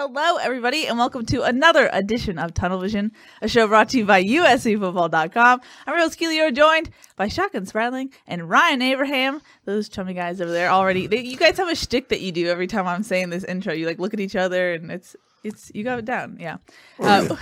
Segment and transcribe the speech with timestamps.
[0.00, 3.10] Hello, everybody, and welcome to another edition of Tunnel Vision,
[3.42, 5.60] a show brought to you by USCFootball.com.
[5.88, 9.42] I'm Rose Keely, joined by Shotgun Spratling and Ryan Abraham.
[9.64, 11.08] Those chummy guys over there already.
[11.08, 13.72] They, you guys have a shtick that you do every time I'm saying this intro.
[13.72, 16.36] You like look at each other, and it's it's you got it down.
[16.38, 16.58] Yeah.
[17.00, 17.34] Uh,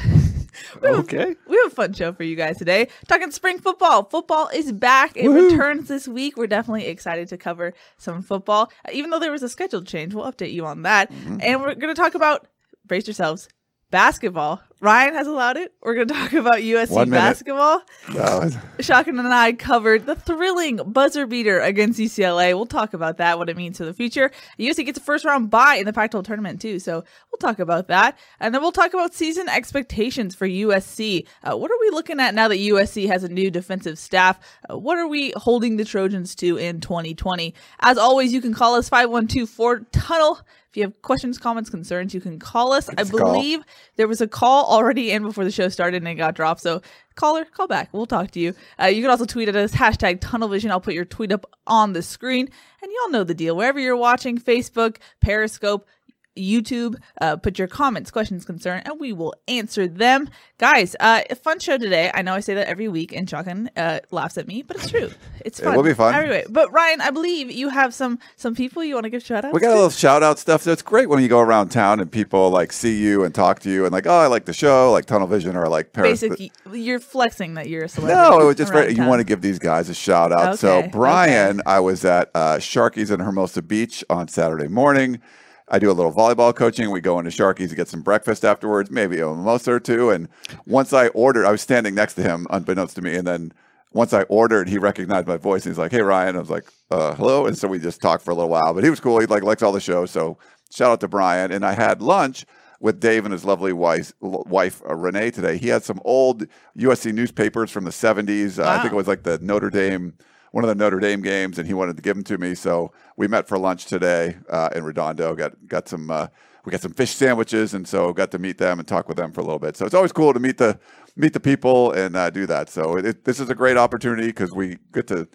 [0.82, 1.34] we have, Okay.
[1.48, 2.88] we have a fun show for you guys today.
[3.08, 4.04] Talking spring football.
[4.04, 5.12] Football is back.
[5.16, 5.50] It Woohoo.
[5.50, 6.36] returns this week.
[6.36, 8.70] We're definitely excited to cover some football.
[8.92, 11.10] Even though there was a scheduled change, we'll update you on that.
[11.12, 11.38] Mm-hmm.
[11.42, 12.46] And we're going to talk about,
[12.86, 13.48] brace yourselves,
[13.90, 14.60] basketball.
[14.80, 15.72] Ryan has allowed it.
[15.80, 17.82] We're going to talk about USC basketball.
[18.08, 22.54] Uh, Shotgun and I covered the thrilling buzzer beater against UCLA.
[22.54, 24.30] We'll talk about that, what it means for the future.
[24.58, 26.78] USC gets a first round bye in the Pac 12 tournament, too.
[26.78, 28.18] So we'll talk about that.
[28.38, 31.26] And then we'll talk about season expectations for USC.
[31.42, 34.38] Uh, what are we looking at now that USC has a new defensive staff?
[34.70, 37.54] Uh, what are we holding the Trojans to in 2020?
[37.80, 40.40] As always, you can call us 512 4 Tunnel.
[40.76, 42.90] If you have questions, comments, concerns, you can call us.
[42.90, 43.32] I a call.
[43.32, 43.62] believe
[43.96, 46.60] there was a call already in before the show started and it got dropped.
[46.60, 46.82] So
[47.14, 47.88] caller, call back.
[47.94, 48.52] We'll talk to you.
[48.78, 50.70] Uh, you can also tweet at us, hashtag tunnel vision.
[50.70, 52.50] I'll put your tweet up on the screen.
[52.82, 53.56] And y'all know the deal.
[53.56, 55.88] Wherever you're watching, Facebook, Periscope,
[56.36, 60.28] YouTube, uh, put your comments, questions, concern, and we will answer them.
[60.58, 62.10] Guys, uh, a fun show today.
[62.14, 64.90] I know I say that every week, and Shotgun uh, laughs at me, but it's
[64.90, 65.10] true.
[65.44, 65.72] It's fun.
[65.76, 66.14] It will be fun.
[66.14, 69.44] Anyway, but Ryan, I believe you have some some people you want to give shout
[69.44, 70.62] outs we got a little shout out stuff.
[70.62, 73.60] So it's great when you go around town and people like see you and talk
[73.60, 76.22] to you and like, oh, I like the show, like Tunnel Vision or like Paris.
[76.22, 78.30] Basic, you're flexing that you're a celebrity.
[78.30, 78.96] No, it was just great.
[78.96, 80.58] You want to give these guys a shout out.
[80.58, 85.20] so Okay, Brian, I was at uh, Sharky's in Hermosa Beach on Saturday morning.
[85.68, 86.90] I do a little volleyball coaching.
[86.90, 90.10] We go into Sharky's to get some breakfast afterwards, maybe a mimosa or two.
[90.10, 90.28] And
[90.64, 93.16] once I ordered, I was standing next to him, unbeknownst to me.
[93.16, 93.52] And then
[93.92, 95.64] once I ordered, he recognized my voice.
[95.64, 98.24] And he's like, "Hey, Ryan." I was like, uh, "Hello." And so we just talked
[98.24, 98.74] for a little while.
[98.74, 99.18] But he was cool.
[99.18, 100.10] He like likes all the shows.
[100.10, 100.38] So
[100.70, 101.50] shout out to Brian.
[101.50, 102.44] And I had lunch
[102.80, 105.56] with Dave and his lovely wife, wife uh, Renee today.
[105.56, 106.46] He had some old
[106.78, 108.62] USC newspapers from the 70s.
[108.62, 110.14] Uh, I think it was like the Notre Dame,
[110.56, 112.54] one of the Notre Dame games, and he wanted to give them to me.
[112.54, 115.34] So we met for lunch today uh, in Redondo.
[115.34, 116.10] Got got some.
[116.10, 116.28] Uh,
[116.64, 119.32] we got some fish sandwiches, and so got to meet them and talk with them
[119.32, 119.76] for a little bit.
[119.76, 120.78] So it's always cool to meet the
[121.14, 122.70] meet the people and uh, do that.
[122.70, 125.28] So it, this is a great opportunity because we get to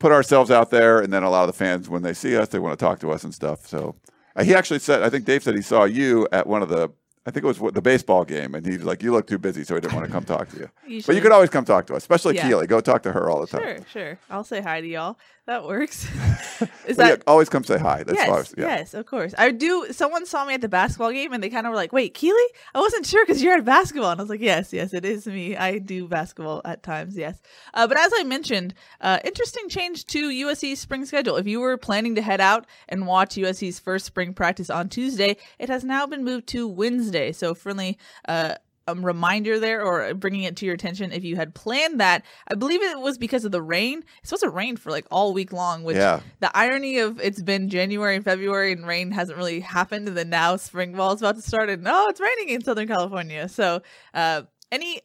[0.00, 2.48] put ourselves out there, and then a lot of the fans, when they see us,
[2.48, 3.68] they want to talk to us and stuff.
[3.68, 3.94] So
[4.34, 6.90] uh, he actually said, I think Dave said he saw you at one of the,
[7.26, 9.74] I think it was the baseball game, and he's like, you look too busy, so
[9.74, 10.70] he didn't want to come talk to you.
[10.86, 12.48] You but you could always come talk to us, especially Yeah.
[12.48, 12.66] Keely.
[12.66, 13.62] Go talk to her all the time.
[13.62, 14.18] Sure, sure.
[14.28, 15.16] I'll say hi to y'all.
[15.46, 16.08] That works.
[16.86, 18.02] Is that yeah, always come say hi.
[18.02, 18.66] That's yes, always, yeah.
[18.66, 19.34] yes, of course.
[19.36, 19.88] I do.
[19.90, 22.42] Someone saw me at the basketball game, and they kind of were like, "Wait, Keely?
[22.74, 25.26] I wasn't sure because you're at basketball." And I was like, "Yes, yes, it is
[25.26, 25.56] me.
[25.56, 27.40] I do basketball at times, yes."
[27.74, 31.36] Uh, but as I mentioned, uh, interesting change to USC's spring schedule.
[31.36, 35.36] If you were planning to head out and watch USC's first spring practice on Tuesday,
[35.58, 37.32] it has now been moved to Wednesday.
[37.32, 37.98] So friendly.
[38.26, 38.54] Uh,
[38.86, 42.24] um, reminder there or bringing it to your attention if you had planned that.
[42.48, 44.04] I believe it was because of the rain.
[44.20, 46.20] It's supposed to rain for like all week long, which Yeah.
[46.40, 50.30] the irony of it's been January and February and rain hasn't really happened, and then
[50.30, 53.48] now spring ball is about to start, and oh, it's raining in Southern California.
[53.48, 55.00] So, uh, any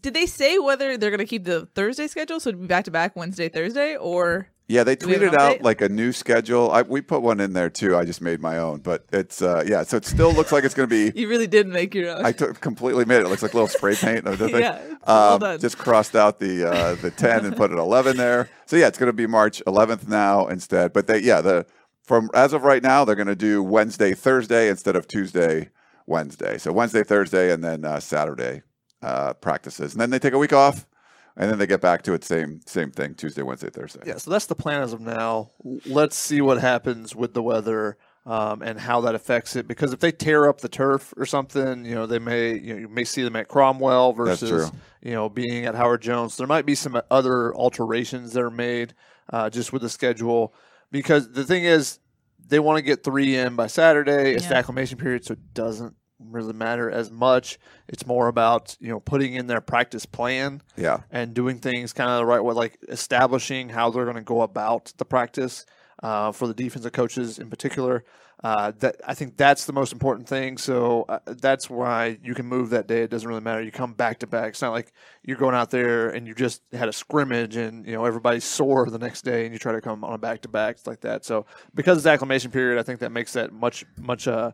[0.00, 2.84] did they say whether they're going to keep the Thursday schedule, so it'd be back
[2.84, 5.88] to back Wednesday, Thursday, or Yeah, they Do we have an tweeted out like a
[5.88, 6.70] new schedule.
[6.70, 7.96] I, we put one in there too.
[7.96, 9.82] I just made my own, but it's uh, yeah.
[9.82, 12.24] So it still looks like it's going to be you really did make your own?
[12.24, 13.26] I took completely made it.
[13.26, 14.24] It looks like a little spray paint.
[14.26, 15.58] Yeah, it's well Um, done.
[15.58, 18.48] just crossed out the uh, the ten and put an eleven there.
[18.66, 20.92] So yeah, it's going to be March 11th now instead.
[20.92, 21.66] But they yeah the
[22.04, 25.70] from as of right now they're going to do Wednesday Thursday instead of Tuesday
[26.06, 26.58] Wednesday.
[26.58, 28.62] So Wednesday Thursday and then uh, Saturday
[29.02, 30.86] uh, practices, and then they take a week off,
[31.36, 34.00] and then they get back to it same same thing Tuesday Wednesday Thursday.
[34.06, 35.50] Yeah, so that's the plan as of now.
[35.86, 37.96] Let's see what happens with the weather
[38.26, 39.66] um, and how that affects it.
[39.66, 42.80] Because if they tear up the turf or something, you know, they may you, know,
[42.80, 44.70] you may see them at Cromwell versus
[45.02, 46.36] you know being at Howard Jones.
[46.36, 48.94] There might be some other alterations that are made
[49.32, 50.54] uh, just with the schedule.
[50.92, 52.00] Because the thing is,
[52.48, 54.32] they want to get three in by Saturday.
[54.34, 54.58] It's the Yeah.
[54.58, 57.58] acclimation period, so it doesn't really matter as much.
[57.88, 61.00] It's more about you know putting in their practice plan Yeah.
[61.10, 64.42] and doing things kind of the right way, like establishing how they're going to go
[64.42, 65.64] about the practice
[66.02, 68.04] uh, for the defensive coaches in particular.
[68.42, 70.56] Uh, that I think that's the most important thing.
[70.56, 73.02] So uh, that's why you can move that day.
[73.02, 73.60] It doesn't really matter.
[73.60, 74.48] You come back to back.
[74.50, 77.92] It's not like you're going out there and you just had a scrimmage and you
[77.92, 80.48] know everybody's sore the next day and you try to come on a back to
[80.48, 80.76] back.
[80.76, 81.26] It's like that.
[81.26, 81.44] So
[81.74, 84.52] because it's acclimation period, I think that makes that much much uh,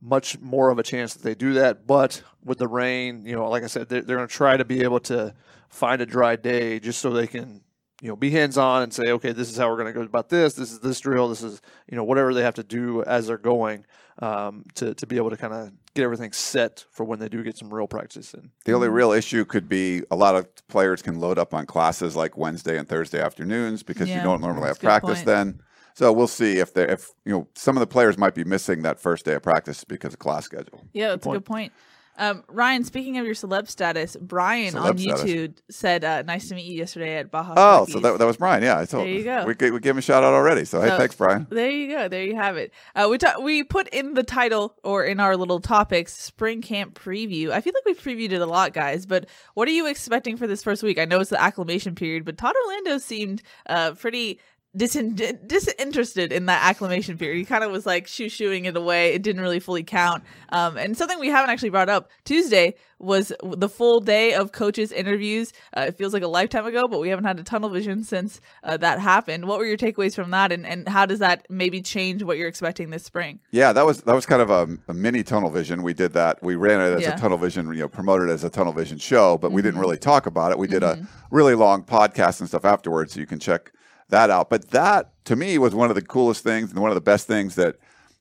[0.00, 1.86] much more of a chance that they do that.
[1.86, 4.64] But with the rain, you know, like I said, they're, they're going to try to
[4.64, 5.34] be able to
[5.68, 7.62] find a dry day just so they can
[8.00, 10.02] you know be hands on and say, okay, this is how we're going to go
[10.02, 10.54] about this.
[10.54, 11.28] This is this drill.
[11.28, 13.84] This is you know whatever they have to do as they're going
[14.20, 17.42] um, to to be able to kind of get everything set for when they do
[17.42, 18.50] get some real practice in.
[18.64, 22.16] The only real issue could be a lot of players can load up on classes
[22.16, 25.26] like Wednesday and Thursday afternoons because you don't normally have practice point.
[25.26, 25.62] then.
[26.00, 28.80] So we'll see if they if you know some of the players might be missing
[28.84, 30.82] that first day of practice because of class schedule.
[30.94, 31.74] Yeah, that's a good point.
[32.16, 35.24] Um, Ryan, speaking of your celeb status, Brian Celeb on status.
[35.24, 38.38] YouTube said, uh, "Nice to meet you yesterday at Baja." Oh, so that, that was
[38.38, 38.62] Brian.
[38.62, 39.44] Yeah, I told There you go.
[39.44, 40.64] We, gave- we gave him a shout out already.
[40.64, 41.46] So hey, thanks, Brian.
[41.50, 42.08] There you go.
[42.08, 42.72] There you have it.
[42.96, 46.98] Uh, we ta- we put in the title or in our little topics spring camp
[46.98, 47.50] preview.
[47.50, 49.04] I feel like we've previewed it a lot, guys.
[49.04, 50.98] But what are you expecting for this first week?
[50.98, 54.40] I know it's the acclimation period, but Todd Orlando seemed uh, pretty
[54.76, 57.38] disin- disinterested in that acclimation period.
[57.38, 59.12] He kind of was like shoo shooing it away.
[59.14, 60.22] It didn't really fully count.
[60.50, 64.92] Um, and something we haven't actually brought up Tuesday was the full day of coaches'
[64.92, 65.52] interviews.
[65.74, 68.40] Uh, it feels like a lifetime ago, but we haven't had a tunnel vision since
[68.62, 69.46] uh, that happened.
[69.46, 72.48] What were your takeaways from that, and, and how does that maybe change what you're
[72.48, 73.40] expecting this spring?
[73.52, 75.82] Yeah, that was that was kind of a, a mini tunnel vision.
[75.82, 76.42] We did that.
[76.42, 77.14] We ran it as Yeah.
[77.14, 79.70] a tunnel vision, you know, promoted it as a tunnel vision show, but we didn't
[79.74, 79.80] Mm-hmm.
[79.80, 80.58] really talk about it.
[80.58, 83.72] We did a really long podcast and stuff afterwards, so you can check
[84.10, 84.50] that out.
[84.50, 87.26] But that to me was one of the coolest things and one of the best
[87.26, 87.76] things that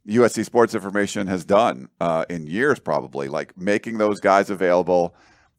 [0.08, 5.16] USC Sports Information has done uh, in years, probably like making those guys available.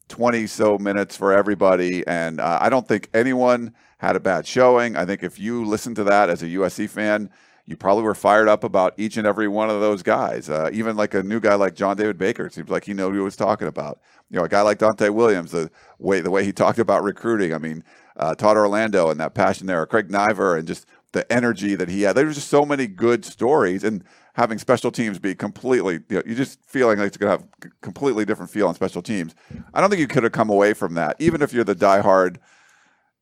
[0.09, 2.05] 20 so minutes for everybody.
[2.05, 4.97] And uh, I don't think anyone had a bad showing.
[4.97, 7.29] I think if you listen to that as a USC fan,
[7.65, 10.49] you probably were fired up about each and every one of those guys.
[10.49, 13.05] Uh, even like a new guy like John David Baker, it seems like he knew
[13.05, 14.01] what he was talking about.
[14.29, 15.69] You know, a guy like Donte Williams, the
[15.99, 17.53] way the way he talked about recruiting.
[17.53, 17.83] I mean,
[18.17, 22.03] uh, Todd Orlando and that passion there, Craig Naivar, and just the energy that he
[22.03, 22.15] had.
[22.15, 24.03] There was just so many good stories, and
[24.33, 27.71] having special teams be completely, you know, you just feeling like it's going to have
[27.81, 29.35] completely different feel on special teams.
[29.73, 32.37] I don't think you could have come away from that, even if you're the diehard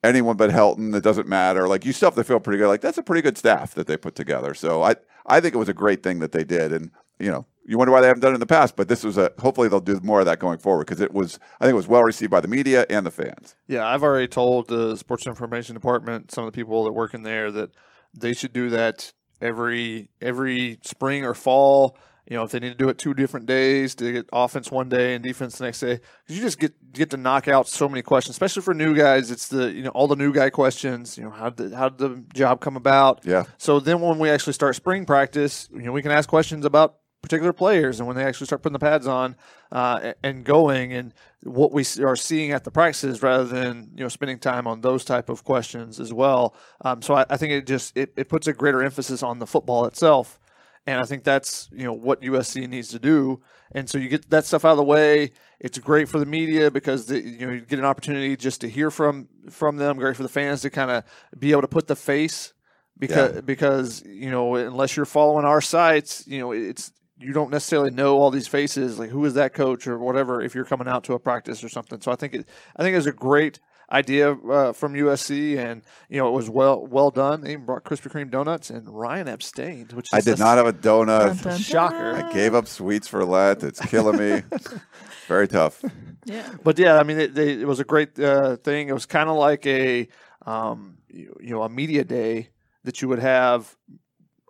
[0.04, 0.96] anyone but Helton.
[0.96, 1.68] It doesn't matter.
[1.68, 2.68] Like you still have to feel pretty good.
[2.68, 4.54] Like that's a pretty good staff that they put together.
[4.54, 4.96] So I
[5.26, 7.46] I think it was a great thing that they did, and you know.
[7.70, 9.32] You wonder why they haven't done it in the past, but this was a.
[9.40, 11.38] Hopefully, they'll do more of that going forward because it was.
[11.60, 13.56] I think it was well received by the media and the fans.
[13.68, 17.22] Yeah, I've already told the sports information department, some of the people that work in
[17.22, 17.70] there, that
[18.18, 21.96] they should do that every every spring or fall.
[22.28, 24.88] You know, if they need to do it two different days to get offense one
[24.90, 27.88] day and defense the next day, 'Cause you just get get to knock out so
[27.90, 29.30] many questions, especially for new guys.
[29.32, 31.18] It's the you know all the new guy questions.
[31.20, 33.22] You know, how did how did the job come about?
[33.26, 33.44] Yeah.
[33.60, 36.96] So then when we actually start spring practice, you know, we can ask questions about
[37.22, 39.36] particular players and when they actually start putting the pads on
[39.72, 41.14] uh, and going and
[41.44, 45.04] what we are seeing at the practices rather than you know spending time on those
[45.04, 46.56] type of questions as well.
[46.82, 49.48] Um, so I, I think it just it, it puts a greater emphasis on the
[49.48, 50.40] football itself.
[50.88, 53.42] And I think that's you know what USC needs to do.
[53.72, 55.32] And so you get that stuff out of the way.
[55.60, 58.70] It's great for the media because the, you know you get an opportunity just to
[58.70, 59.98] hear from from them.
[59.98, 61.04] Great for the fans to kind of
[61.38, 62.54] be able to put the face
[62.98, 67.92] because because you know unless you're following our sites, you know it's you don't necessarily
[67.92, 71.04] know all these faces like who is that coach or whatever if you're coming out
[71.04, 72.00] to a practice or something.
[72.02, 73.60] So I think it I think it was a great
[73.92, 77.42] idea uh, from USC and you know it was well well done.
[77.42, 80.68] They even brought Krispy Kreme donuts and Ryan abstained, which is I did not have
[80.68, 81.42] a donut.
[81.44, 82.14] Dun, dun, shocker.
[82.14, 82.24] dun.
[82.24, 83.64] I gave up sweets for Lent.
[83.64, 84.44] It's killing me.
[85.28, 85.84] Very tough.
[86.26, 86.48] Yeah.
[86.64, 88.90] But yeah, I mean, it, they, it was a great uh, thing.
[88.90, 90.08] It was kind of like a,
[90.46, 92.50] um, you, you know, a media day
[92.84, 93.76] that you would have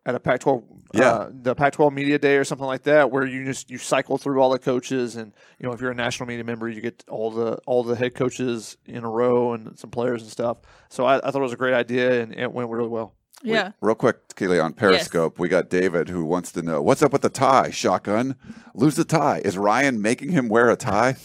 [0.10, 0.64] at a Pac-12,
[0.94, 1.12] Yeah.
[1.12, 4.42] uh, the Pac-12 media day or something like that, where you just you cycle through
[4.42, 7.32] all the coaches, and you know, if you're a national media member, you get all
[7.32, 10.58] the all the head coaches in a row and some players and stuff.
[10.90, 13.14] So I, I thought it was a great idea, and it went really well.
[13.42, 13.72] Yeah.
[13.80, 17.22] Real quick, Keely, on Periscope, we got David who wants to know what's up with
[17.22, 17.70] the tie.
[17.70, 18.36] Shotgun,
[18.74, 19.42] lose the tie.
[19.46, 21.16] Is Ryan making him wear a tie?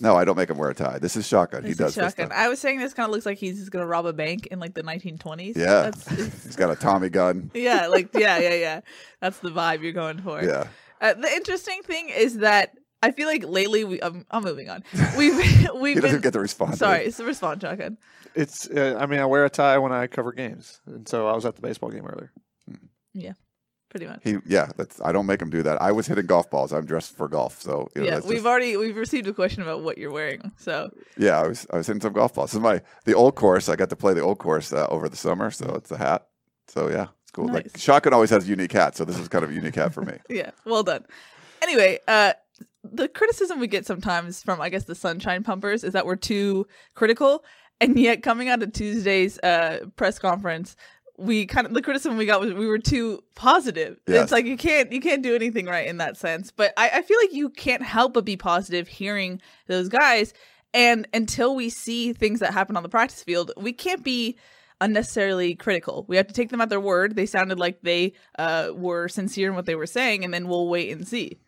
[0.00, 0.98] No, I don't make him wear a tie.
[0.98, 1.62] This is shotgun.
[1.64, 2.26] he This does is this shotgun.
[2.28, 2.38] stuff.
[2.38, 4.58] I was saying this kind of looks like he's just gonna rob a bank in
[4.60, 5.56] like the 1920s.
[5.56, 5.90] Yeah.
[5.90, 6.08] That's,
[6.44, 7.50] He's got a Tommy gun.
[7.54, 8.80] yeah, like yeah, yeah, yeah.
[9.20, 10.42] That's the vibe you're going for.
[10.42, 10.68] Yeah.
[11.00, 14.00] Uh, the interesting thing is that I feel like lately we.
[14.00, 14.82] Um, I'm moving on.
[15.16, 15.36] We've
[15.74, 16.20] we've He doesn't been.
[16.20, 16.72] get to respond.
[16.72, 17.96] to sorry, it's the response shotgun.
[18.34, 21.32] It's, uh, I mean, I wear a tie when I cover games, and so I
[21.34, 22.32] was at the baseball game earlier.
[23.90, 24.20] Pretty much.
[24.22, 25.00] He, yeah, that's.
[25.02, 25.80] I don't make him do that.
[25.80, 26.72] I was hitting golf balls.
[26.74, 29.82] I'm dressed for golf, so you know, yeah, we've already we've received a question about
[29.82, 30.52] what you're wearing.
[30.58, 31.40] So yeah.
[31.40, 32.50] I was I was hitting some golf balls.
[32.50, 33.68] This is my the old course.
[33.70, 36.26] I got to play the old course uh, over the summer, so it's a hat.
[36.66, 37.46] So yeah, it's cool.
[37.46, 37.80] Like Nice.
[37.80, 40.18] shotgun always has unique hat, so this is kind of a unique hat for me.
[40.28, 41.06] yeah, well done.
[41.62, 42.34] Anyway, uh,
[42.84, 46.66] the criticism we get sometimes from I guess the sunshine pumpers is that we're too
[46.94, 47.42] critical,
[47.80, 50.76] and yet coming out of Tuesday's uh, press conference,
[51.18, 53.98] we kind of the criticism we got was we were too positive.
[54.06, 54.24] Yes.
[54.24, 56.50] It's like you can't you can't do anything right in that sense.
[56.50, 60.32] But I, I feel like you can't help but be positive hearing those guys.
[60.72, 64.38] And until we see things that happen on the practice field, we can't be
[64.80, 66.04] unnecessarily critical.
[66.08, 67.16] We have to take them at their word.
[67.16, 70.68] They sounded like they uh, were sincere in what they were saying, and then we'll
[70.68, 71.40] wait and see.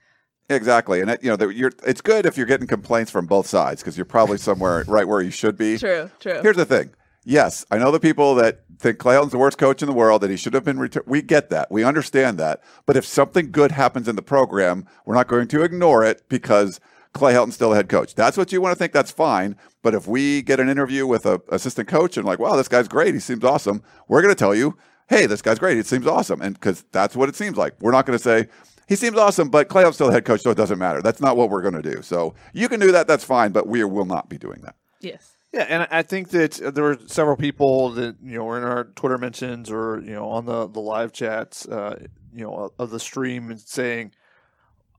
[0.48, 3.46] Exactly, and it, you know, the, you're, it's good if you're getting complaints from both
[3.46, 5.78] sides because you're probably somewhere right where you should be.
[5.78, 6.40] True, true.
[6.42, 6.90] Here's the thing.
[7.24, 10.22] Yes, I know the people that think Clay Helton's the worst coach in the world,
[10.22, 11.06] that he should have been returned.
[11.06, 11.70] We get that.
[11.70, 12.62] We understand that.
[12.86, 16.80] But if something good happens in the program, we're not going to ignore it because
[17.12, 18.14] Clay Helton's still a head coach.
[18.14, 18.92] That's what you want to think.
[18.92, 19.56] That's fine.
[19.82, 22.88] But if we get an interview with a assistant coach and like, wow, this guy's
[22.88, 23.14] great.
[23.14, 23.82] He seems awesome.
[24.08, 24.76] We're going to tell you,
[25.08, 25.76] hey, this guy's great.
[25.76, 26.40] It seems awesome.
[26.40, 27.74] And because that's what it seems like.
[27.80, 28.48] We're not going to say,
[28.88, 31.02] he seems awesome, but Clay Helton's still a head coach, so it doesn't matter.
[31.02, 32.02] That's not what we're going to do.
[32.02, 33.06] So you can do that.
[33.06, 33.52] That's fine.
[33.52, 34.76] But we will not be doing that.
[35.00, 35.36] yes.
[35.52, 38.84] Yeah, and I think that there were several people that you know were in our
[38.84, 41.98] Twitter mentions or you know on the the live chats, uh,
[42.32, 44.12] you know, of the stream and saying,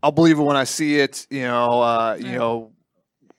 [0.03, 2.73] "I'll believe it when I see it." You know, uh, you know,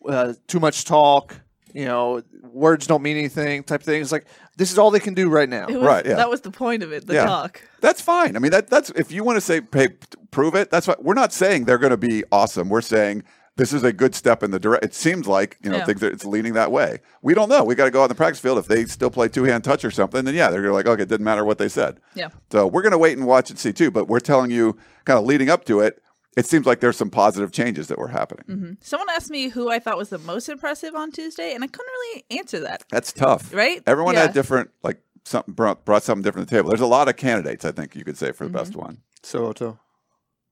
[0.09, 1.37] uh, too much talk.
[1.75, 3.63] You know, words don't mean anything.
[3.63, 4.01] Type thing.
[4.01, 4.27] It's like
[4.57, 5.67] this is all they can do right now.
[5.67, 6.15] Was, Right, yeah.
[6.15, 7.25] That was the point of it, the Yeah.
[7.27, 7.63] talk.
[7.81, 8.37] That's fine.
[8.37, 9.89] I mean, that that's if you want to say, hey,
[10.31, 10.71] prove it.
[10.71, 11.65] That's what we're not saying.
[11.65, 12.69] They're going to be awesome.
[12.69, 13.25] We're saying
[13.57, 14.85] this is a good step in the direct.
[14.85, 15.85] It seems like you know Yeah.
[15.85, 16.03] things.
[16.03, 17.01] Are, it's leaning that way.
[17.21, 17.65] We don't know.
[17.65, 18.59] We got to go out in the practice field.
[18.59, 21.03] If they still play two hand touch or something, then yeah, they're gonna like, okay,
[21.03, 22.01] it didn't matter what they said.
[22.15, 22.29] Yeah.
[22.51, 23.91] So we're going to wait and watch and see too.
[23.91, 26.03] But we're telling you, kind of leading up to it,
[26.37, 28.45] it seems like there's some positive changes that were happening.
[28.47, 31.67] hmm Someone asked me who I thought was the most impressive on Tuesday, and I
[31.67, 32.85] couldn't really answer that.
[32.91, 33.83] That's tough, Right?
[33.87, 34.23] Everyone Yeah.
[34.23, 36.71] had different like something brought, brought something different to the table.
[36.71, 37.65] There's a lot of candidates.
[37.67, 38.57] I think you could say for the Mm-hmm.
[38.59, 38.99] best one.
[39.23, 39.79] So, Otto.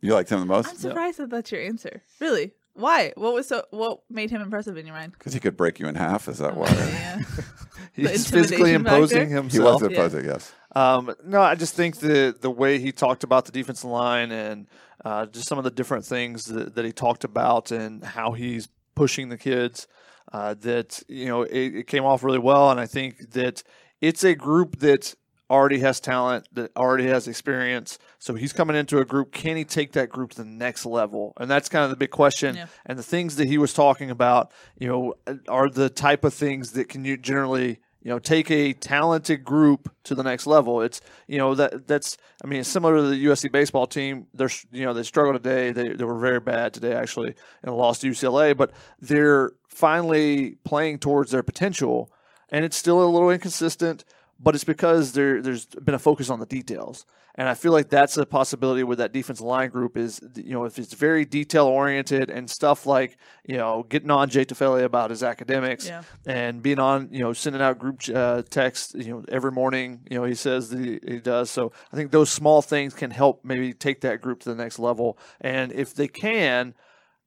[0.02, 0.66] You liked him the most?
[0.68, 2.02] I'm most surprised that that's your answer.
[2.20, 2.52] Really?
[2.74, 3.12] Why?
[3.16, 3.64] What was so?
[3.70, 5.12] What made him impressive in your mind?
[5.12, 6.28] because he could break you in half.
[6.28, 6.68] Is that why?
[6.70, 7.22] yeah.
[7.92, 9.28] he's physically imposing factor?
[9.28, 9.82] He was himself.
[9.82, 9.88] Yeah.
[9.88, 10.52] imposing, yes.
[10.74, 14.66] Um, no, I just think the the way he talked about the defensive line and
[15.04, 18.68] uh, just some of the different things that, that he talked about and how he's
[18.94, 19.88] pushing the kids,
[20.32, 22.70] uh, that you know it, it came off really well.
[22.70, 23.62] And I think that
[24.00, 25.14] it's a group that
[25.50, 27.98] already has talent, that already has experience.
[28.18, 29.32] So he's coming into a group.
[29.32, 31.34] Can he take that group to the next level?
[31.38, 32.54] And that's kind of the big question.
[32.56, 32.66] Yeah.
[32.86, 35.14] And the things that he was talking about, you know,
[35.48, 39.92] are the type of things that can you generally you know take a talented group
[40.04, 43.52] to the next level it's you know that that's i mean similar to the usc
[43.52, 47.34] baseball team they're you know they struggled today they, they were very bad today actually
[47.62, 52.10] and lost to ucla but they're finally playing towards their potential
[52.48, 54.04] and it's still a little inconsistent
[54.40, 57.04] but it's because there there's been a focus on the details
[57.36, 60.64] and I feel like that's a possibility with that defensive line group is, you know,
[60.64, 63.16] if it's very detail oriented and stuff like,
[63.46, 66.02] you know, getting on Jay Tufele about his academics Yeah.
[66.26, 70.18] and being on, you know, sending out group uh, text, you know, every morning, you
[70.18, 71.50] know, he says that he, he does.
[71.50, 74.78] So I think those small things can help maybe take that group to the next
[74.78, 75.16] level.
[75.40, 76.74] And if they can,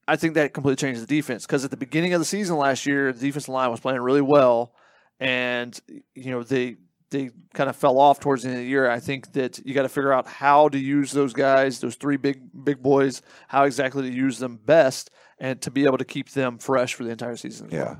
[0.06, 2.86] I think that completely changes the defense because at the beginning of the season last
[2.86, 4.76] year, the defensive line was playing really well,
[5.20, 5.80] and
[6.14, 6.76] you know they
[7.14, 8.90] they kind of fell off towards the end of the year.
[8.90, 12.18] I think that you got to figure out how to use those guys, those three
[12.18, 16.32] big big boys, how exactly to use them best, and to be able to keep
[16.32, 17.70] them fresh for the entire season.
[17.72, 17.96] Yeah.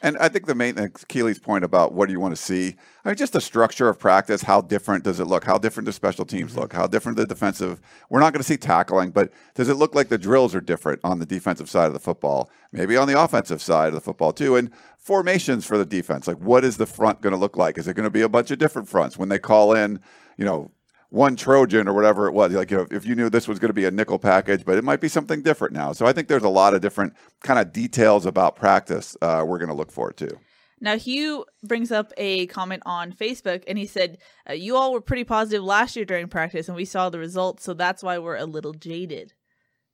[0.00, 2.76] And I think the main uh, Keely's point about what do you want to see?
[3.04, 4.42] I mean, just the structure of practice.
[4.42, 5.44] How different does it look?
[5.44, 6.72] How different do special teams look?
[6.72, 7.80] How different the defensive?
[8.08, 11.00] We're not going to see tackling, but does it look like the drills are different
[11.02, 12.50] on the defensive side of the football?
[12.70, 14.54] Maybe on the offensive side of the football too.
[14.56, 16.28] And formations for the defense.
[16.28, 17.78] Like, what is the front going to look like?
[17.78, 20.00] Is it going to be a bunch of different fronts when they call in?
[20.36, 20.70] You know,
[21.10, 22.52] one Trojan or whatever it was.
[22.52, 24.76] Like, you know, if you knew this was going to be a nickel package, but
[24.76, 25.92] it might be something different now.
[25.92, 29.58] So I think there's a lot of different kind of details about practice uh, we're
[29.58, 30.38] going to look for too.
[30.80, 35.00] Now, Hugh brings up a comment on Facebook, and he said, uh, "You all were
[35.00, 38.36] pretty positive last year during practice, and we saw the results, so that's why we're
[38.36, 39.32] a little jaded."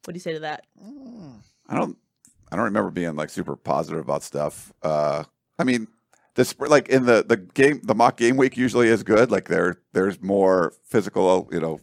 [0.05, 0.67] What do you say to that?
[1.69, 1.97] I don't,
[2.53, 4.75] I don't remember being like super positive about stuff.
[4.83, 5.25] Uh,
[5.59, 5.89] I mean,
[6.35, 9.31] this like in the the game, the mock game week usually is good.
[9.31, 11.81] Like there, there's more physical, you know,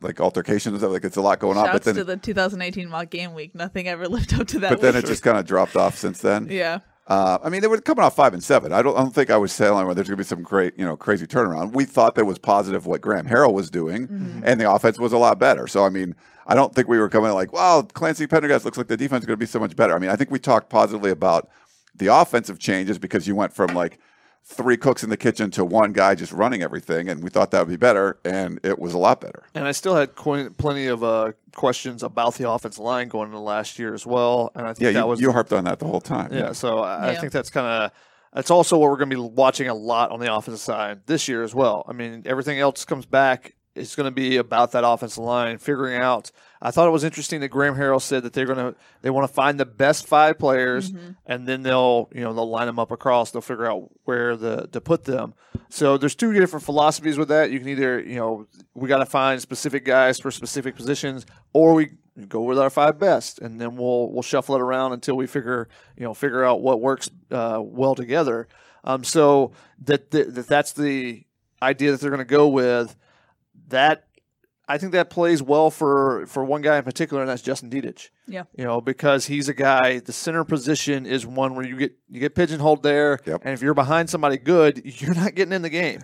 [0.00, 0.92] like altercations and stuff.
[0.92, 1.66] Like it's a lot going on.
[1.72, 3.54] But then, to the 2018 mock game week.
[3.54, 4.70] Nothing ever lived up to that.
[4.70, 6.48] but then it just kind of dropped off since then.
[6.50, 8.72] yeah, Uh, I mean, they were coming off five and seven.
[8.72, 10.78] I don't, I don't think I was saying well, there's going to be some great,
[10.78, 11.72] you know, crazy turnaround.
[11.74, 14.40] We thought that was positive what Graham Harrell was doing, Mm-hmm.
[14.44, 15.66] and the offense was a lot better.
[15.66, 16.14] So, I mean,
[16.46, 19.26] I don't think we were coming like, wow, Clancy Pendergast looks like the defense is
[19.26, 19.94] going to be so much better.
[19.94, 21.48] I mean, I think we talked positively about
[21.94, 23.98] the offensive changes because you went from like
[24.46, 27.60] three cooks in the kitchen to one guy just running everything, and we thought that
[27.60, 29.44] would be better, and it was a lot better.
[29.54, 33.38] And I still had qu- plenty of uh, questions about the offensive line going into
[33.38, 34.50] last year as well.
[34.54, 36.32] And I think Yeah, that you, was you harped on that the whole time.
[36.32, 37.90] Yeah, so I, I think that's kind of
[38.34, 41.28] that's also what we're going to be watching a lot on the offensive side this
[41.28, 41.84] year as well.
[41.88, 43.54] I mean, everything else comes back.
[43.74, 46.30] It's going to be about that offensive line, figuring out
[46.64, 49.32] I thought it was interesting that Graham Harrell said that they're gonna they want to
[49.32, 50.90] find the best five players,
[51.26, 53.30] and then they'll you know they'll line them up across.
[53.30, 55.34] They'll figure out where the to put them.
[55.68, 57.50] So there's two different philosophies with that.
[57.50, 61.74] You can either you know we got to find specific guys for specific positions, or
[61.74, 61.90] we
[62.28, 65.68] go with our five best, and then we'll we'll shuffle it around until we figure
[65.98, 68.48] you know figure out what works uh, well together.
[68.84, 69.52] Um, so
[69.84, 71.24] that, that that that's the
[71.60, 72.96] idea that they're going to go with.
[73.68, 74.06] That
[74.66, 78.08] I think that plays well for for one guy in particular, and that's Justin Dedich.
[78.26, 78.44] Yeah.
[78.56, 79.98] you know because he's a guy.
[79.98, 83.42] The center position is one where you get you get pigeonholed there, Yep.
[83.44, 86.00] and if you're behind somebody good, you're not getting in the game.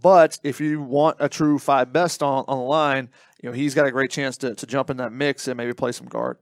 [0.00, 3.08] But if you want a true five best on, on the line,
[3.42, 5.72] you know he's got a great chance to, to jump in that mix and maybe
[5.72, 6.36] play some guard.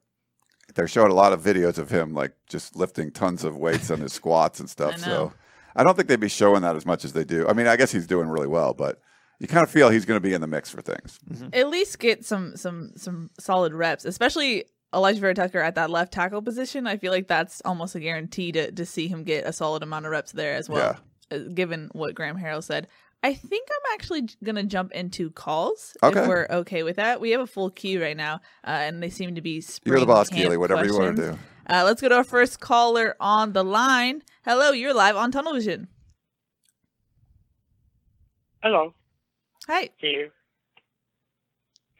[0.74, 4.00] They're showing a lot of videos of him like just lifting tons of weights on
[4.00, 4.94] his squats and stuff.
[4.94, 4.98] I.
[4.98, 5.32] So
[5.76, 7.46] I don't think they'd be showing that as much as they do.
[7.48, 9.00] I mean, I guess he's doing really well, but
[9.42, 11.18] you kind of feel he's going to be in the mix for things.
[11.52, 16.12] At least get some some some solid reps, especially Alijah Vera Tucker at that left
[16.12, 16.86] tackle position.
[16.86, 20.06] I feel like that's almost a guarantee to to see him get a solid amount
[20.06, 20.96] of reps there as well.
[21.32, 22.86] uh, Given what Graham Harrell said.
[23.24, 26.20] I think I'm actually gonna jump into calls Okay.
[26.22, 27.20] if we're okay with that.
[27.20, 29.62] We have a full queue right now, uh, and they seem to be.
[29.84, 30.56] You're the boss, Keely.
[30.56, 31.38] Whatever you want to do.
[31.68, 34.22] Uh, let's go to our first caller on the line.
[34.44, 35.88] Hello, you're live on Tunnel Vision.
[38.62, 38.94] Hello.
[39.68, 39.88] Hi.
[40.00, 40.30] Can you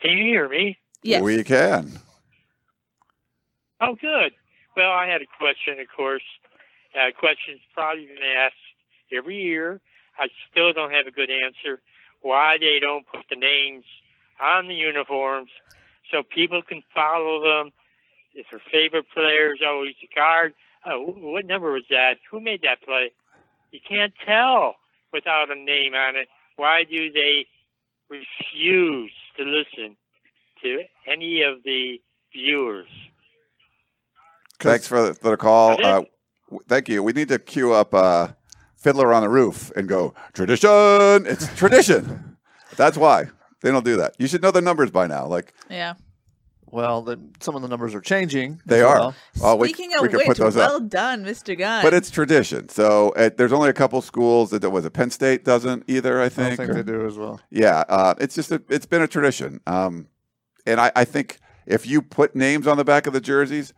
[0.03, 0.79] can you hear me?
[1.03, 1.23] Yes.
[1.23, 1.93] We can.
[3.81, 4.33] Oh, good.
[4.77, 6.23] Well, I had a question, of course.
[6.95, 8.55] Uh, question's probably been asked
[9.17, 9.81] every year.
[10.19, 11.81] I still don't have a good answer.
[12.21, 13.85] Why they don't put the names
[14.41, 15.51] on the uniforms
[16.11, 17.73] so people can follow them.
[18.35, 20.55] If their favorite player is always the guard.
[20.85, 22.15] Oh, what number was that?
[22.31, 23.13] Who made that play?
[23.71, 24.77] You can't tell
[25.13, 26.29] without a name on it.
[26.57, 27.47] Why do they
[28.11, 29.97] refuse to listen
[30.63, 32.01] to any of the
[32.33, 32.89] viewers?
[34.61, 35.85] Thanks for the, for the call.
[35.85, 36.03] Uh,
[36.69, 37.03] thank you.
[37.03, 38.29] We need to queue up uh,
[38.77, 41.27] Fiddler on the Roof and go, tradition.
[41.27, 42.37] It's tradition.
[42.77, 43.27] That's why.
[43.63, 44.15] They don't do that.
[44.19, 45.27] You should know the numbers by now.
[45.27, 45.95] Like, Yeah.
[46.73, 48.61] Well, the, some of the numbers are changing.
[48.67, 48.99] They as are.
[48.99, 49.15] well.
[49.43, 50.89] oh, we, Speaking we of which, put those well up.
[50.89, 51.57] done, Mr.
[51.57, 51.83] Gunn.
[51.85, 52.69] But it's tradition.
[52.71, 56.21] So uh, there's only a couple schools that was it Penn State doesn't either.
[56.21, 56.57] I I think.
[56.57, 57.41] don't think they do as well.
[57.51, 59.61] Yeah, uh, it's just a, it's been a tradition.
[59.67, 60.09] Um,
[60.67, 63.75] and I, I think if you put names on the back of the jerseys,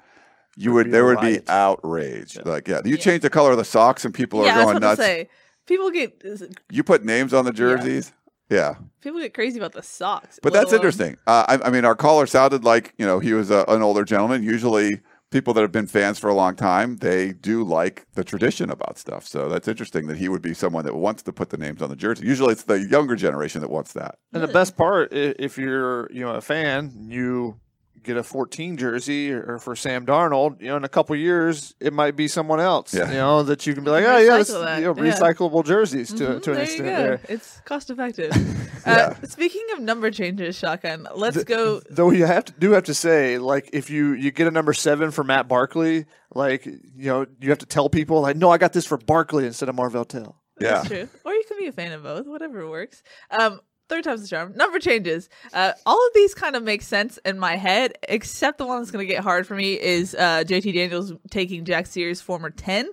[0.57, 1.47] you Would would there would riot.
[1.47, 2.37] be outrage.
[2.37, 2.43] Yeah.
[2.45, 2.97] Like, yeah, you Yeah.
[3.03, 5.03] change the color of the socks and people yeah, are I was going about to
[5.03, 5.07] nuts.
[5.09, 5.29] say
[5.67, 6.23] people get
[6.71, 8.13] You put names on the jerseys,
[8.51, 8.75] yeah.
[9.01, 10.39] people get crazy about the socks.
[10.43, 11.17] But that's alone- interesting.
[11.27, 14.05] Uh, I, I mean, our caller sounded like you know he was a, an older
[14.05, 14.43] gentleman.
[14.43, 18.71] Usually, people that have been fans for a long time, they do like the tradition
[18.71, 19.27] about stuff.
[19.27, 21.91] So that's interesting that he would be someone that wants to put the names on
[21.91, 22.27] the jersey.
[22.27, 24.19] Usually, it's the younger generation that wants that.
[24.33, 27.61] And the best part, if you're you know a fan, you
[28.05, 30.61] get a 14 jersey or or for Sam Darnold.
[30.61, 32.95] You know, in a couple years, it might be someone else.
[32.95, 33.09] Yeah.
[33.09, 35.13] You know that you can be like, can oh yeah, this, you know, yeah.
[35.13, 36.79] recyclable jerseys to Mhm, to an there extent.
[36.85, 37.03] you go.
[37.03, 37.21] There.
[37.29, 38.33] It's cost effective.
[38.87, 39.15] Yeah.
[39.23, 41.09] uh, speaking of number changes, shotgun.
[41.15, 41.81] Let's Th- go.
[41.89, 44.75] Though you have to do have to say, like, if you you get a number
[44.75, 48.59] seven for Matt Barkley, like you know, you have to tell people like, no, I
[48.59, 50.39] got this for Barkley instead of Marvell Tell.
[50.61, 50.75] Yeah.
[50.75, 51.09] That's true.
[51.25, 52.27] Or you can be a fan of both.
[52.27, 53.03] Whatever works.
[53.31, 54.53] Um, third time's the charm.
[54.57, 55.29] Number changes.
[55.53, 58.91] Uh, all of these kind of make sense in my head, except the one that's
[58.91, 62.89] going to get hard for me is uh, JT Daniels taking Jack Sears' former ten.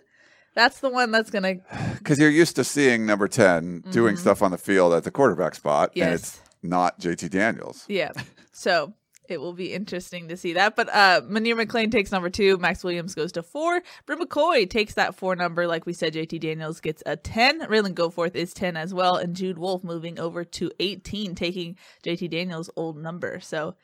[0.53, 1.61] That's the one that's going to.
[1.97, 5.55] Because you're used to seeing number 10 doing stuff on the field at the quarterback
[5.55, 7.85] spot, and it's not JT Daniels.
[7.87, 8.11] Yeah.
[8.51, 8.93] So
[9.31, 10.75] it will be interesting to see that.
[10.75, 12.57] But uh Munir McClain takes number two.
[12.57, 13.81] Max Williams goes to four.
[14.05, 15.65] Bru McCoy takes that four number.
[15.67, 17.61] Like we said, JT Daniels gets a 10.
[17.61, 19.15] Ralen Goforth is 10 as well.
[19.15, 23.39] And Jude Wolfe moving over to 18, taking JT Daniels' old number.
[23.39, 23.75] So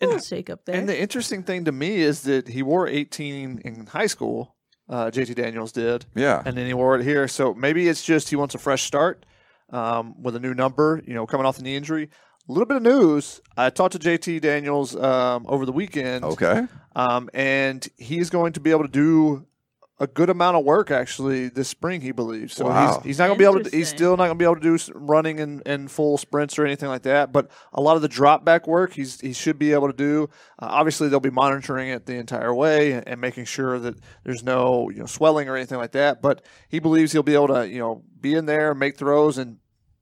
[0.00, 0.76] a little shake up there.
[0.76, 4.54] And the interesting thing to me is that he wore 18 in high school.
[4.88, 6.04] Uh, JT Daniels did.
[6.14, 6.42] Yeah.
[6.44, 7.26] and then he wore it here.
[7.28, 9.24] So maybe it's just he wants a fresh start
[9.70, 11.02] um, with a new number.
[11.06, 12.10] You know, coming off the knee injury.
[12.48, 13.40] A little bit of news.
[13.56, 16.66] I talked to JT Daniels um, over the weekend, Okay.
[16.94, 19.46] um, and he's going to be able to do
[19.98, 22.02] a good amount of work actually this spring.
[22.02, 22.54] He believes.
[22.54, 22.98] So Wow.
[22.98, 23.76] he's, he's not going to be able to.
[23.76, 26.66] He's still not going to be able to do running and, and full sprints or
[26.66, 27.32] anything like that.
[27.32, 30.28] But a lot of the drop back work he's he should be able to do.
[30.60, 34.42] Uh, obviously, they'll be monitoring it the entire way and, and making sure that there's
[34.44, 36.20] no you know swelling or anything like that.
[36.22, 39.56] But he believes he'll be able to you know be in there, make throws, and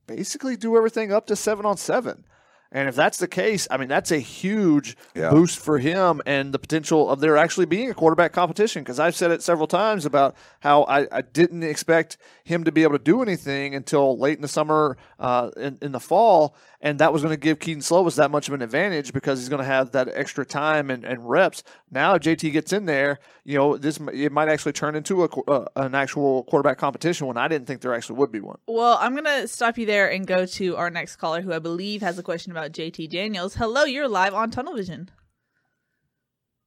[0.07, 2.25] basically do everything up to seven on seven.
[2.71, 5.29] And if that's the case, I mean that's a huge Yeah.
[5.29, 8.83] boost for him and the potential of there actually being a quarterback competition.
[8.83, 12.83] Because I've said it several times about how I, I didn't expect him to be
[12.83, 16.99] able to do anything until late in the summer, uh, in, in the fall, and
[16.99, 19.61] that was going to give Kedon Slovis that much of an advantage because he's going
[19.61, 21.63] to have that extra time and, and reps.
[21.89, 25.27] Now, if JT gets in there, you know, this it might actually turn into a,
[25.47, 28.59] uh, an actual quarterback competition when I didn't think there actually would be one.
[28.67, 31.59] Well, I'm going to stop you there and go to our next caller, who I
[31.59, 33.55] believe has a question about JT Daniels.
[33.55, 35.09] Hello, you're live on Tunnel Vision.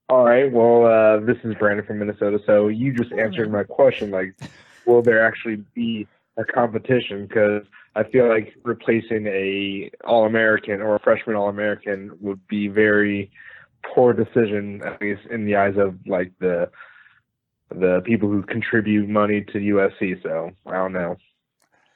[0.09, 0.51] All right.
[0.51, 2.41] Well, uh, this is Brandon from Minnesota.
[2.47, 4.11] So you just answered my question.
[4.11, 4.35] Like,
[4.89, 7.27] will there actually be a competition?
[7.27, 7.63] Because
[7.95, 13.31] I feel like replacing a All American or a freshman All American would be very
[13.95, 16.71] poor decision, at least in the eyes of like the
[17.71, 20.23] the people who contribute money to USC.
[20.23, 21.17] So I don't know.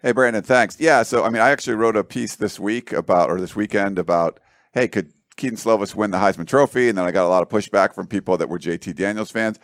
[0.02, 0.78] Hey, Brandon, thanks.
[0.78, 3.98] Yeah, so I mean, I actually wrote a piece this week about, or this weekend
[3.98, 4.38] about,
[4.72, 6.88] hey, could Kedon Slovis win the Heisman Trophy?
[6.88, 9.59] And then I got a lot of pushback from people that were JT Daniels fans.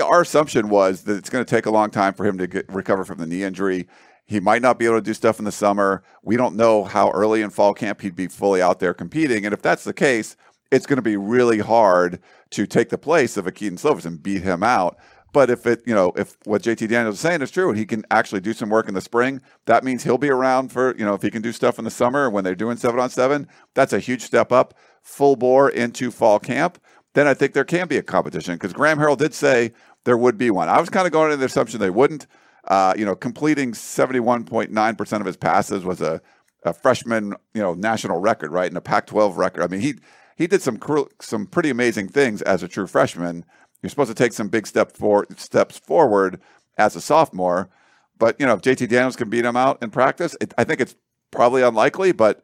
[0.00, 2.68] Our assumption was that it's going to take a long time for him to get,
[2.72, 3.88] recover from the knee injury.
[4.26, 6.02] He might not be able to do stuff in the summer.
[6.22, 9.44] We don't know how early in fall camp he'd be fully out there competing.
[9.44, 10.36] And if that's the case,
[10.70, 14.22] it's going to be really hard to take the place of a Kedon Slovis and
[14.22, 14.96] beat him out.
[15.32, 17.86] But if it, you know, if what JT Daniels is saying is true and he
[17.86, 21.04] can actually do some work in the spring, that means he'll be around for, you
[21.04, 23.46] know, if he can do stuff in the summer when they're doing seven on seven,
[23.74, 26.78] that's a huge step up full bore into fall camp,
[27.14, 29.72] then I think there can be a competition because Graham Harrell did say
[30.04, 30.68] there would be one.
[30.68, 32.26] I was kind of going into the assumption they wouldn't.
[32.66, 36.20] Uh, you know, completing 71.9% of his passes was a,
[36.62, 38.68] a freshman, you know, national record, right?
[38.68, 39.62] And a Pac 12 record.
[39.62, 39.94] I mean, he,
[40.36, 40.78] he did some,
[41.20, 43.44] some pretty amazing things as a true freshman.
[43.82, 46.40] You're supposed to take some big step for, steps forward
[46.76, 47.70] as a sophomore.
[48.18, 50.80] But, you know, if JT Daniels can beat him out in practice, it, I think
[50.80, 50.94] it's
[51.30, 52.42] probably unlikely, but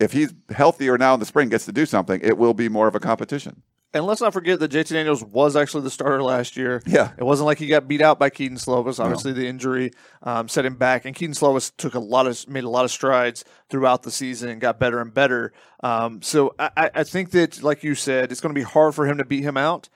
[0.00, 2.88] if he's healthier now in the spring, gets to do something, it will be more
[2.88, 3.62] of a competition.
[3.94, 6.82] And let's not forget that JT Daniels was actually the starter last year.
[6.86, 7.12] Yeah.
[7.16, 9.02] It wasn't like he got beat out by Kedon Slovis.
[9.02, 9.38] Obviously, no.
[9.38, 12.68] the injury um, set him back, and Kedon Slovis took a lot of made a
[12.68, 15.54] lot of strides throughout the season and got better and better.
[15.82, 19.06] Um, so I, I think that, like you said, it's going to be hard for
[19.06, 19.88] him to beat him out.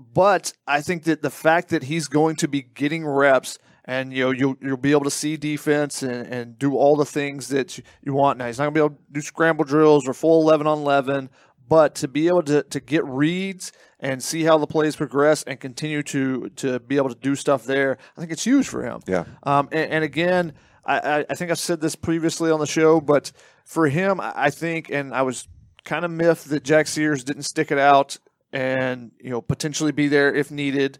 [0.00, 4.22] But I think that the fact that he's going to be getting reps and you
[4.22, 7.80] know you'll you'll be able to see defense and, and do all the things that
[8.02, 8.38] you want.
[8.38, 11.30] Now he's not gonna be able to do scramble drills or full eleven on eleven,
[11.68, 15.58] but to be able to, to get reads and see how the plays progress and
[15.60, 19.00] continue to to be able to do stuff there, I think it's huge for him.
[19.06, 19.24] Yeah.
[19.42, 20.52] Um, and, and again,
[20.84, 23.32] I, I think I've said this previously on the show, but
[23.64, 25.46] for him, I think, and I was
[25.84, 28.18] kind of miffed that Jack Sears didn't stick it out
[28.52, 30.98] and you know potentially be there if needed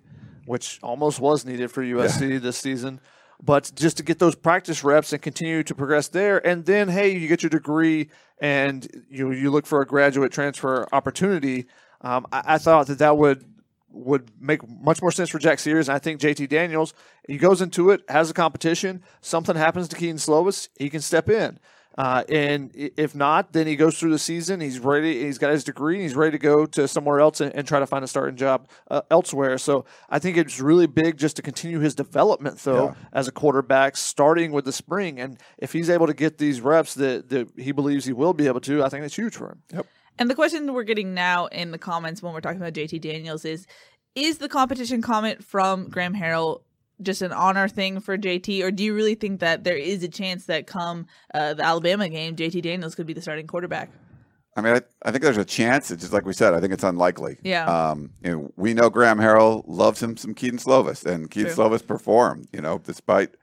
[0.48, 2.38] which almost was needed for USC yeah.
[2.38, 3.00] this season.
[3.42, 7.16] But just to get those practice reps and continue to progress there, and then hey,
[7.16, 11.66] you get your degree and you you look for a graduate transfer opportunity.
[12.00, 13.44] Um, I, I, thought that that would
[13.90, 15.88] would make much more sense for Jack Sears.
[15.88, 16.94] And I think JT Daniels,
[17.26, 19.02] he goes into it, has a competition.
[19.20, 21.58] Something happens to Kedon Slovis, he can step in.
[21.98, 24.60] Uh, and if not, then he goes through the season.
[24.60, 25.24] He's ready.
[25.24, 25.94] He's got his degree.
[25.96, 28.36] And he's ready to go to somewhere else and, and try to find a starting
[28.36, 29.58] job uh, elsewhere.
[29.58, 32.94] So I think it's really big just to continue his development, though, yeah.
[33.12, 35.18] as a quarterback, starting with the spring.
[35.18, 38.46] And if he's able to get these reps that, that he believes he will be
[38.46, 39.62] able to, I think it's huge for him.
[39.72, 39.86] Yep.
[40.18, 43.44] And the question we're getting now in the comments when we're talking about JT Daniels
[43.44, 43.66] is
[44.14, 46.62] Is the competition comment from Graham Harrell
[47.00, 50.08] just an honor thing for JT, or do you really think that there is a
[50.08, 53.90] chance that come uh, the Alabama game, JT Daniels could be the starting quarterback?
[54.56, 55.92] I mean, I, I, think there's a chance.
[55.92, 56.52] It's just like we said.
[56.52, 57.38] I think it's unlikely.
[57.44, 57.66] Yeah.
[57.66, 61.86] Um, you know, we know Graham Harrell loves him some Kedon Slovis, and Kedon Slovis
[61.86, 62.48] performed.
[62.52, 63.36] You know, despite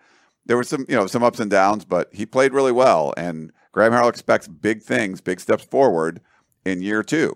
[0.45, 3.13] there were some you know some ups and downs, but he played really well.
[3.15, 6.19] And Graham Harrell expects big things, big steps forward
[6.65, 7.35] in year two.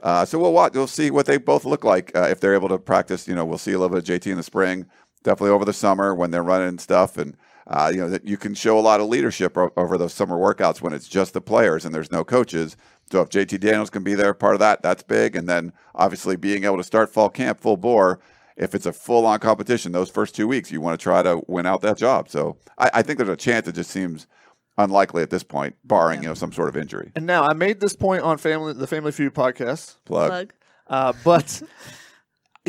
[0.00, 0.74] Uh, so we'll watch.
[0.74, 3.26] We'll see what they both look like uh, if they're able to practice.
[3.26, 4.86] You know, we'll see a little bit of JT in the spring
[5.22, 8.36] definitely over the summer when they're running and stuff and uh, you know that you
[8.36, 11.84] can show a lot of leadership over those summer workouts when it's just the players
[11.84, 12.76] and there's no coaches.
[13.10, 15.34] So if JT Daniels can be there, part of that, that's big.
[15.34, 18.20] And then obviously being able to start fall camp full bore.
[18.56, 21.42] If it's a full on competition, those first two weeks, you want to try to
[21.46, 22.28] win out that job.
[22.28, 23.66] So I, I think there's a chance.
[23.68, 24.26] It just seems
[24.78, 27.12] unlikely at this point, barring you know some sort of injury.
[27.16, 29.96] And now I made this point on family the Family Feud podcast.
[30.04, 30.30] Plug.
[30.30, 30.52] Plug.
[30.88, 31.62] Uh, but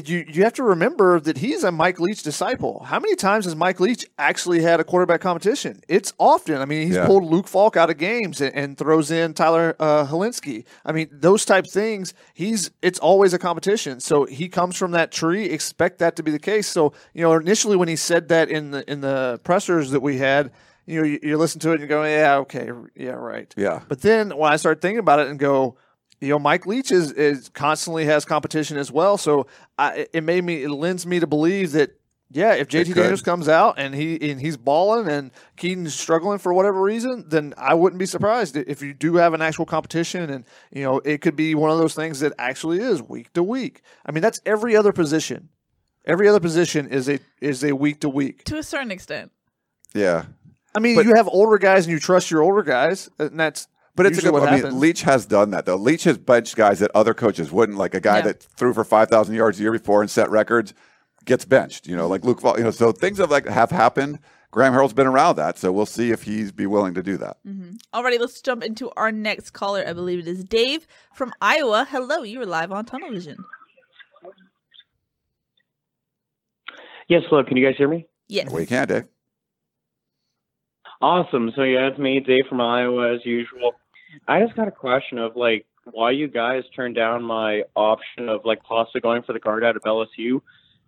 [0.06, 2.84] you you have to remember that he's a Mike Leach disciple.
[2.84, 5.82] How many times has Mike Leach actually had a quarterback competition?
[5.88, 6.58] It's often.
[6.58, 7.08] I mean, he's yeah.
[7.08, 10.66] pulled Luke Falk out of games and, and throws in Tyler uh, Hilinski.
[10.86, 12.14] I mean, those type things.
[12.34, 14.00] He's it's always a competition.
[14.00, 15.46] So he comes from that tree.
[15.46, 16.68] Expect that to be the case.
[16.68, 20.18] So you know, initially when he said that in the in the pressers that we
[20.18, 20.52] had,
[20.88, 23.82] you know, you, you listen to it and you go, yeah, okay, yeah, right, yeah.
[23.88, 25.78] But then when I start thinking about it and go
[26.20, 29.18] you know, Mike Leach is, is constantly has competition as well.
[29.18, 29.46] So
[29.78, 31.92] I, it made me, it lends me to believe that
[32.32, 32.96] Yeah, if They JT.
[32.96, 37.54] Daniels comes out and he and he's balling and Kedon's struggling for whatever reason, then
[37.56, 41.22] I wouldn't be surprised if you do have an actual competition and you know it
[41.22, 43.82] could be one of those things that actually is week to week.
[44.06, 45.50] I mean, that's every other position.
[46.06, 48.44] Every other position is a is a week to week.
[48.46, 49.32] To a certain extent.
[49.94, 50.26] Yeah.
[50.78, 53.40] I mean, But- you have older guys and you trust your older guys, uh, and
[53.40, 54.32] that's But it's a good.
[54.34, 54.76] what I mean, happens.
[54.80, 55.76] Leach has done that though.
[55.76, 57.80] Leach has benched guys that other coaches wouldn't.
[57.80, 58.26] Like a guy Yeah.
[58.26, 60.76] that threw for five thousand yards the year before and set records
[61.26, 61.88] gets benched.
[61.88, 62.12] You know, mm-hmm.
[62.12, 62.58] like Luke.
[62.60, 64.20] You know, so things have like have happened.
[64.52, 67.38] Graham Harrell's been around that, so we'll see if he's be willing to do that.
[67.46, 67.78] Mm-hmm.
[67.94, 69.84] Alrighty, let's jump into our next caller.
[69.86, 71.88] I believe it is Dave from Iowa.
[71.90, 73.44] Hello, you are live on Tunnel Vision.
[77.10, 77.44] Yes, hello.
[77.44, 78.08] Can you guys hear me?
[78.28, 78.52] Yes.
[78.52, 79.06] We can, Dave.
[81.02, 81.52] Awesome.
[81.56, 83.74] So yeah, it's me, Dave from Iowa, as usual.
[84.28, 88.42] I just got a question of like why you guys turned down my option of
[88.46, 90.42] like possibly going for the guard out of LSU,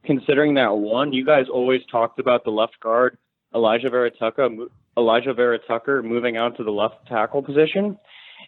[0.04, 3.18] considering that one, you guys always talked about the left guard
[3.54, 4.50] Alijah Vera Tucker,
[4.98, 7.98] Alijah Vera Tucker moving out to the left tackle position,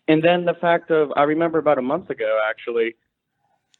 [0.08, 2.96] and then the fact of I remember about a month ago actually,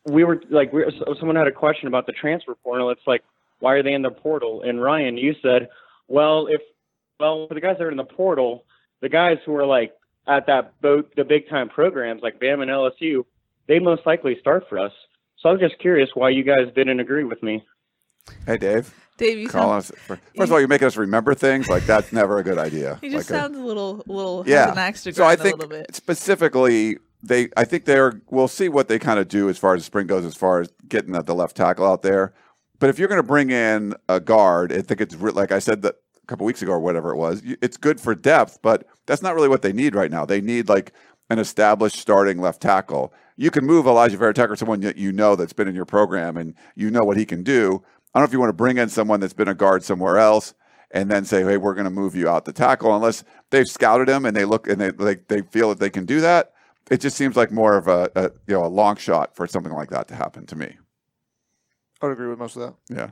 [0.06, 0.84] we were like we
[1.20, 2.92] someone had a question about the transfer portal.
[2.92, 3.24] It's like
[3.60, 4.64] why are they in the portal?
[4.64, 5.70] And Ryan, you said,
[6.08, 6.62] well, if
[7.22, 8.66] well, for the guys that are in the portal,
[9.02, 9.94] the guys who are like
[10.28, 13.24] at that boat, the big time programs like BAM and LSU,
[13.68, 14.92] they most likely start for us.
[15.40, 17.64] So I was just curious why you guys didn't agree with me.
[18.46, 18.94] Hey, Dave.
[19.18, 20.06] Dave, you Calling sound, us.
[20.08, 21.68] For, first of all, you're making us remember things.
[21.68, 22.98] Like that's never a good idea.
[23.02, 24.72] he just Like sounds a little, little, yeah.
[24.72, 25.96] an axe so I think a little bit.
[25.96, 29.82] specifically they I think they're we'll see what they kind of do as far as
[29.82, 32.34] the spring goes as far as getting the, the left tackle out there.
[32.80, 35.84] But if you're going to bring in a guard, I think it's like I said
[35.84, 37.42] that a couple weeks ago or whatever it was.
[37.62, 40.26] It's good for depth, but that's not really what they need right now.
[40.26, 40.94] They need like
[41.30, 43.14] an established starting left tackle.
[43.38, 46.38] You can move Alijah Vera Tucker, someone that you know that's been in your program
[46.38, 47.84] and you know what he can do.
[48.14, 50.18] I don't know if you want to bring in someone that's been a guard somewhere
[50.18, 50.54] else
[50.92, 54.10] and then say, "Hey, we're going to move you out the tackle," unless they've scouted
[54.10, 56.54] him and they look and they like they feel that they can do that.
[56.90, 59.72] It just seems like more of a, a you know a long shot for something
[59.74, 60.78] like that to happen to me.
[62.02, 62.76] I would agree with most of that.
[62.96, 63.10] Yeah,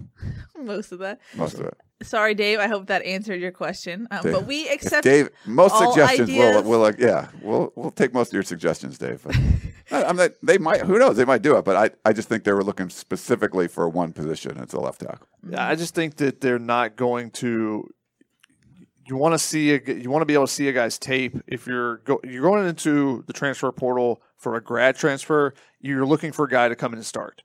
[0.63, 1.19] Most of that.
[1.35, 1.77] most of it.
[2.01, 2.59] Sorry, Dave.
[2.59, 4.07] I hope that answered your question.
[4.09, 5.03] Um, Dave, but we accept.
[5.03, 6.63] Dave, most all suggestions will ideas.
[6.63, 9.21] will uh, yeah we'll we'll take most of your suggestions, Dave.
[9.23, 9.37] But
[9.91, 12.29] I, I'm not, they might who knows they might do it, but I I just
[12.29, 14.57] think they were looking specifically for one position.
[14.59, 15.27] It's a left tackle.
[15.49, 17.89] Yeah, I just think that they're not going to.
[19.05, 21.35] You want to see a, you want to be able to see a guy's tape
[21.47, 25.53] if you're go, you're going into the transfer portal for a grad transfer.
[25.81, 27.41] You're looking for a guy to come in and start.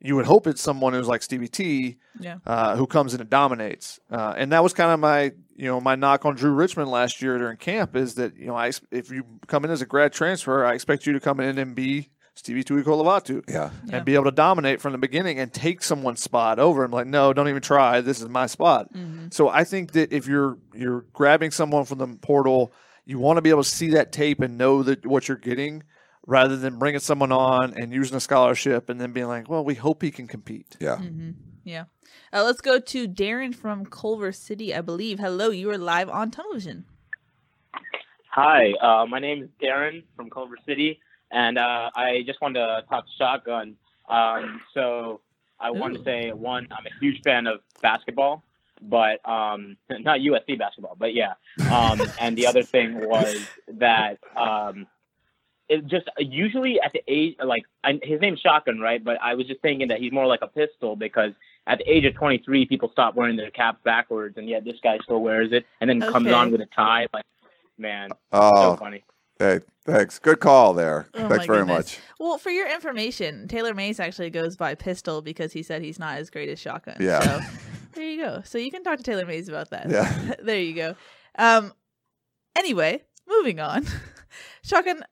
[0.00, 2.36] You would hope it's someone who's like Stevie T, Yeah.
[2.46, 3.98] uh, who comes in and dominates.
[4.10, 7.22] Uh, and that was kind of my you know my knock on Drew Richmond last
[7.22, 10.12] year during camp is that you know I if you come in as a grad
[10.12, 13.96] transfer, I expect you to come in and be Stevie Tu'ikolovatu Yeah, Yeah.
[13.96, 16.84] and be able to dominate from the beginning and take someone's spot over.
[16.84, 18.02] I'm like, no, don't even try.
[18.02, 18.92] This is my spot.
[18.92, 19.28] Mm-hmm.
[19.32, 22.70] So I think that if you're you're grabbing someone from the portal,
[23.06, 25.84] you want to be able to see that tape and know that what you're getting,
[26.26, 29.74] rather than bringing someone on and using a scholarship and then being like, well, we
[29.74, 30.76] hope he can compete.
[30.80, 30.96] yeah.
[30.96, 31.30] Mm-hmm.
[31.64, 31.84] Yeah.
[32.32, 35.18] Uh, let's go to Darren from Culver City, I believe.
[35.18, 36.84] Hello, you are live on television.
[38.30, 41.00] Hi, uh, my name is Darren from Culver City,
[41.32, 43.76] and uh, I just wanted to talk shotgun.
[44.08, 45.22] Um, so
[45.58, 45.98] I wanted Ooh.
[45.98, 48.44] to say, one, I'm a huge fan of basketball,
[48.82, 51.34] but um, not USC basketball, but yeah.
[51.70, 54.86] Um, and the other thing was that um,
[55.68, 59.02] it just usually at the age, like I, his name's Shotgun, right?
[59.02, 61.32] But I was just thinking that he's more like a pistol because
[61.66, 64.98] at the age of 23, people stop wearing their caps backwards, and yet this guy
[65.02, 67.24] still wears it, and then comes on with a tie, like.
[67.78, 69.04] Man, so Oh, funny.
[69.38, 70.18] hey, thanks.
[70.18, 71.08] Good call there.
[71.12, 71.76] Oh, thanks very goodness.
[71.76, 71.98] much.
[72.18, 76.16] Well, for your information, Taylor Mays actually goes by Pistol because he said he's not
[76.16, 76.96] as great as Shotgun.
[77.00, 77.20] Yeah.
[77.20, 77.40] So
[77.92, 78.40] there you go.
[78.46, 79.90] So you can talk to Taylor Mays about that.
[79.90, 80.34] Yeah.
[80.42, 80.96] there you go.
[81.38, 81.74] Um.
[82.56, 83.84] Anyway, moving on.
[84.62, 85.02] Shotgun,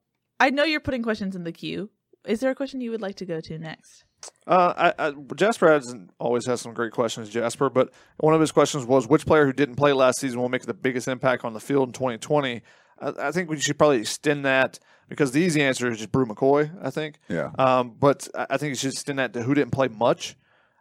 [0.41, 1.91] I know you're putting questions in the queue.
[2.27, 4.05] Is there a question you would like to go to next?
[4.47, 7.69] Uh, I, I, Jasper has always has some great questions, Jasper.
[7.69, 10.63] But one of his questions was, which player who didn't play last season will make
[10.63, 12.63] the biggest impact on the field in 2020?
[12.99, 16.27] I, I think we should probably extend that because the easy answer is just Bru
[16.27, 16.71] McCoy.
[16.83, 17.19] I think.
[17.29, 17.51] Yeah.
[17.59, 20.37] Um, but I I think you should extend that to who didn't play much,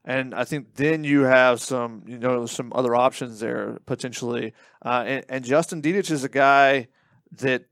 [0.05, 4.53] and I think then you have some, you know, some other options there potentially.
[4.83, 6.87] Uh, and, and Justin Dedich is a guy
[7.39, 7.65] that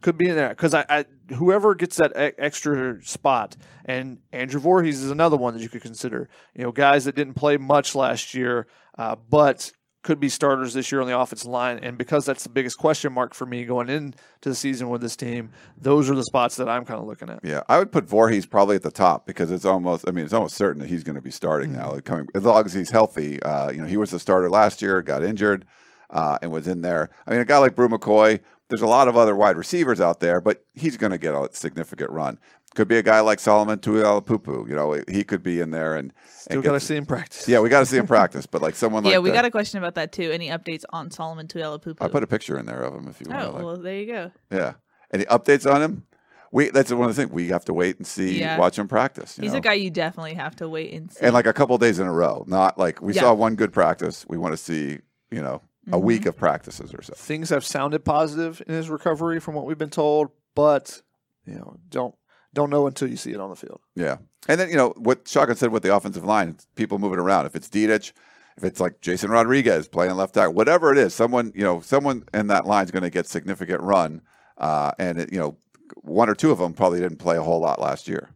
[0.00, 4.60] could be in there because I, I whoever gets that e- extra spot, and Andrew
[4.60, 6.28] Voorhees is another one that you could consider.
[6.54, 10.90] You know, guys that didn't play much last year, uh, but could be starters this
[10.90, 11.78] year on the offensive line.
[11.82, 15.16] And because that's the biggest question mark for me going into the season with this
[15.16, 17.40] team, those are the spots that I'm kind of looking at.
[17.42, 20.08] Yeah, I would put Voorhees probably at the top because it's almost.
[20.08, 21.98] I mean, it's almost certain that he's going to be starting now.
[22.04, 23.42] Coming as long as he's healthy.
[23.42, 25.66] Uh, you know, he was the starter last year, got injured,
[26.10, 27.10] uh, and was in there.
[27.26, 28.40] I mean, a guy like Bru McCoy.
[28.68, 31.48] There's a lot of other wide receivers out there, but he's going to get a
[31.52, 32.38] significant run.
[32.74, 34.68] Could be a guy like Solomon Tuliaupupu.
[34.68, 37.48] You know, he could be in there and Still and got to see him practice.
[37.48, 39.44] Yeah, we got to see him practice, but like someone like yeah, we that- got
[39.46, 40.30] a question about that too.
[40.30, 41.96] Any updates on Solomon Tuliaupupu?
[42.02, 43.42] I put a picture in there of him if you want.
[43.42, 44.32] Oh, like, well, there you go.
[44.50, 44.74] Yeah.
[45.14, 46.04] Any updates on him?
[46.52, 48.58] We that's one of the things we have to wait and see, Yeah.
[48.58, 49.38] watch him practice.
[49.38, 49.58] you He's know?
[49.58, 51.24] a guy you definitely have to wait and see.
[51.24, 53.22] and like a couple days in a row, not like we Yeah.
[53.22, 54.26] saw one good practice.
[54.28, 54.98] We want to see,
[55.30, 55.62] you know,
[55.92, 56.02] a Mhm.
[56.02, 57.12] week of practices or so.
[57.16, 61.02] Things have sounded positive in his recovery from what we've been told, but
[61.46, 62.14] you know, don't
[62.54, 63.80] don't know until you see it on the field.
[63.94, 64.16] Yeah.
[64.48, 67.44] And then, you know, what Shotgun said with the offensive line, people moving around.
[67.46, 68.12] If it's Dedich,
[68.56, 72.24] if it's like Jason Rodriguez playing left tackle, whatever it is, someone, you know, someone
[72.32, 74.22] in that line is going to get significant run.
[74.56, 75.58] Uh, and, it, you know,
[76.02, 78.30] one or two of them probably didn't play a whole lot last year.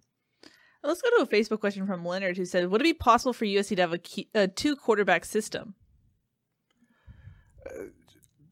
[0.85, 3.45] Let's go to a Facebook question from Leonard who said, "Would it be possible for
[3.45, 5.75] USC to have a, key, a two quarterback system?"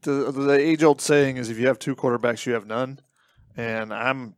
[0.01, 2.99] The the age old saying is if you have two quarterbacks, you have none,
[3.55, 4.35] and I'm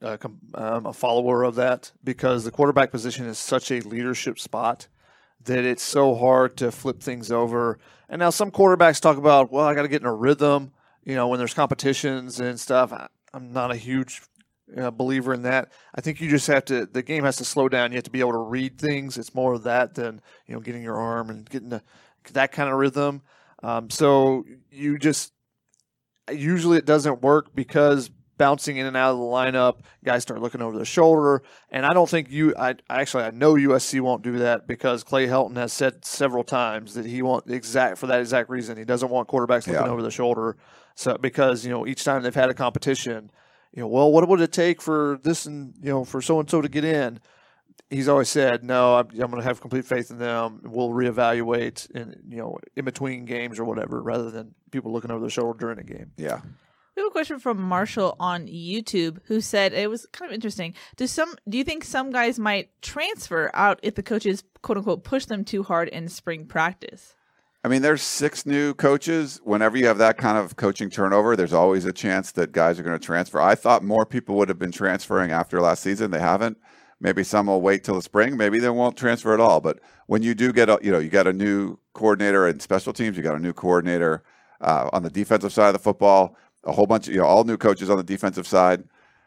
[0.00, 0.18] a,
[0.54, 4.88] I'm a follower of that because the quarterback position is such a leadership spot
[5.44, 7.78] that it's so hard to flip things over.
[8.08, 10.72] And now some quarterbacks talk about, well, I got to get in a rhythm,
[11.04, 12.92] you know, when there's competitions and stuff.
[12.92, 14.22] I, I'm not a huge
[14.76, 15.72] uh, believer in that.
[15.94, 16.86] I think you just have to.
[16.86, 17.92] The game has to slow down.
[17.92, 19.18] You have to be able to read things.
[19.18, 21.80] It's more of that than you know getting your arm and getting
[22.32, 23.22] that kind of rhythm.
[23.62, 25.32] Um, so you just
[26.30, 30.62] usually it doesn't work because bouncing in and out of the lineup, guys start looking
[30.62, 32.54] over their shoulder, and I don't think you.
[32.56, 36.94] I, actually I know USC won't do that because Clay Helton has said several times
[36.94, 38.78] that he won't exact for that exact reason.
[38.78, 39.90] He doesn't want quarterbacks looking Yeah.
[39.90, 40.56] over the shoulder.
[40.94, 43.30] So because you know each time they've had a competition,
[43.72, 46.48] you know, well, what would it take for this and you know for so and
[46.48, 47.20] so to get in?
[47.90, 50.60] He's always said, no, I'm, I'm going to have complete faith in them.
[50.62, 55.20] We'll reevaluate in you know in between games or whatever, rather than people looking over
[55.20, 56.12] their shoulder during a game.
[56.16, 56.40] Yeah.
[56.98, 60.74] We have a question from Marshall on YouTube who said it was kind of interesting.
[60.96, 65.04] Do some do you think some guys might transfer out if the coaches quote unquote
[65.04, 67.14] push them too hard in spring practice?
[67.64, 69.40] I mean, there's six new coaches.
[69.44, 72.82] Whenever you have that kind of coaching turnover, there's always a chance that guys are
[72.82, 73.40] going to transfer.
[73.40, 76.10] I thought more people would have been transferring after last season.
[76.10, 76.58] They haven't.
[77.00, 78.36] Maybe some will wait till the spring.
[78.36, 79.60] Maybe they won't transfer at all.
[79.60, 82.92] But when you do get a, you know, you got a new coordinator in special
[82.92, 84.22] teams, you got a new coordinator
[84.60, 87.44] uh, on the defensive side of the football, a whole bunch of, you know, all
[87.44, 88.82] new coaches on the defensive side.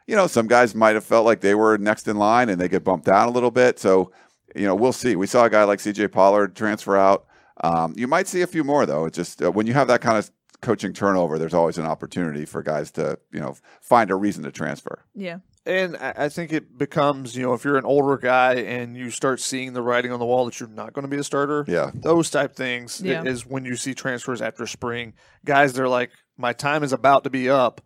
[0.05, 2.67] You know, some guys might have felt like they were next in line and they
[2.67, 3.79] get bumped down a little bit.
[3.79, 4.12] So,
[4.53, 5.15] you know, we'll see.
[5.15, 7.25] We saw a guy like CJ Pollard transfer out.
[7.63, 9.05] Um, you might see a few more though.
[9.05, 10.29] It's just uh, when you have that kind of
[10.62, 14.51] coaching turnover, there's always an opportunity for guys to you know find a reason to
[14.51, 15.05] transfer.
[15.15, 15.38] Yeah.
[15.65, 19.10] And I I think it becomes, you know, if you're an older guy and you
[19.12, 21.65] start seeing the writing on the wall that you're not going to be a starter,
[21.67, 23.24] Yeah, those type things Yeah.
[23.24, 25.13] is when you see transfers after spring.
[25.45, 27.82] Guys, they're like, my time is about to be up.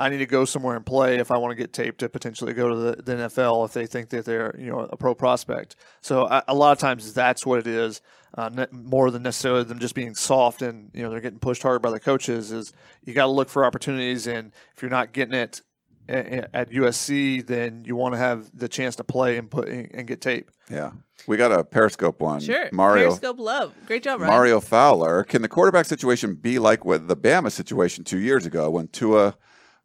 [0.00, 2.52] I need to go somewhere and play if I want to get taped to potentially
[2.52, 5.74] go to the, the NFL if they think that they're you know a pro prospect.
[6.00, 8.00] So I, a lot of times that's what it is,
[8.36, 11.62] uh, ne- more than necessarily them just being soft and you know they're getting pushed
[11.64, 12.52] hard by the coaches.
[12.52, 12.72] Is
[13.04, 15.67] you got to look for opportunities, and if you're not getting it a- a-
[16.08, 20.20] at USC, then you want to have the chance to play and put and get
[20.20, 20.50] tape.
[20.70, 20.92] yeah.
[21.26, 22.40] We got a Periscope one.
[22.40, 22.70] Sure.
[22.72, 23.08] Mario.
[23.08, 23.74] Periscope love.
[23.86, 24.32] Great job, Ryan.
[24.32, 25.24] Mario Fowler.
[25.24, 29.36] Can the quarterback situation be like with the Bama situation two years ago when Tua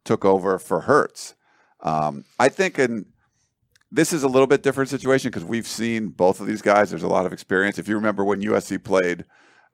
[0.06, 1.36] took over for Hurts?
[1.82, 3.08] Um, I think in
[3.92, 6.92] this is a little bit different situation because we've seen both of these guys.
[6.92, 7.78] There's a lot of experience.
[7.78, 9.26] If you remember when USC played,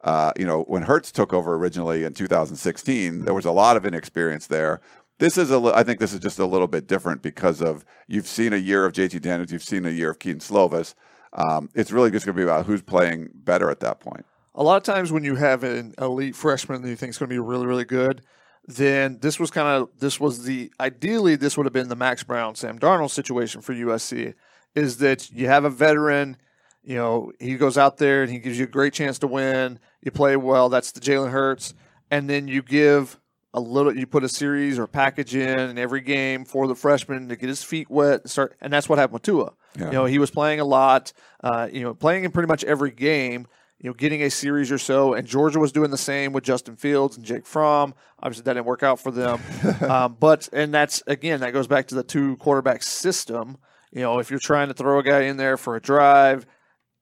[0.04, 3.86] uh, you know, when Hurts took over originally in 2016, there was a lot of
[3.86, 4.82] inexperience there.
[5.20, 8.28] This is a, I think this is just a little bit different because of you've
[8.28, 10.96] seen a year of JT Daniels, you've seen a year of Kedon Slovis.
[11.34, 14.26] Um, it's really just going to be about who's playing better at that point.
[14.56, 17.30] a lot of times when you have an elite freshman that you think is going
[17.30, 18.22] to be really really good
[18.68, 22.24] then this was kind of this was the ideally this would have been the max
[22.24, 24.34] browne sam darnold situation for usc
[24.76, 26.36] is that you have a veteran
[26.84, 29.80] you know he goes out there and he gives you a great chance to win
[30.02, 31.74] you play well that's the jalen hurts
[32.10, 33.19] and then you give
[33.54, 37.28] a little you put a series or package in in every game for the freshman
[37.30, 39.86] to get his feet wet and start and that's what happened with tua Yeah.
[39.88, 41.12] you know he was playing a lot
[41.44, 43.48] uh, you know playing in pretty much every game
[43.82, 46.76] you know, getting a series or so, and Georgia was doing the same with Justin
[46.76, 47.94] Fields and Jake Fromm.
[48.22, 49.40] Obviously, that didn't work out for them.
[49.90, 53.58] um, but and that's again that goes back to the two quarterback system.
[53.94, 56.46] You know, if you're trying to throw a guy in there for a drive,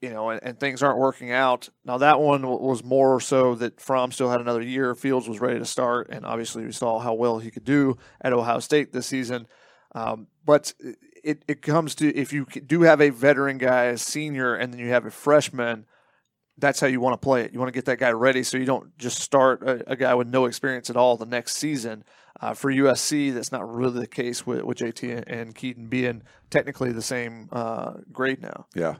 [0.01, 1.69] you know, and, and things aren't working out.
[1.85, 4.93] Now that one was more so that Fromm still had another year.
[4.95, 8.33] Fields was ready to start, and obviously we saw how well he could do at
[8.33, 9.47] Ohio State this season.
[9.95, 10.73] Um, but
[11.23, 14.79] it, it comes to if you do have a veteran guy, a senior, and then
[14.79, 15.85] you have a freshman,
[16.57, 17.53] that's how you want to play it.
[17.53, 20.15] You want to get that guy ready so you don't just start a, a guy
[20.15, 22.03] with no experience at all the next season.
[22.39, 26.91] Uh, for USC, that's not really the case with, with JT and Kedon being technically
[26.91, 28.67] the same uh, grade now.
[28.75, 28.95] Yeah.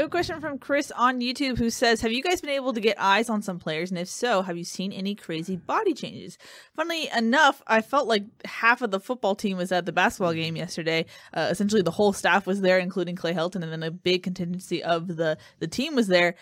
[0.00, 2.98] A question from Chris on YouTube who says, Have you guys been able to get
[2.98, 3.90] eyes on some players?
[3.90, 6.38] And if so, have you seen any crazy body changes?
[6.74, 10.56] Funnily enough, I felt like half of the football team was at the basketball game
[10.56, 11.04] yesterday.
[11.34, 14.82] Uh, essentially, the whole staff was there, including Clay Helton, and then a big contingency
[14.82, 16.34] of the, the team was there.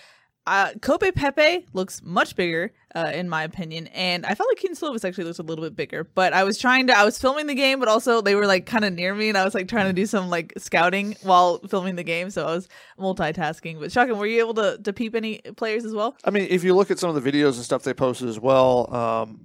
[0.49, 4.77] Uh, Kobe Pepe looks much bigger, uh, in my opinion, and I felt like Kedon
[4.77, 6.05] Slovis actually looks a little bit bigger.
[6.05, 8.65] But I was trying to, I was filming the game, but also they were like
[8.65, 11.59] kind of near me, and I was like trying to do some like scouting while
[11.69, 12.67] filming the game, so I was
[12.99, 13.79] multitasking.
[13.79, 16.17] But shocking, were you able to to peep any players as well?
[16.25, 18.41] I mean, if you look at some of the videos and stuff they posted as
[18.41, 19.41] well, um,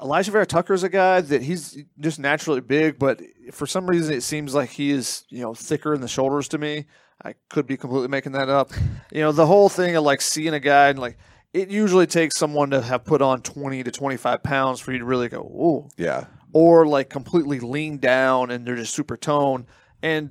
[0.00, 3.20] Alijah Vera Tucker is a guy that he's just naturally big, but
[3.52, 6.58] for some reason it seems like he is you know thicker in the shoulders to
[6.58, 6.86] me.
[7.24, 8.72] I could be completely making that up.
[9.12, 11.18] You know, the whole thing of like seeing a guy and like
[11.52, 14.98] it usually takes someone to have put on twenty to twenty five pounds for you
[14.98, 16.26] to really go, ooh, Yeah.
[16.52, 19.66] or like completely lean down and they're just super toned.
[20.02, 20.30] And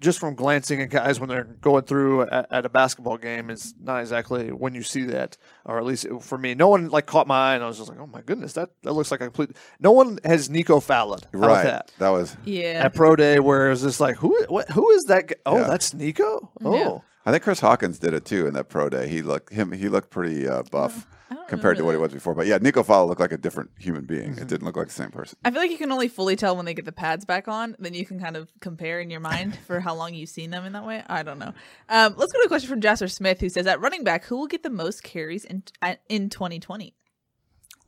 [0.00, 3.74] just from glancing at guys when they're going through at, at a basketball game is
[3.80, 7.26] not exactly when you see that, or at least for me, no one like caught
[7.26, 9.24] my eye and I was just like, oh my goodness, that, that looks like a
[9.24, 9.56] complete.
[9.80, 11.22] No one has Nico Falah.
[11.32, 11.64] Right.
[11.64, 11.92] that?
[11.98, 12.36] That was.
[12.44, 15.28] Yeah, At pro day, where it's just like, who, what, who is that?
[15.28, 15.34] Guy?
[15.46, 15.66] Oh, Yeah.
[15.66, 16.50] that's Nico.
[16.64, 16.98] Oh, Yeah.
[17.26, 19.08] I think Chris Hawkins did it too in that pro day.
[19.08, 19.72] He looked him.
[19.72, 22.34] He looked pretty uh, buff I compared to what he was before.
[22.34, 24.30] But yeah, Nico Falah looked like a different human being.
[24.30, 24.42] Mm-hmm.
[24.42, 25.36] It didn't look like the same person.
[25.44, 27.74] I feel like you can only fully tell when they get the pads back on.
[27.80, 30.64] Then you can kind of compare in your mind for how long you've seen them
[30.64, 31.02] in that way.
[31.08, 31.52] I don't know.
[31.88, 34.36] Um, let's go to a question from Jasper Smith who says, "At running back, who
[34.36, 36.94] will get the most carries in at, in 2020?"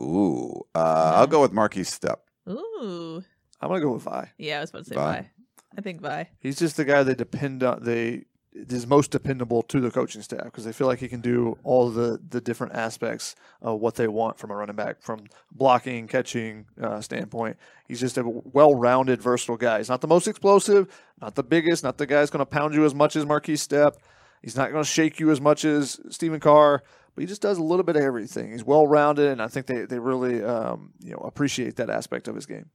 [0.03, 2.19] Ooh, uh, I'll go with Markese Stepp.
[2.53, 3.23] Ooh,
[3.61, 4.33] I'm gonna go with Vi.
[4.39, 5.13] yeah, I was about to say Vi.
[5.13, 5.31] Vi.
[5.77, 6.29] I think Vi.
[6.41, 7.85] He's just the guy they depend on.
[7.85, 8.25] They
[8.69, 11.91] is most dependable to the coaching staff because they feel like he can do all
[11.91, 16.67] the the different aspects of what they want from a running back, from blocking, catching
[16.81, 17.57] uh, standpoint.
[17.87, 19.79] He's just a well-rounded, versatile guy.
[19.79, 20.89] He's not the most explosive,
[21.21, 23.67] not the biggest, not the guy that's going to pound you as much as Markese
[23.67, 23.95] Stepp.
[24.43, 26.83] He's not going to shake you as much as Stephen Carr,
[27.15, 28.53] but he just does a little bit of everything.
[28.53, 32.35] He's well-rounded, and I think they they really um, you know appreciate that aspect of
[32.35, 32.71] his game.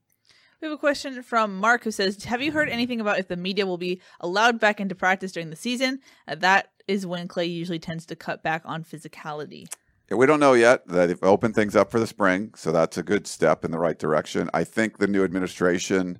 [0.64, 3.36] We have a question from Mark who says, "Have you heard anything about if the
[3.36, 6.00] media will be allowed back into practice during the season?
[6.26, 9.70] Uh, that is when Clay usually tends to cut back on physicality."
[10.10, 10.88] We don't know yet.
[10.88, 13.98] They've opened things up for the spring, so that's a good step in the right
[13.98, 14.48] direction.
[14.54, 16.18] I think the new administration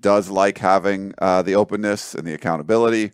[0.00, 3.12] does like having uh, the openness and the accountability.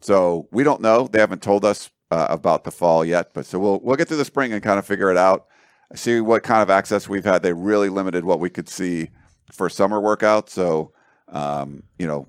[0.00, 1.06] So we don't know.
[1.06, 4.16] They haven't told us uh, about the fall yet, but so we'll we'll get through
[4.16, 5.46] the spring and kind of figure it out.
[5.94, 7.44] See what kind of access we've had.
[7.44, 9.10] They really limited what we could see
[9.52, 10.50] for summer workouts.
[10.50, 10.92] So
[11.28, 12.26] um, you know,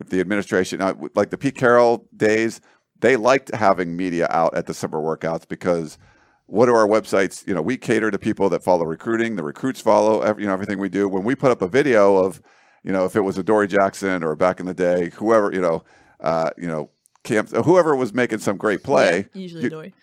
[0.00, 2.60] if the administration, uh, like the Pete Carroll days,
[3.00, 5.98] they liked having media out at the summer workouts because
[6.46, 7.46] what are our websites?
[7.46, 9.36] You know, we cater to people that follow recruiting.
[9.36, 11.08] The recruits follow every, you know everything we do.
[11.08, 12.40] When we put up a video of,
[12.82, 15.60] you know, if it was a Dory Jackson or back in the day, whoever you
[15.60, 15.82] know,
[16.20, 16.90] uh, you know,
[17.24, 19.94] camp, whoever was making some great play, Yeah, usually you- Dory.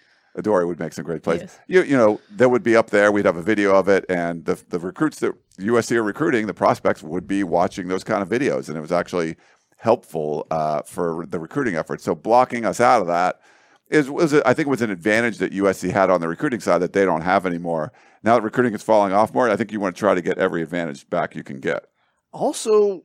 [0.41, 1.41] Dory would make some great plays.
[1.41, 1.59] Yes.
[1.67, 3.11] You you know, that would be up there.
[3.11, 6.53] We'd have a video of it, and the the recruits that USC are recruiting, the
[6.53, 9.35] prospects would be watching those kind of videos, and it was actually
[9.77, 12.01] helpful uh, for the recruiting effort.
[12.01, 13.41] So blocking us out of that
[13.89, 16.77] is was a, I think was an advantage that USC had on the recruiting side
[16.79, 17.91] that they don't have anymore.
[18.23, 20.37] Now that recruiting is falling off more, I think you want to try to get
[20.37, 21.87] every advantage back you can get.
[22.31, 23.03] Also,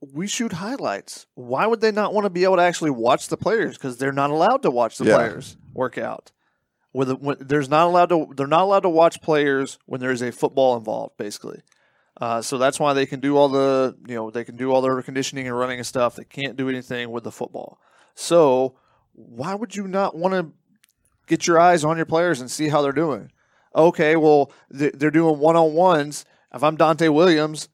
[0.00, 1.26] we shoot highlights.
[1.34, 3.76] Why would they not want to be able to actually watch the players?
[3.76, 5.16] Because they're not allowed to watch the Yeah.
[5.16, 6.30] players work out.
[6.92, 8.32] With, when, there's not allowed to.
[8.34, 11.16] They're not allowed to watch players when there's a football involved.
[11.18, 11.60] Basically,
[12.20, 14.80] uh, so that's why they can do all the you know they can do all
[14.80, 16.16] their conditioning and running and stuff.
[16.16, 17.78] They can't do anything with the football.
[18.14, 18.78] So
[19.12, 20.52] why would you not want to
[21.26, 23.30] get your eyes on your players and see how they're doing?
[23.74, 26.24] Okay, well they're doing one on ones.
[26.52, 27.68] If I'm Donte Williams,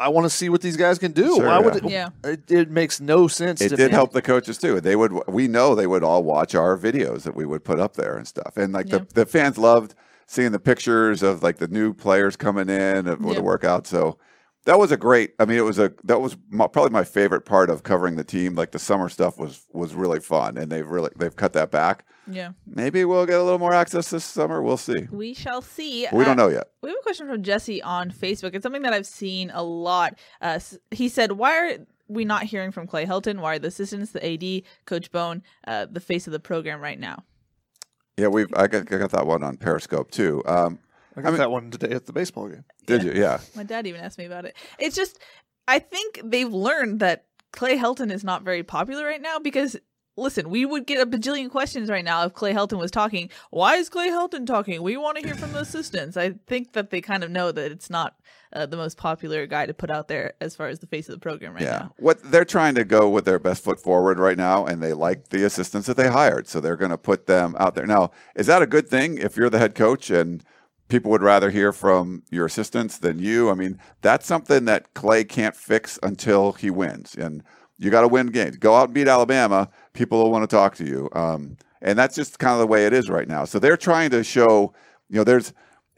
[0.00, 1.36] I want to see what these guys can do.
[1.36, 2.08] Sure, Why would yeah.
[2.24, 2.30] it, Yeah.
[2.32, 3.60] it, it makes no sense.
[3.60, 3.94] It to did me.
[3.94, 4.80] help the coaches too.
[4.80, 7.94] They would we know they would all watch our videos that we would put up
[7.94, 8.56] there and stuff.
[8.56, 8.98] And like Yeah.
[8.98, 9.94] the, the fans loved
[10.26, 13.40] seeing the pictures of like the new players coming in of, with Yeah.
[13.40, 13.86] the workout.
[13.86, 14.18] So
[14.66, 15.32] that was a great.
[15.38, 18.24] I mean, it was a that was my, probably my favorite part of covering the
[18.24, 18.54] team.
[18.54, 22.04] Like the summer stuff was was really fun, and they've really they've cut that back.
[22.32, 24.62] Yeah, Maybe we'll get a little more access this summer.
[24.62, 25.06] We'll see.
[25.10, 26.04] we shall see.
[26.06, 26.68] But we Uh, don't know yet.
[26.82, 28.54] We have a question from Jesse on Facebook.
[28.54, 30.18] It's something that I've seen a lot.
[30.40, 30.58] Uh,
[30.90, 31.78] he said, "Why are
[32.08, 33.40] we not hearing from Clay Helton?
[33.40, 36.98] Why are the assistants, the AD, Coach Bohn, uh, the face of the program right
[36.98, 37.24] now?
[38.16, 40.42] Yeah, we've I got, I got that one on Periscope too.
[40.46, 40.78] Um,
[41.16, 42.64] I got I mean- that one today at the baseball game.
[42.86, 43.12] did Yeah.
[43.12, 43.20] you?
[43.20, 43.40] Yeah.
[43.56, 44.56] My dad even asked me about it.
[44.78, 45.18] It's just,
[45.68, 49.76] I think they've learned that Clay Helton is not very popular right now because,
[50.20, 53.30] listen, we would get a bajillion questions right now if Clay Helton was talking.
[53.50, 54.82] Why is Clay Helton talking?
[54.82, 56.16] We want to hear from the assistants.
[56.16, 58.14] I think that they kind of know that it's not
[58.52, 61.14] uh, the most popular guy to put out there as far as the face of
[61.14, 61.78] the program right yeah.
[61.78, 61.94] now.
[61.98, 65.28] What they're trying to go with their best foot forward right now, and they like
[65.28, 67.86] the assistants that they hired, so they're going to put them out there.
[67.86, 70.44] Now, is that a good thing if you're the head coach and
[70.88, 73.50] people would rather hear from your assistants than you?
[73.50, 77.42] I mean, that's something that Clay can't fix until he wins, and
[77.80, 78.58] you got to win games.
[78.58, 79.68] Go out and beat Alabama.
[79.94, 82.86] People will want to talk to you, um, and that's just kind of the way
[82.86, 83.44] it is right now.
[83.46, 84.74] So they're trying to show,
[85.08, 85.54] you know, there's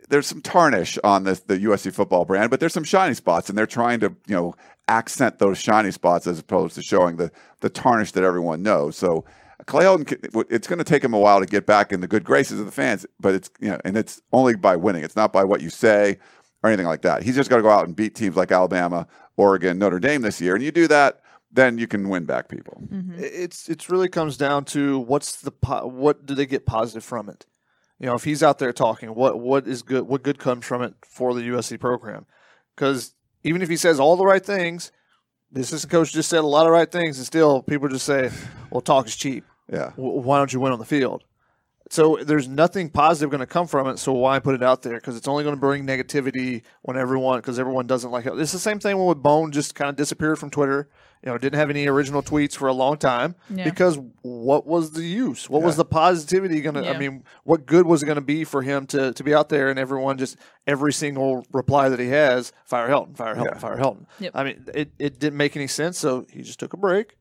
[0.08, 3.58] there's some tarnish on this the USC football brand, but there's some shiny spots, and
[3.58, 4.54] they're trying to you know
[4.88, 8.96] accent those shiny spots as opposed to showing the the tarnish that everyone knows.
[8.96, 9.24] So
[9.66, 12.24] Clay Helton, it's going to take him a while to get back in the good
[12.24, 15.02] graces of the fans, but it's you know, and it's only by winning.
[15.02, 16.18] It's not by what you say
[16.62, 17.22] or anything like that.
[17.22, 19.06] He's just got to go out and beat teams like Alabama,
[19.36, 21.22] Oregon, Notre Dame this year, and you do that,
[21.52, 22.82] then you can win back people.
[22.92, 23.18] Mhm.
[23.20, 27.28] It's it's really comes down to what's the po- what do they get positive from
[27.28, 27.46] it?
[27.98, 30.04] You know, if he's out there talking, what what is good?
[30.08, 32.26] What good comes from it for the USC program?
[32.74, 34.90] Because even if he says all the right things,
[35.50, 38.30] the assistant coach just said a lot of right things, and still people just say,
[38.70, 39.44] "Well, talk is cheap.
[39.70, 39.90] Yeah.
[39.96, 41.22] W- Why don't you win on the field?"
[41.90, 43.98] So there's nothing positive going to come from it.
[43.98, 44.94] So why put it out there?
[44.94, 48.32] Because it's only going to bring negativity when everyone, because everyone doesn't like it.
[48.38, 50.88] It's the same thing when with Bohn just kind of disappeared from Twitter.
[51.24, 53.62] You know, didn't have any original tweets for a long time Yeah.
[53.62, 55.48] because what was the use?
[55.48, 56.82] What was the positivity going to?
[56.82, 56.90] Yeah.
[56.90, 59.48] I mean, what good was it going to be for him to to be out
[59.48, 63.58] there and everyone just every single reply that he has, fire Helton, fire Helton, Yeah.
[63.58, 64.06] fire Helton.
[64.18, 64.32] Yep.
[64.34, 65.96] I mean, it, it didn't make any sense.
[65.96, 67.16] So he just took a break.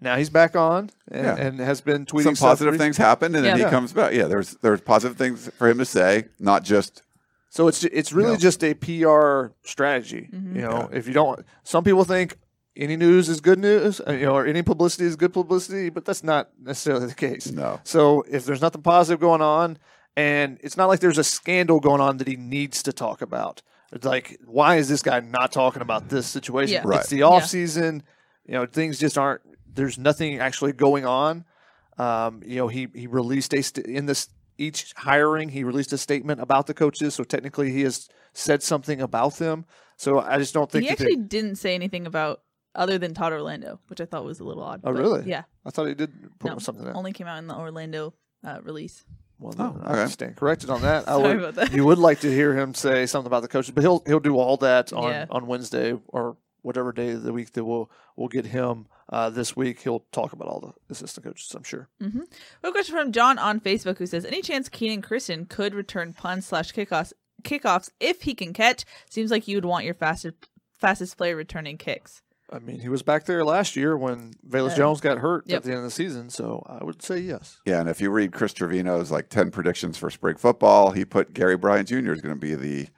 [0.00, 1.36] Now he's back on and, Yeah.
[1.36, 2.86] and has been tweeting Some positive recently.
[2.86, 3.66] things happened, and then Yeah.
[3.66, 4.14] he comes back.
[4.14, 7.02] Yeah, there's there's positive things for him to say, not just
[7.50, 8.36] So it's it's really No.
[8.36, 10.30] just a PR strategy.
[10.34, 10.56] Mhm.
[10.56, 12.38] You know, if you don't, some people think
[12.76, 16.04] any news is good news, uh, you know, or any publicity is good publicity, but
[16.04, 17.50] that's not necessarily the case.
[17.50, 17.80] no.
[17.84, 19.78] So if there's nothing positive going on,
[20.16, 23.62] and it's not like there's a scandal going on that he needs to talk about.
[23.92, 26.74] It's like, why is this guy not talking about this situation?
[26.74, 26.82] Yeah.
[26.84, 27.00] Right.
[27.00, 28.02] It's the off season.
[28.46, 29.40] You know, things just aren't.
[29.72, 31.44] There's nothing actually going on.
[31.98, 35.98] Um, you know, he he released a st- in this each hiring he released a
[35.98, 37.14] statement about the coaches.
[37.14, 39.64] So technically, he has said something about them.
[39.96, 42.40] So I just don't think He that they- actually didn't say anything about
[42.74, 44.80] other than Todd Orlando, which I thought was a little odd.
[44.84, 45.22] Oh, but really?
[45.28, 45.42] Yeah.
[45.64, 46.96] I thought he did put No, something out.
[46.96, 48.14] Only came out in the Orlando
[48.44, 49.04] uh, release.
[49.38, 50.10] Well, Oh, then I okay.
[50.10, 51.04] stand corrected on that.
[51.08, 51.72] I Sorry would, about that.
[51.72, 54.36] you would like to hear him say something about the coaches, but he'll he'll do
[54.38, 55.26] all that on, Yeah.
[55.30, 59.54] on Wednesday or whatever day of the week that we'll we'll get him uh, this
[59.56, 59.80] week.
[59.82, 61.88] He'll talk about all the assistant coaches, I'm sure.
[62.02, 62.20] Mm-hmm.
[62.20, 62.26] We
[62.62, 66.12] have a question from John on Facebook who says, "Any chance Kenan Christon could return
[66.12, 67.12] punts slash kickoffs
[67.42, 68.84] kickoffs if he can catch?
[69.10, 70.36] Seems like you would want your fastest
[70.78, 72.22] fastest player returning kicks."
[72.52, 74.76] I mean, he was back there last year when Velus Yeah.
[74.76, 75.56] Jones got hurt Yep.
[75.56, 77.58] at the end of the season, so I would say yes.
[77.64, 81.32] Yeah, and if you read Chris Trevino's like ten predictions for spring football, he put
[81.32, 82.12] Gary Bryant Jr.
[82.12, 82.88] is going to be the,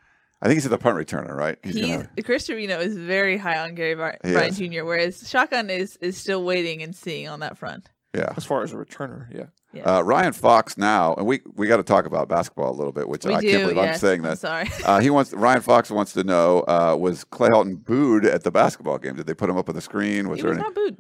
[0.42, 1.58] I think he's the punt returner, right?
[1.62, 4.68] He's He gonna, Chris Trevino is very high on Gary Bry- He Bryant is.
[4.68, 7.88] Jr., whereas Shotgun is is still waiting and seeing on that front.
[8.14, 8.32] yeah.
[8.36, 9.46] As far as a returner, yeah.
[9.76, 9.98] Yeah.
[9.98, 13.08] Uh, Ryan Fox now, and we we got to talk about basketball a little bit,
[13.08, 13.50] which we I do.
[13.50, 14.00] can't believe I'm yes.
[14.00, 14.38] saying I'm that.
[14.38, 14.68] sorry.
[14.84, 18.50] Uh, he wants Ryan Fox wants to know uh, was Clay Helton booed at the
[18.50, 19.16] basketball game?
[19.16, 20.28] Did they put him up on the screen?
[20.28, 20.64] Was he there was any?
[20.64, 20.96] not booed.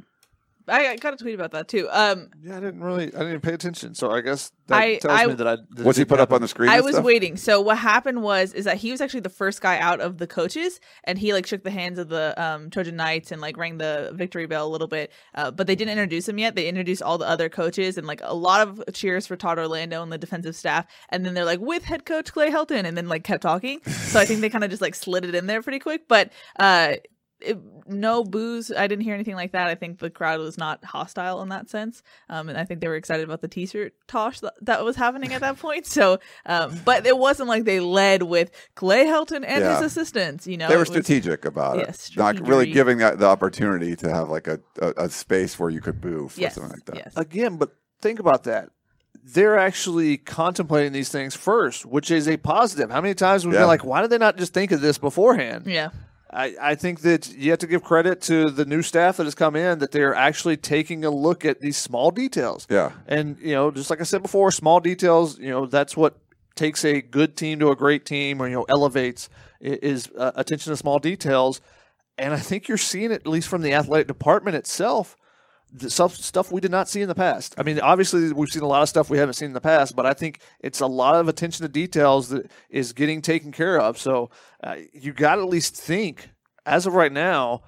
[0.68, 1.88] I, I got a tweet about that too.
[1.90, 5.20] Um, Yeah, I didn't really, I didn't pay attention, so I guess that I- tells
[5.20, 5.56] I- me that I.
[5.56, 6.68] That it was he didn't put up on the screen?
[6.70, 7.04] I was stuff?
[7.04, 7.36] waiting.
[7.36, 10.26] So what happened was is that he was actually the first guy out of the
[10.26, 13.78] coaches, and he like shook the hands of the um, Trojan Knights and like rang
[13.78, 15.12] the victory bell a little bit.
[15.34, 16.54] Uh, but they didn't introduce him yet.
[16.56, 20.02] They introduced all the other coaches and like a lot of cheers for Todd Orlando
[20.02, 20.86] and the defensive staff.
[21.10, 23.80] And then they're like with head coach Clay Helton, and then like kept talking.
[23.84, 26.08] So I think they kind of just like slid it in there pretty quick.
[26.08, 26.94] But uh,
[27.40, 28.72] it, no booze.
[28.72, 29.68] I didn't hear anything like that.
[29.68, 32.88] I think the crowd was not hostile in that sense, um, and I think they
[32.88, 35.86] were excited about the T-shirt tosh that, that was happening at that point.
[35.86, 39.74] So, um, but it wasn't like they led with Clay Helton and Yeah.
[39.76, 40.46] his assistants.
[40.46, 43.26] You know, They were It was- strategic about Yes, it, not really giving that, the
[43.26, 46.72] opportunity to have like a, a, a space where you could boo for Yes, something
[46.72, 46.96] like that.
[46.96, 47.12] yes.
[47.16, 48.70] Again, but think about that.
[49.28, 52.90] They're actually contemplating these things first, which is a positive.
[52.90, 53.60] How many times we've Yeah.
[53.62, 55.66] been like, why did they not just think of this beforehand?
[55.66, 55.90] yeah.
[56.30, 59.34] I, I think that you have to give credit to the new staff that has
[59.34, 62.66] come in that they're actually taking a look at these small details.
[62.68, 66.18] Yeah, And, you know, just like I said before, small details, you know, that's what
[66.56, 69.28] takes a good team to a great team or, you know, elevates
[69.60, 71.60] is uh, attention to small details.
[72.18, 75.16] and I think you're seeing it at least from the athletic department itself.
[75.72, 77.54] The stuff, stuff we did not see in the past.
[77.58, 79.94] I mean, obviously we've seen a lot of stuff we haven't seen in the past,
[79.96, 83.78] but I think it's a lot of attention to details that is getting taken care
[83.78, 83.98] of.
[83.98, 84.30] So
[84.62, 86.30] uh, you got to at least think,
[86.64, 87.62] as of right now,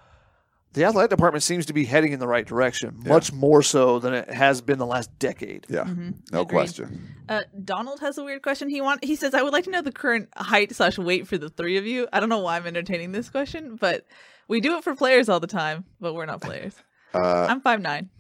[0.75, 3.13] the athletic department seems to be heading in the right direction, Yeah.
[3.13, 5.67] much more so than it has been the last decade.
[5.69, 6.11] Yeah, Mm-hmm.
[6.33, 6.49] no Agreed.
[6.57, 7.15] question.
[7.29, 8.69] Uh, Donald has a weird question.
[8.71, 11.37] He want he says, "I would like to know the current height slash weight for
[11.37, 14.07] the three of you." I don't know why I'm entertaining this question, but
[14.47, 16.75] we do it for players all the time, but we're not players.
[17.15, 18.11] Uh, I'm five nine,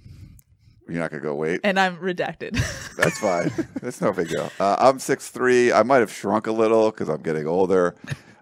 [0.88, 1.60] you're not gonna go wait.
[1.64, 2.52] and I'm redacted.
[2.96, 3.50] That's fine.
[3.82, 4.50] That's no big deal.
[4.58, 5.72] Uh, I'm six three.
[5.72, 7.94] I might have shrunk a little because I'm getting older,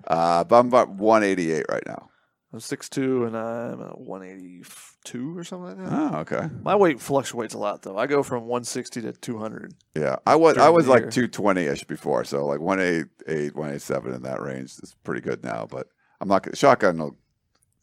[0.06, 2.10] uh, but I'm about 188 right now.
[2.52, 5.92] I'm six two, and I'm at 182 or something like that.
[6.14, 6.48] Oh, okay.
[6.62, 7.98] My weight fluctuates a lot though.
[7.98, 9.74] I go from 160 to 200.
[9.94, 14.40] Yeah, I was I was like 220 ish before, so like 188, 187 in that
[14.40, 15.66] range is pretty good now.
[15.68, 15.88] But
[16.20, 16.98] I'm not gonna shotgun.
[16.98, 17.16] will-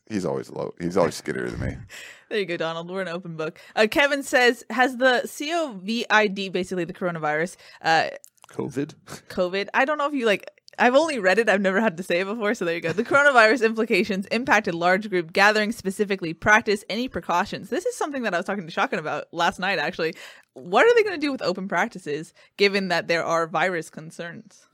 [0.09, 0.73] He's always low.
[0.79, 1.77] He's always skittier than me.
[2.29, 2.89] there you go, Donald.
[2.89, 3.59] We're an open book.
[3.75, 8.09] Uh, Kevin says, "Has the COVID, basically the coronavirus, uh,
[8.49, 8.95] COVID.
[9.29, 9.69] COVID.
[9.73, 10.49] I don't know if you like.
[10.79, 11.49] I've only read it.
[11.49, 12.53] I've never had to say it before.
[12.55, 12.93] So there you go.
[12.93, 17.69] The coronavirus implications impacted large group gatherings, specifically practice any precautions.
[17.69, 19.79] This is something that I was talking to Shotgun about last night.
[19.79, 20.15] Actually,
[20.53, 24.67] what are they going to do with open practices, given that there are virus concerns?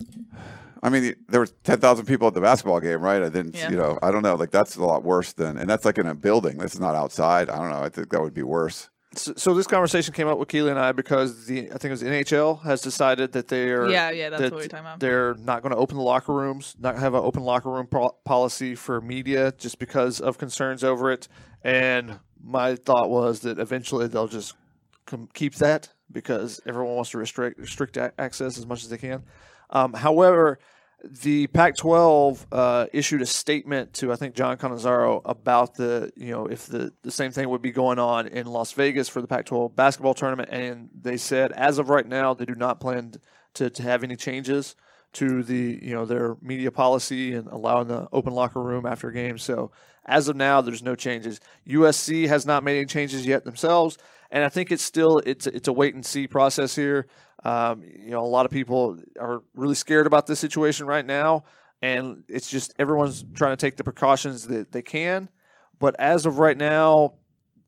[0.82, 3.22] I mean, there were 10,000 people at the basketball game, right?
[3.22, 3.70] I didn't, Yeah.
[3.70, 4.36] you know, I don't know.
[4.36, 6.58] Like that's a lot worse than, and that's like in a building.
[6.58, 7.50] This is not outside.
[7.50, 7.82] I don't know.
[7.84, 8.90] I think that would be worse.
[9.16, 11.90] So, so this conversation came up with Keely and I because the I think it
[11.90, 15.00] was NHL has decided that they are Yeah, yeah, that's that what we're talking about.
[15.00, 18.16] They're not going to open the locker rooms, not have an open locker room po-
[18.24, 21.28] policy for media just because of concerns over it.
[21.64, 24.54] And my thought was that eventually they'll just
[25.08, 28.98] com- keep that because everyone wants to restrict restrict a- access as much as they
[28.98, 29.24] can.
[29.72, 30.60] Um, however,
[31.04, 36.46] the Pac-12 uh, issued a statement to I think John Canizaro about the you know
[36.46, 39.76] if the the same thing would be going on in Las Vegas for the Pac-12
[39.76, 43.14] basketball tournament, and they said as of right now they do not plan
[43.56, 44.76] to, to have any changes
[45.14, 49.44] to the you know their media policy and allowing the open locker room after games.
[49.44, 49.72] So
[50.06, 51.40] as of now, there's no changes.
[51.68, 53.98] USC has not made any changes yet themselves,
[54.32, 57.08] and I think it's still it's it's a wait and see process here.
[57.44, 61.46] Um, you know, a lot of people are really scared about this situation right now,
[61.82, 65.30] and it's just everyone's trying to take the precautions that they can.
[65.80, 67.14] But as of right now,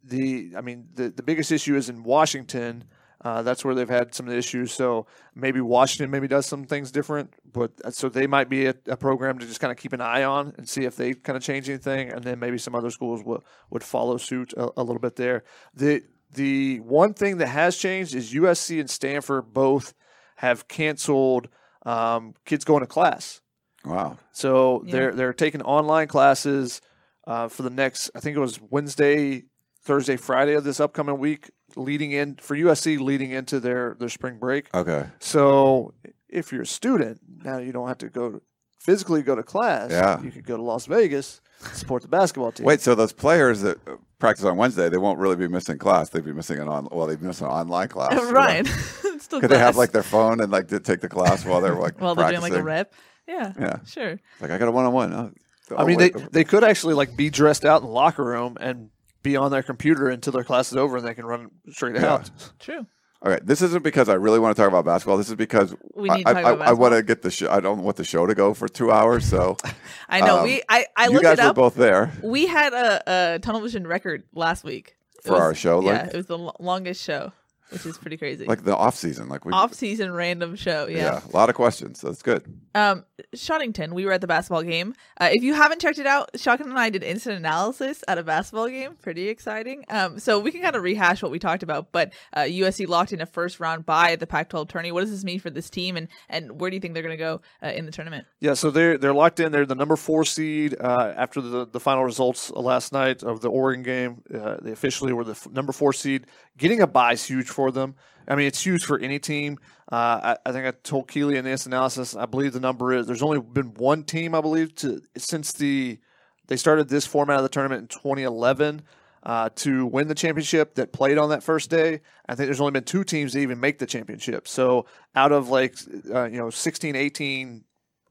[0.04, 2.84] the I mean the the biggest issue is in Washington.
[3.24, 4.72] Uh, that's where they've had some of the issues.
[4.72, 5.06] So
[5.36, 8.98] maybe Washington maybe does some things different, but uh, so they might be a, a
[8.98, 11.44] program to just kind of keep an eye on and see if they kind of
[11.44, 15.00] change anything, and then maybe some other schools would would follow suit a, a little
[15.00, 15.44] bit there.
[15.76, 16.04] The
[16.34, 19.94] the one thing that has changed is USC and Stanford both
[20.38, 21.48] have canceled
[21.86, 23.42] um, kids going to class.
[23.86, 24.18] Wow.
[24.32, 24.92] So Yeah.
[24.92, 26.82] they're they're taking online classes
[27.28, 28.12] uh, for the next.
[28.16, 29.44] I think it was Wednesday,
[29.84, 34.38] Thursday, Friday of this upcoming week, leading in for USC, leading into their their spring
[34.38, 34.74] break.
[34.74, 35.08] Okay.
[35.20, 35.94] So
[36.30, 38.42] if you're a student now, you don't have to go to,
[38.80, 39.92] physically go to class.
[39.92, 40.22] Yeah.
[40.22, 41.42] you could go to Las Vegas,
[41.74, 42.66] support the basketball team.
[42.66, 46.08] Wait, so those players that uh, practice on Wednesday, they won't really be missing class.
[46.10, 46.88] They'd be missing an on.
[46.92, 48.14] Well, they'd miss an online class.
[48.16, 48.66] Oh, right.
[49.14, 51.62] It's Still Could they have like their phone and like to take the class while
[51.62, 52.94] they're like while they're doing like a rep?
[53.28, 53.54] Yeah.
[53.60, 53.76] Yeah.
[53.86, 54.20] Sure.
[54.40, 55.36] Like I got a one on one.
[55.78, 58.90] I mean, they they could actually like be dressed out in the locker room and
[59.22, 62.14] be on their computer until their class is over, and they can run straight Yeah.
[62.14, 62.32] out.
[62.60, 62.88] True.
[63.24, 65.18] Okay, this isn't because I really want to talk about basketball.
[65.18, 67.52] This is because We I, need to I, talk I, want to get the show.
[67.52, 69.26] I don't want the show to go for two hours.
[69.26, 69.58] So
[70.10, 70.40] I know.
[70.40, 73.40] Um, we I I you looked guys it were both there We had a, a
[73.40, 75.82] tunnel vision record last week It for was- our show.
[75.84, 77.32] Yeah, Like it was the longest show,
[77.72, 78.46] which is pretty crazy.
[78.46, 79.30] like the off season.
[79.30, 80.88] Like we Off season random show.
[80.88, 80.98] yeah.
[80.98, 82.02] yeah, a lot of questions.
[82.02, 82.44] That's good.
[82.76, 83.06] Um,
[83.36, 84.94] Shottington, we were at the basketball game.
[85.20, 88.24] Uh, if you haven't checked it out, Shotgun and I did instant analysis at a
[88.24, 88.96] basketball game.
[89.02, 89.86] Pretty exciting.
[89.90, 91.92] Um, so we can kind of rehash what we talked about.
[91.92, 94.92] But uh, USC locked in a first round bye at the Pac-12 tourney.
[94.92, 97.18] What does this mean for this team, and and where do you think they're going
[97.18, 98.26] to go uh, in the tournament?
[98.40, 99.52] Yeah, so they're they're locked in.
[99.52, 103.50] They're the number four seed uh, after the the final results last night of the
[103.50, 104.24] Oregon game.
[104.34, 106.26] Uh, they officially were the f- number four seed.
[106.58, 107.96] Getting a bye is huge for them.
[108.28, 109.60] I mean, it's huge for any team.
[109.92, 112.16] Uh, I, I think I told Keely in this analysis.
[112.16, 116.00] I believe the number is there's only been one team I believe to since the
[116.48, 118.82] they started this format of the tournament in 2011
[119.24, 122.02] uh, to win the championship that played on that first day.
[122.28, 124.48] I think there's only been two teams to even make the championship.
[124.48, 124.86] So
[125.16, 125.76] out of like
[126.14, 127.64] uh, you know 16, 18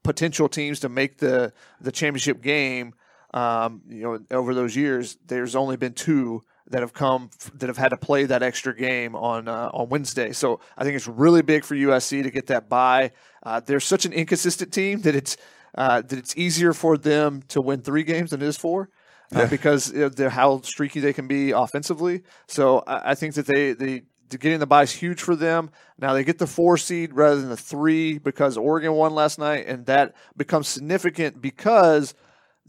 [0.02, 2.94] potential teams to make the the championship game,
[3.32, 7.76] um, you know, over those years, there's only been two that have come that have
[7.76, 10.32] had to play that extra game on uh, on Wednesday.
[10.32, 13.12] So I think it's really big for USC to get that bye.
[13.42, 15.36] Uh, they're such an inconsistent team that it's
[15.74, 18.90] uh, that it's easier for them to win three games than it is four.
[19.34, 22.22] uh, because of how streaky they can be offensively.
[22.48, 25.70] So I, I think that they they getting the bye is huge for them.
[25.98, 29.66] Now they get the four seed rather than the three because Oregon won last night,
[29.66, 32.14] and that becomes significant because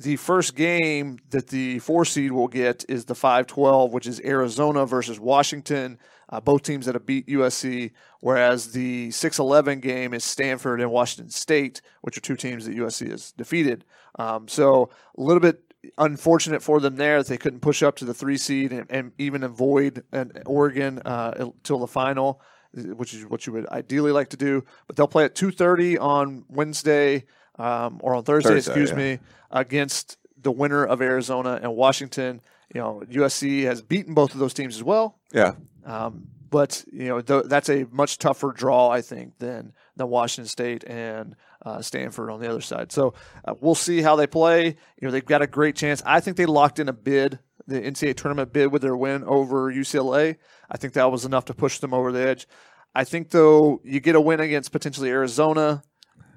[0.01, 4.85] the first game that the four seed will get is the 5-12, which is Arizona
[4.85, 5.99] versus Washington.
[6.29, 7.91] Uh, both teams that have beat USC,
[8.21, 13.11] whereas the 6-11 game is Stanford and Washington State, which are two teams that USC
[13.11, 13.83] has defeated.
[14.17, 15.61] Um, so a little bit
[15.97, 19.11] unfortunate for them there that they couldn't push up to the three seed and, and
[19.17, 22.41] even avoid an Oregon uh, until the final,
[22.73, 24.63] which is what you would ideally like to do.
[24.87, 27.25] But they'll play at 2:30 on Wednesday
[27.57, 28.95] um, or on Thursday, Thursday, excuse yeah.
[28.95, 32.41] me, against the winner of Arizona and Washington.
[32.73, 35.19] You know, USC has beaten both of those teams as well.
[35.33, 35.53] Yeah.
[35.85, 40.47] Um, but you know th- that's a much tougher draw, I think, than than Washington
[40.47, 41.35] State and
[41.65, 42.91] uh, Stanford on the other side.
[42.91, 44.67] So uh, we'll see how they play.
[44.67, 46.03] You know they've got a great chance.
[46.05, 49.73] I think they locked in a bid, the NCAA tournament bid, with their win over
[49.73, 50.35] UCLA.
[50.69, 52.47] I think that was enough to push them over the edge.
[52.93, 55.81] I think though you get a win against potentially Arizona,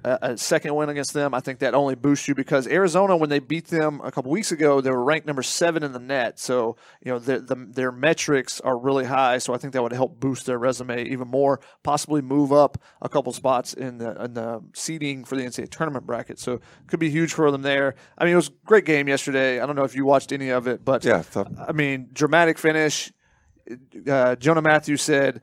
[0.05, 3.29] a, a second win against them, I think that only boosts you because Arizona, when
[3.29, 6.39] they beat them a couple weeks ago, they were ranked number seven in the net.
[6.39, 9.39] So you know the, the, their metrics are really high.
[9.39, 13.09] So I think that would help boost their resume even more, possibly move up a
[13.09, 16.39] couple spots in the in the seeding for the NCAA tournament bracket.
[16.39, 17.95] So could be huge for them there.
[18.17, 19.59] I mean, it was a great game yesterday.
[19.59, 21.23] I don't know if you watched any of it, but Yeah.
[21.67, 23.11] I mean, dramatic finish.
[24.07, 25.41] Uh, Jonah Mathews said,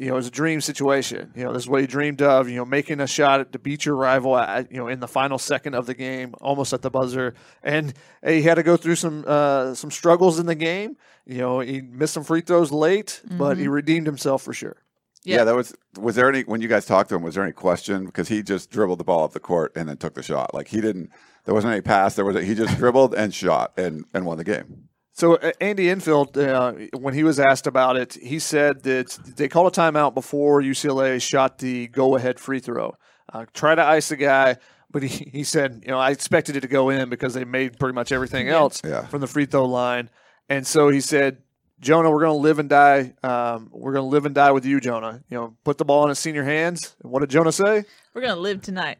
[0.00, 1.30] you know, it was a dream situation.
[1.36, 2.48] You know, this is what he dreamed of.
[2.48, 5.36] You know, making a shot to beat your rival, at, you know, in the final
[5.36, 7.92] second of the game, almost at the buzzer, and
[8.26, 10.96] he had to go through some uh, some struggles in the game.
[11.26, 14.76] You know, he missed some free throws late, but he redeemed himself for sure.
[15.22, 15.36] yeah.
[15.36, 15.44] Yeah.
[15.44, 15.74] that was.
[15.98, 17.22] Was there any when you guys talked to him?
[17.22, 19.98] Was there any question because he just dribbled the ball up the court and then
[19.98, 20.54] took the shot?
[20.54, 21.10] Like he didn't.
[21.44, 22.14] There wasn't any pass.
[22.14, 22.36] There was.
[22.36, 24.88] A, he just dribbled and shot and and won the game.
[25.12, 29.48] So uh, Andy Enfield, uh, when he was asked about it, he said that they
[29.48, 32.94] called a timeout before UCLA shot the go-ahead free throw.
[33.32, 34.56] Uh, try to ice the guy,
[34.90, 37.78] but he, he said, you know, I expected it to go in because they made
[37.78, 39.06] pretty much everything else Yeah.
[39.06, 40.10] from the free throw line,
[40.48, 41.38] and so he said,
[41.80, 43.14] Jonah, we're going to live and die.
[43.22, 45.22] Um, we're going to live and die with you, Jonah.
[45.30, 46.94] You know, put the ball in his senior hands.
[47.02, 47.84] And what did Jonah say?
[48.12, 48.98] We're gonna live tonight.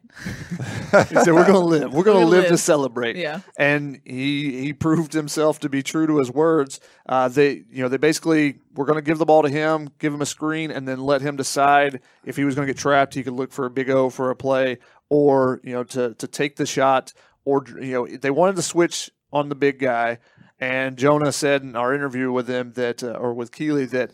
[1.08, 1.92] He said, "We're going to live.
[1.92, 3.40] We're going to gonna live to celebrate." Yeah.
[3.58, 6.78] and he he proved himself to be true to his words.
[7.08, 10.14] Uh, they you know they basically were going to give the ball to him, give
[10.14, 13.14] him a screen, and then let him decide if he was going to get trapped.
[13.14, 14.78] He could look for a big O for a play,
[15.08, 17.12] or you know to to take the shot,
[17.44, 20.18] or you know they wanted to switch on the big guy.
[20.60, 24.10] And Jonah said in our interview with him that, uh, or with Keely, that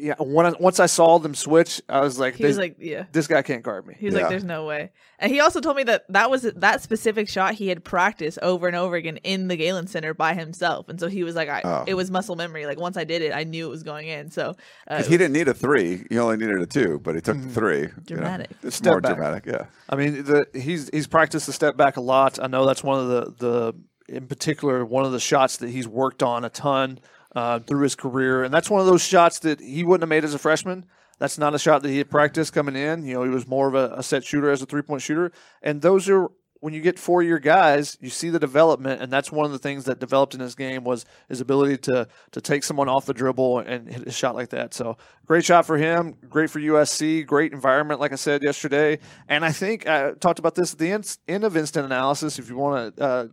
[0.00, 2.76] yeah, when I, once I saw them switch, I was like, He was "This- like,
[2.78, 3.06] yeah.
[3.10, 3.96] this guy can't guard me.
[3.98, 4.20] He was Yeah.
[4.20, 7.54] like, "There's no way." And he also told me that that was that specific shot
[7.54, 11.08] he had practiced over and over again in the Galen Center by himself, and so
[11.08, 11.84] he was like, "I Oh.
[11.84, 12.64] it was muscle memory.
[12.64, 14.54] Like once I did it, I knew it was going in." So
[14.86, 16.04] uh, 'Cause he didn't need a three.
[16.08, 17.80] He only needed a two, but he took the three.
[17.80, 18.02] you know.
[18.06, 18.50] Dramatic.
[18.62, 19.16] It's Step more back.
[19.16, 19.46] dramatic.
[19.46, 19.64] Yeah.
[19.88, 22.38] I mean, the, he's he's practiced the step back a lot.
[22.40, 23.72] I know that's one of the the
[24.08, 26.98] in particular one of the shots that he's worked on a ton
[27.34, 30.24] uh, through his career, and that's one of those shots that he wouldn't have made
[30.24, 30.86] as a freshman.
[31.18, 33.04] That's not a shot that he had practiced coming in.
[33.04, 35.32] You know, he was more of a, a set shooter as a three point shooter,
[35.62, 36.28] and those are
[36.60, 39.58] when you get four year guys, you see the development, and that's one of the
[39.58, 43.14] things that developed in his game was his ability to to take someone off the
[43.14, 44.74] dribble and hit a shot like that.
[44.74, 44.96] So
[45.26, 48.98] great shot for him, great for USC, great environment, like I said yesterday.
[49.28, 52.38] And I think I talked about this at the end, end of instant analysis.
[52.38, 53.26] If you want to uh,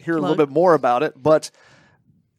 [0.00, 1.50] hear a little bit more about it, but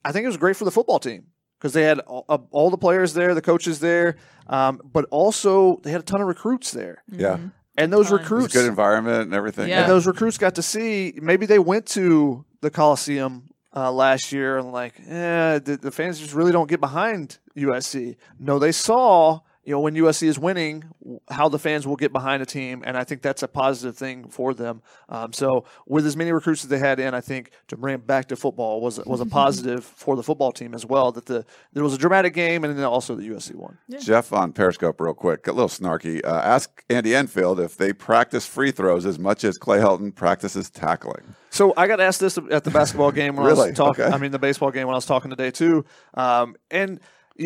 [0.05, 1.27] I think it was great for the football team
[1.59, 4.15] because they had all, uh, all the players there, the coaches there,
[4.47, 7.37] um, but also they had a ton of recruits there, Yeah.
[7.77, 8.19] and those Ton.
[8.19, 9.69] It was recruits a good environment and everything.
[9.69, 9.81] Yeah.
[9.81, 14.57] and those recruits got to see maybe they went to the Coliseum uh, last year
[14.57, 18.15] and like, eh, the, the fans just really don't get behind USC.
[18.39, 20.85] No, they saw you know when USC is winning
[21.29, 24.29] how the fans will get behind a team, and I think that's a positive thing
[24.29, 24.81] for them.
[25.09, 28.07] Um, so with as many recruits as they had in, I think to bring it
[28.07, 31.11] back to football was was a positive for the football team as well.
[31.11, 33.77] That the there was a dramatic game, and then also the USC won.
[33.99, 36.23] Jeff on Periscope, real quick, a little snarky.
[36.23, 40.69] Uh, ask Andy Enfield if they practice free throws as much as Clay Helton practices
[40.69, 41.35] tackling.
[41.49, 44.05] So I got asked this at the basketball game when I was talking.
[44.05, 44.13] Okay.
[44.13, 45.83] I mean, the baseball game when I was talking today too.
[46.13, 47.01] Um, and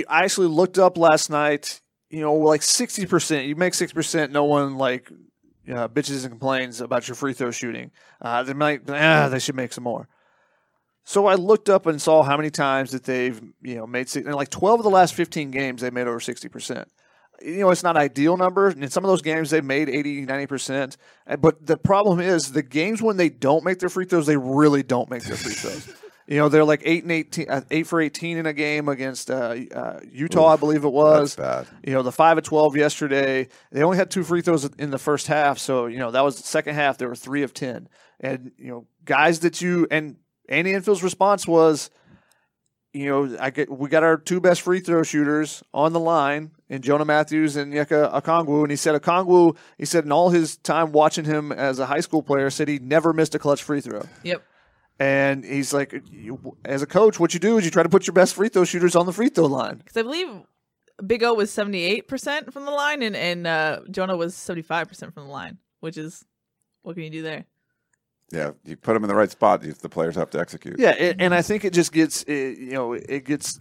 [0.08, 1.82] I actually looked up last night.
[2.12, 3.48] You know, like sixty percent.
[3.48, 4.32] You make six percent.
[4.32, 5.10] No one like
[5.70, 7.92] uh, bitches and complains about your free throw shooting.
[8.22, 8.82] Uh, they might.
[8.90, 10.08] Ah, they should make some more.
[11.04, 14.36] So I looked up and saw how many times that they've you know made and
[14.36, 16.88] like twelve of the last fifteen games they made over sixty percent.
[17.42, 18.70] you know, it's not ideal number.
[18.70, 20.98] In some of those games, they've made 80, 90%.
[21.26, 24.38] Uh, But the problem is the games when they don't make their free throws, they
[24.38, 25.88] really don't make their free throws.
[26.32, 29.30] You know, they're like eight and 18, uh, eight for 18 in a game against
[29.30, 31.36] uh, uh, Utah, I believe it was.
[31.36, 31.80] That's bad.
[31.84, 34.98] You know, the five of 12 yesterday, they only had two free throws in the
[34.98, 35.58] first half.
[35.58, 36.98] So, you know, that was the second half.
[36.98, 37.90] They were three of 10.
[38.22, 40.16] And, you know, guys that you, and
[40.48, 41.90] Andy Enfield's response was,
[42.94, 46.52] you know, I get we got our two best free throw shooters on the line
[46.70, 50.58] and Jonah Mathews and Yeka Okongwu, and he said Okongwu, he said in all his
[50.58, 53.80] time watching him as a high school player, said he never missed a clutch free
[53.80, 54.04] throw.
[54.24, 54.44] Yep.
[55.02, 58.06] And he's like, you, as a coach, what you do is you try to put
[58.06, 59.78] your best free throw shooters on the free throw line.
[59.78, 60.28] Because I believe
[61.06, 65.32] Big O was 78% from the line and, and uh, Jonah was 75% from the
[65.32, 66.24] line, which is
[66.84, 67.46] what can you do there?
[68.32, 69.64] Yeah, you put them in the right spot.
[69.64, 70.78] you- The players have to execute.
[70.80, 73.60] Yeah, and, and I think it just gets, it, you know, it gets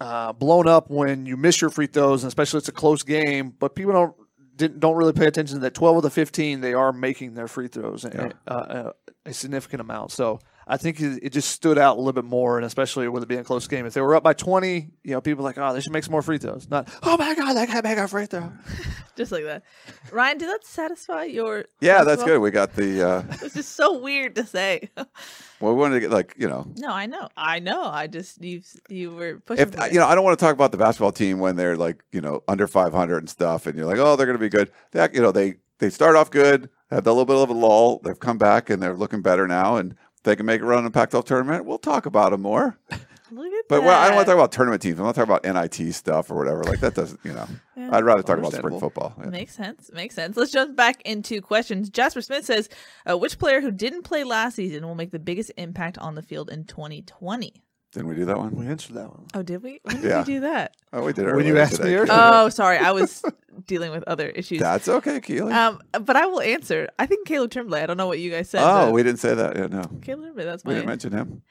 [0.00, 3.52] uh, blown up when you miss your free throws, and especially it's a close game.
[3.58, 4.14] But people don't
[4.56, 7.48] didn't, don't really pay attention to that twelve of the fifteen they are making their
[7.48, 8.30] free throws, Yeah.
[8.48, 8.92] uh, uh,
[9.26, 10.12] a significant amount.
[10.12, 10.38] So
[10.70, 13.28] I think it, it just stood out a little bit more, and especially with it
[13.28, 13.86] being a close game.
[13.86, 16.04] If they were up by twenty, you know, people are like, oh, they should make
[16.04, 16.70] some more free throws.
[16.70, 18.52] Not, oh my god, that guy made a free throw.
[19.16, 19.64] Just like that.
[20.12, 21.64] Ryan, did that satisfy your.
[21.80, 22.26] Yeah, that's basketball?
[22.26, 22.38] good.
[22.38, 23.08] We got the.
[23.08, 24.90] Uh, It's just so weird to say.
[24.96, 27.28] well, we wanted to get like you know no, I know.
[27.36, 27.82] I know.
[27.82, 29.68] I just, you you were pushing.
[29.68, 32.04] if you know, I don't want to talk about the basketball team when they're like
[32.12, 34.70] you know under 500 and stuff, and you're like, oh, they're going to be good.
[34.92, 37.98] That you know, they they start off good, have a little bit of a lull.
[38.04, 40.84] They've come back and they're looking better now, and they can make a run in
[40.84, 41.64] the Pac-12 tournament.
[41.64, 42.78] We'll talk about them more.
[43.32, 44.98] Look at But well, I don't want to talk about tournament teams.
[44.98, 46.64] I want to talk about NIT stuff or whatever.
[46.64, 47.46] Like that doesn't, you know.
[47.76, 47.90] Yeah.
[47.92, 49.14] I'd rather talk about spring football.
[49.18, 49.30] Yeah.
[49.30, 49.90] Makes sense.
[49.92, 50.36] Makes sense.
[50.36, 51.90] Let's jump back into questions.
[51.90, 52.68] Jasper Smith says,
[53.08, 56.22] uh, "Which player who didn't play last season will make the biggest impact on the
[56.22, 57.62] field in 2020?"
[57.92, 58.54] Didn't we do that one?
[58.54, 59.26] We answered that one.
[59.34, 59.80] Oh, did we?
[59.82, 60.18] When did Yeah.
[60.20, 60.76] we do that?
[60.92, 61.88] Oh, we did it When you earlier asked today.
[61.88, 62.12] me earlier.
[62.12, 62.78] Oh, sorry.
[62.78, 63.22] I was
[63.66, 64.60] dealing with other issues.
[64.60, 65.52] That's okay, Keely.
[65.52, 66.88] Um, but I will answer.
[67.00, 67.82] I think Caleb Tremblay.
[67.82, 68.62] I don't know what you guys said.
[68.62, 69.56] oh, but we didn't say that.
[69.56, 70.44] Yeah, no, Caleb Tremblay.
[70.44, 71.42] That's we my didn't mention him.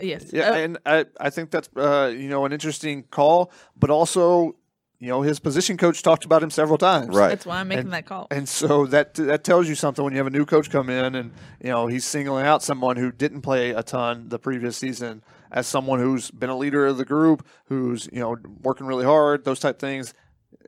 [0.00, 0.30] yes.
[0.32, 4.56] Yeah, Uh, and I, I think that's uh, you know an interesting call, but also
[4.98, 7.14] you know his position coach talked about him several times.
[7.16, 7.28] Right.
[7.28, 8.26] that's why I'm making and- that call.
[8.30, 11.14] And so that that tells you something when you have a new coach come in
[11.14, 11.32] and
[11.62, 15.66] you know he's singling out someone who didn't play a ton the previous season as
[15.66, 19.60] someone who's been a leader of the group, who's you know working really hard, those
[19.60, 20.14] type things.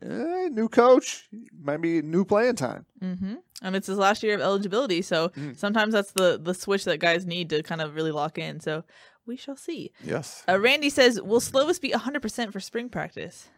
[0.00, 1.28] Eh, new coach,
[1.60, 2.86] maybe new playing time.
[3.00, 5.56] hmm And it's his last year of eligibility, so Mm.
[5.58, 8.60] sometimes that's the the switch that guys need to kind of really lock in.
[8.60, 8.84] So
[9.26, 9.90] we shall see.
[10.04, 10.44] Yes.
[10.48, 13.48] Uh, Randy says, "Will Slovis be 100 percent for spring practice?"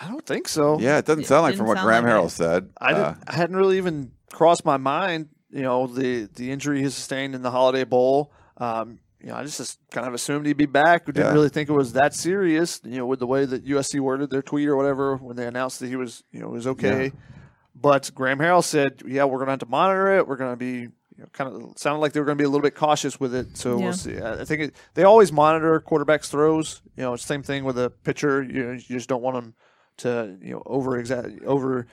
[0.00, 0.78] I don't think so.
[0.80, 2.30] Yeah, it doesn't It sound like from what Graham like Harrell it.
[2.30, 2.70] said.
[2.80, 6.88] I, Uh, I hadn't really even crossed my mind, you know, the the injury he
[6.88, 8.32] sustained in the Holiday Bowl.
[8.56, 11.06] Um, you know, I just, just kind of assumed he'd be back.
[11.06, 11.32] Didn't Yeah.
[11.32, 14.42] really think it was that serious, you know, with the way that USC worded their
[14.42, 17.12] tweet or whatever when they announced that he was, you know, was okay.
[17.74, 20.26] But Graham Harrell said, "Yeah, we're going to have to monitor it.
[20.28, 22.46] We're going to be." You know, kind of sounded like they were going to be
[22.46, 23.84] a little bit cautious with it, so Yeah.
[23.84, 24.18] we'll see.
[24.18, 26.80] I I think it, they always monitor quarterbacks' throws.
[26.96, 28.42] You know, it's the same thing with a pitcher.
[28.42, 29.54] You know, you just don't want them
[29.98, 31.86] to you know over exact over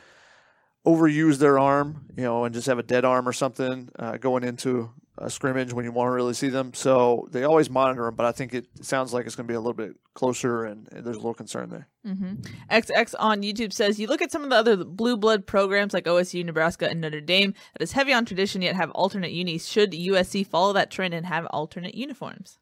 [0.85, 4.43] overuse their arm, you know, and just have a dead arm or something uh, going
[4.43, 4.89] into a
[5.27, 6.73] scrimmage when you want to really see them.
[6.73, 9.55] So they always monitor them, but I think it sounds like it's going to be
[9.55, 11.87] a little bit closer, and, and there's a little concern there.
[12.05, 12.35] Mm-hmm.
[12.71, 16.05] XX on YouTube says, "You look at some of the other blue blood programs like
[16.05, 19.67] OSU, Nebraska, and Notre Dame that is heavy on tradition yet have alternate unis.
[19.67, 22.57] Should USC follow that trend and have alternate uniforms?"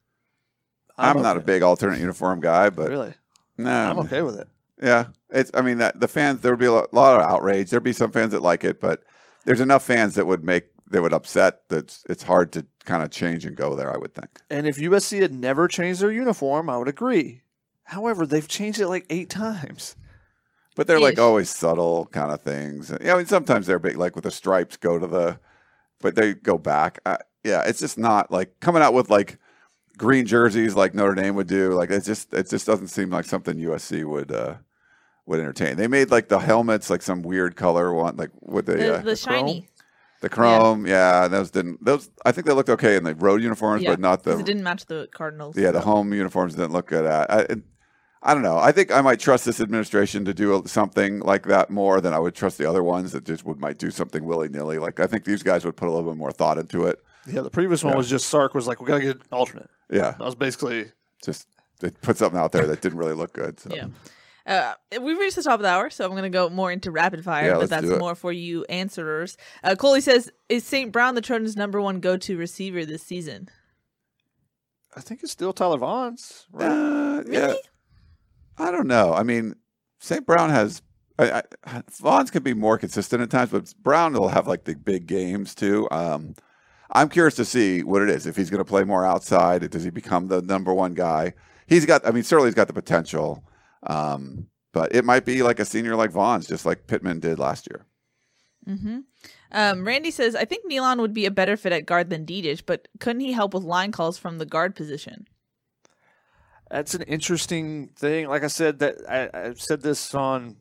[0.97, 3.14] I'm not a big alternate uniform guy, but really.
[3.58, 4.47] no, I'm okay with it.
[4.82, 5.51] Yeah, it's.
[5.53, 7.70] I mean, that the fans there would be a lo- lot of outrage.
[7.70, 9.03] There'd be some fans that like it, but
[9.45, 13.04] there's enough fans that would make that would upset that it's, it's hard to kind
[13.04, 13.94] of change and go there.
[13.94, 14.40] I would think.
[14.50, 17.42] And if USC had never changed their uniform, I would agree.
[17.84, 19.96] However, they've changed it like eight times.
[20.76, 22.94] But they're like always subtle kind of things.
[23.02, 25.40] Yeah, I mean, sometimes they're big, like with the stripes go to the,
[26.02, 27.00] but they go back.
[27.06, 29.40] I, yeah, it's just not like coming out with like
[29.98, 31.72] green jerseys like Notre Dame would do.
[31.74, 34.56] Like it just it just doesn't seem like something USC would uh
[35.26, 35.78] would entertain.
[35.78, 39.02] They made like the helmets like some weird color one, like with the The, uh,
[39.02, 39.70] the shiny,
[40.22, 41.28] The chrome, yeah.
[41.28, 41.84] those didn't.
[41.84, 44.39] Those I think they looked okay in the road uniforms, Yeah, but not the.
[44.39, 45.55] it didn't match the Cardinals.
[45.57, 47.05] Yeah, the home uniforms didn't look good.
[47.05, 47.61] At I, it-
[48.24, 48.57] I don't know.
[48.57, 52.20] I think I might trust this administration to do something like that more than I
[52.20, 54.80] would trust the other ones that just would might do something willy nilly.
[54.80, 56.99] Like I think these guys would put a little bit more thought into it.
[57.28, 57.97] Yeah, the previous one Yeah.
[57.97, 59.70] was just Sark was like, we got to get an alternate.
[59.91, 60.91] Yeah, That was basically
[61.24, 61.47] just
[61.80, 63.59] they put something out there that didn't really look good.
[63.59, 63.70] So.
[63.74, 63.86] Yeah.
[64.48, 66.89] Uh, we've reached the top of the hour, so I'm going to go more into
[66.89, 69.36] rapid fire, Yeah, but that's more for you answerers.
[69.64, 70.91] Uh, Coley says, "Is St.
[70.91, 73.50] Brown the Trojans' number one go-to receiver this season?"
[74.95, 76.45] I think it's still Tyler Vaughns.
[76.52, 76.66] Right?
[76.66, 77.60] Uh, Yeah, Really?
[78.58, 79.14] I don't know.
[79.14, 79.56] I mean,
[80.00, 80.26] St.
[80.26, 80.82] Brown has
[81.20, 84.76] I, I, Vaughns can be more consistent at times, but Brown will have like the
[84.76, 85.88] big games too.
[85.91, 86.36] Um,
[86.91, 88.26] I'm curious to see what it is.
[88.26, 91.34] If he's going to play more outside, does he become the number one guy?
[91.66, 92.08] He's got.
[92.08, 93.43] I mean, certainly he's got the potential,
[93.84, 97.67] um, but it might be like a senior like Vaughns, just like Pittman did last
[97.69, 97.86] year.
[98.67, 98.99] Mm-hmm.
[99.51, 102.63] Um, Randy says, I think Neilon would be a better fit at guard than Dedich,
[102.65, 105.28] but couldn't he help with line calls from the guard position?
[106.69, 108.28] That's an interesting thing.
[108.28, 110.57] Like I said, that I, I've said this on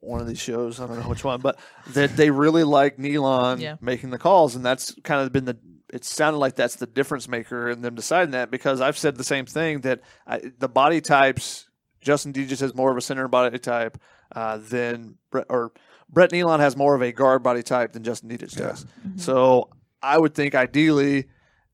[0.00, 0.80] one of these shows.
[0.80, 3.76] I don't know which one, but that they really like Neilon Yeah.
[3.80, 5.58] making the calls, and that's kind of been the.
[5.92, 9.22] It sounded like that's the difference maker in them deciding that because I've said the
[9.24, 11.68] same thing that I, the body types.
[12.04, 13.98] Justin Dedich has more of a center body type
[14.36, 15.72] uh, than Brett, or
[16.08, 18.68] Brett Neilon has more of a guard body type than Justin Dedich Yeah.
[18.68, 18.86] does.
[19.16, 19.70] So
[20.02, 21.26] I would think ideally,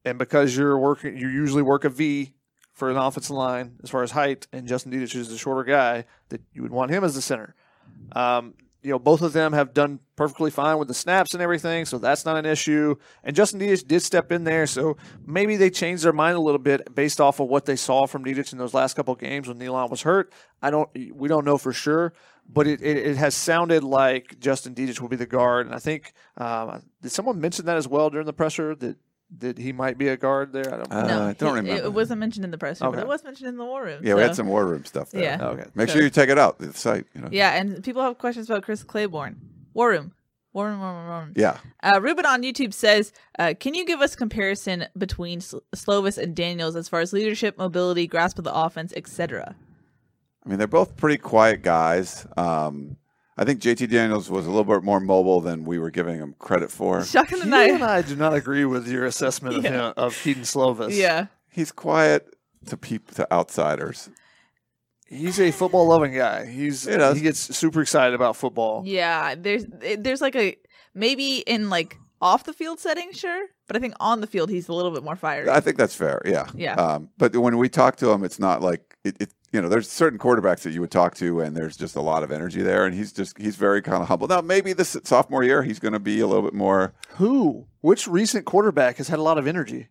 [0.05, 2.33] and because you're working, you usually work a V
[2.73, 6.05] for an offensive line as far as height, and Justin Dedich is a shorter guy,
[6.31, 7.55] that you would want him as the center.
[8.13, 11.85] Um, you know, both of them have done perfectly fine with the snaps and everything,
[11.85, 12.95] so that's not an issue.
[13.23, 16.59] And Justin Dedich did step in there, so maybe they changed their mind a little
[16.59, 19.59] bit based off of what they saw from Dedich in those last couple games when
[19.59, 20.33] Neilon was hurt.
[20.63, 22.15] I don't, we don't know for sure,
[22.49, 25.79] but it, it, it has sounded like Justin Dedich will be the guard, and I
[25.79, 28.97] think um, did someone mention that as well during the presser that
[29.39, 30.67] that he might be a guard there?
[30.75, 30.93] I don't.
[30.93, 31.85] Uh, no, I don't he- remember.
[31.85, 33.01] It wasn't mentioned in the press, but Okay.
[33.01, 34.01] it was mentioned in the war room.
[34.05, 35.23] Yeah, we had some war room stuff there.
[35.23, 35.45] Yeah.
[35.49, 35.65] okay.
[35.75, 36.59] Make So- sure you check it out.
[36.59, 37.07] The site.
[37.15, 37.29] You know.
[37.31, 39.37] Yeah, and people have questions about Chris Claiborne.
[39.75, 40.13] War room.
[40.53, 41.33] War room, war room, war room.
[41.37, 41.59] Yeah.
[41.81, 46.35] Uh, Ruben on YouTube says, uh, "Can you give us comparison between Sl- Slovis and
[46.35, 49.55] Daniels as far as leadership, mobility, grasp of the offense, etc.?"
[50.45, 52.27] I mean, they're both pretty quiet guys.
[52.37, 52.97] Um,
[53.41, 56.35] I think JT Daniels was a little bit more mobile than we were giving him
[56.39, 57.03] credit for.
[57.07, 57.83] Shocking the You and.
[57.83, 59.71] I do not agree with your assessment of Yeah.
[59.89, 60.95] him, of Kedon Slovis.
[60.95, 62.37] Yeah, He's quiet
[62.67, 64.11] to peop to outsiders.
[65.07, 66.45] he's a football loving guy.
[66.47, 67.17] He's He does.
[67.17, 68.83] he gets super excited about football.
[68.87, 69.35] yeah.
[69.37, 69.65] There's
[69.99, 70.57] there's like a
[70.95, 74.67] maybe in like off the field setting, sure, but I think on the field he's
[74.67, 75.49] a little bit more fiery.
[75.49, 76.21] I think that's fair.
[76.25, 76.49] Yeah.
[76.57, 76.75] Yeah.
[76.75, 79.33] Um, but when we talk to him, it's not like it, it.
[79.53, 82.25] You know, there's certain quarterbacks that you would talk to, and there's just a lot
[82.25, 84.27] of energy there, and he's just he's very kind of humble.
[84.27, 86.95] Now, maybe this sophomore year, he's going to be a little bit more.
[87.11, 87.67] Who?
[87.81, 89.89] Which recent quarterback has had a lot of energy?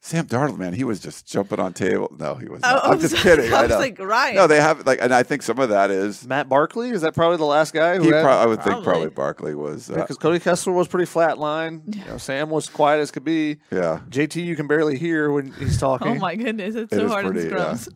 [0.00, 2.14] Sam Darnold, man, he was just jumping on table.
[2.18, 2.60] No, he was.
[2.62, 2.84] Oh, Not.
[2.84, 3.36] I'm I'm just sorry.
[3.36, 3.52] kidding.
[3.52, 3.78] I I was know.
[3.78, 4.34] like Ryan.
[4.36, 6.24] no, they have like, and I think some of that is.
[6.26, 8.22] Matt Barkley is that probably the last guy who He had?
[8.22, 8.84] pro- I would think Probably.
[8.84, 9.90] probably Barkley was.
[9.90, 11.82] Uh, because Cody Kessler was pretty flat line.
[11.88, 13.56] You know, Sam was quiet as could be.
[13.72, 16.08] yeah, JT, you can barely hear when he's talking.
[16.08, 17.54] oh my goodness, it's It so is hard in pretty, yeah.
[17.72, 17.88] scrums.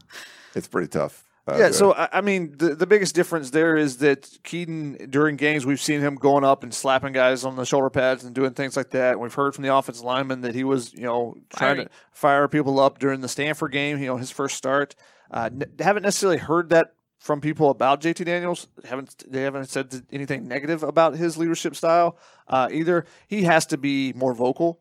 [0.57, 1.25] it's pretty tough.
[1.49, 5.37] Uh, yeah, so I I mean, the, the biggest difference there is that Kedon during
[5.37, 8.53] games we've seen him going up and slapping guys on the shoulder pads and doing
[8.53, 9.19] things like that.
[9.19, 12.79] We've heard from the offensive lineman that he was, you know, trying to fire people
[12.79, 13.99] up during the Stanford game.
[13.99, 14.95] You know, his first start.
[15.33, 18.69] Uh, n- haven't necessarily heard that from people about JT Daniels.
[18.85, 22.19] Haven't they haven't said anything negative about his leadership style
[22.49, 23.05] uh, either.
[23.27, 24.81] He has to be more vocal.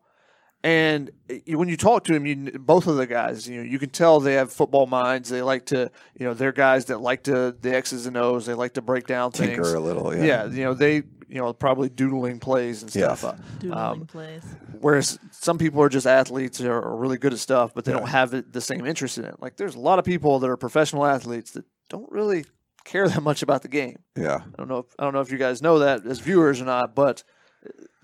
[0.64, 3.78] And uh, when you talk to him, you both of the guys, you know, you
[3.78, 5.28] can tell they have football minds.
[5.28, 8.46] They like to, you know, they're guys that like to the X's and O's.
[8.46, 9.72] They like to break down tinker things.
[9.72, 10.14] a little.
[10.16, 10.22] Yeah.
[10.24, 10.94] Yeah, you know, they,
[11.28, 13.24] you know, probably doodling plays and stuff.
[13.24, 14.42] Uh, Doodling Um, plays.
[14.80, 17.98] Whereas some people are just athletes or are really good at stuff, but they Yeah.
[17.98, 19.34] don't have it, the same interest in it.
[19.40, 22.44] Like there's a lot of people that are professional athletes that don't really
[22.84, 23.98] care that much about the game.
[24.16, 24.40] yeah.
[24.44, 24.78] I don't know.
[24.78, 27.24] If, I don't know if you guys know that as viewers or not, but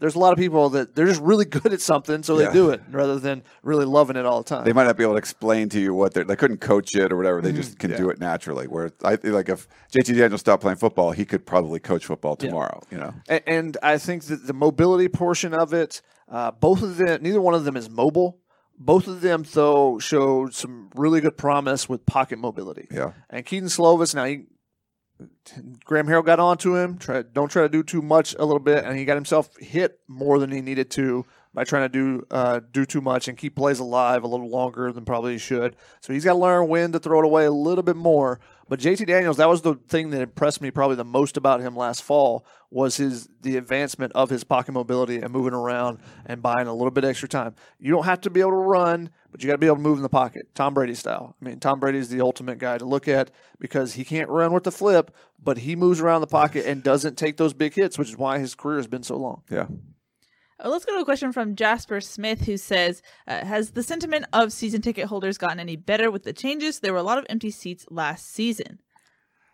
[0.01, 2.47] there's a lot of people that they're just really good at something, so Yeah.
[2.49, 4.65] they do it rather than really loving it all the time.
[4.65, 6.25] They might not be able to explain to you what they're.
[6.25, 7.41] They couldn't coach it or whatever.
[7.41, 7.95] They just can Mm-hmm.
[8.03, 8.05] Yeah.
[8.07, 8.67] do it naturally.
[8.67, 12.49] Where I like if JT Daniels stopped playing football, he could probably coach football Yeah.
[12.49, 12.83] tomorrow.
[12.91, 13.15] You know.
[13.29, 17.41] and, and I think that the mobility portion of it, uh, both of them, neither
[17.41, 18.39] one of them is mobile.
[18.81, 22.87] Both of them, though, showed some really good promise with pocket mobility.
[22.93, 23.11] Yeah.
[23.29, 24.45] And Kedon Slovis, now he,
[25.85, 26.99] Graham Harrell got onto him.
[26.99, 30.01] Try, don't try to do too much a little bit, and he got himself hit
[30.07, 33.57] more than he needed to by trying to do uh, do too much and keep
[33.57, 35.75] plays alive a little longer than probably he should.
[36.01, 38.39] So he's got to learn when to throw it away a little bit more.
[38.69, 41.75] But JT Daniels, that was the thing that impressed me probably the most about him
[41.75, 46.67] last fall was his the advancement of his pocket mobility and moving around and buying
[46.67, 47.55] a little bit extra time.
[47.79, 49.83] You don't have to be able to run, but you got to be able to
[49.83, 51.35] move in the pocket, Tom Brady style.
[51.41, 54.53] I mean, Tom Brady is the ultimate guy to look at because he can't run
[54.53, 57.99] with the flip, but he moves around the pocket and doesn't take those big hits,
[57.99, 59.43] which is why his career has been so long.
[59.51, 59.67] Yeah.
[60.63, 64.27] Uh, let's go to a question from Jasper Smith, who says, uh, "Has the sentiment
[64.33, 66.81] of season ticket holders gotten any better with the changes?
[66.81, 68.81] There were a lot of empty seats last season."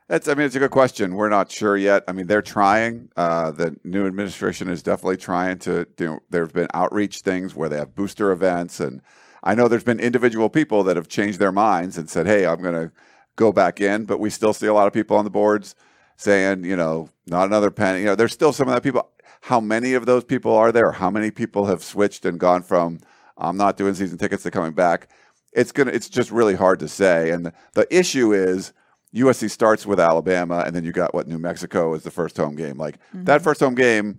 [0.09, 0.28] That's.
[0.28, 1.14] I mean, it's a good question.
[1.14, 2.05] We're not sure yet.
[2.09, 3.11] I mean, they're trying.
[3.16, 5.86] Uh, the new administration is definitely trying to.
[5.98, 9.02] Know, There have been outreach things where they have booster events, and
[9.42, 12.62] I know there's been individual people that have changed their minds and said, "Hey, I'm
[12.62, 12.92] going to
[13.36, 15.74] go back in," but we still see a lot of people on the boards
[16.16, 18.00] saying, you know, not another penny.
[18.00, 19.11] You know, there's still some of that people.
[19.45, 20.92] How many of those people are there?
[20.92, 23.01] How many people have switched and gone from
[23.36, 25.09] I'm not doing season tickets to coming back?
[25.53, 25.90] It's gonna.
[25.90, 27.28] It's just really hard to say.
[27.30, 28.72] And the, issue is
[29.14, 32.57] USC starts with Alabama, and then you got what New Mexico is the first home
[32.57, 32.78] game.
[32.78, 33.24] Like Mm-hmm.
[33.24, 34.18] that first home game,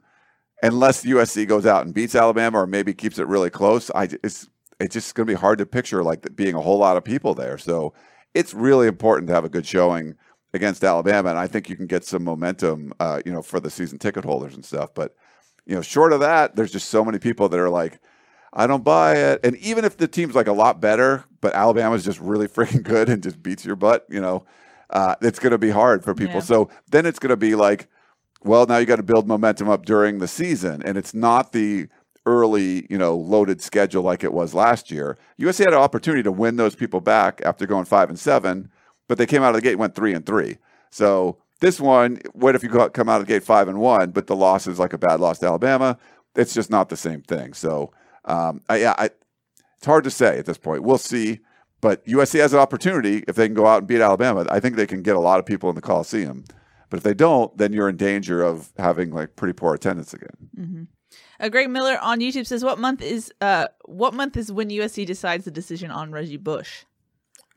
[0.61, 4.47] unless USC goes out and beats Alabama or maybe keeps it really close, I it's
[4.80, 7.34] it's just going to be hard to picture like being a whole lot of people
[7.34, 7.57] there.
[7.57, 7.93] So
[8.36, 10.15] it's really important to have a good showing
[10.56, 13.70] against Alabama, and I think you can get some momentum, uh, you know, for the
[13.70, 14.93] season ticket holders and stuff.
[14.93, 15.16] But
[15.66, 17.99] you know, short of that, there's just so many people that are like.
[18.58, 19.41] I don't buy it.
[19.43, 23.10] And even if the team's like a lot better, but Alabama's just really freaking good
[23.10, 24.45] and just beats your butt, you know,
[24.89, 26.36] uh, it's going to be hard for people.
[26.36, 26.39] Yeah.
[26.39, 27.89] So then it's going to be like,
[28.45, 31.88] well, now you got to build momentum up during the season, and it's not the
[32.26, 35.18] early, you know, loaded schedule like it was last year.
[35.39, 38.70] USC had an opportunity to win those people back after going five and seven,
[39.08, 40.58] but they came out of the gate and went three and three.
[40.89, 44.28] So this one, what if you come out of the gate five and one, but
[44.28, 45.97] the loss is like a bad loss to Alabama?
[46.36, 47.53] It's just not the same thing.
[47.53, 47.91] So
[48.26, 49.10] um, I, yeah, I,
[49.78, 50.84] it's hard to say at this point.
[50.84, 51.39] We'll see.
[51.82, 54.45] But USC has an opportunity if they can go out and beat Alabama.
[54.49, 56.45] I think they can get a lot of people in the Coliseum.
[56.89, 60.88] But if they don't, then you're in danger of having like pretty poor attendance again.
[61.39, 65.06] Uh, Greg Miller on YouTube says, "What month is uh what month is when USC
[65.06, 66.86] decides the decision on Reggie Bush?"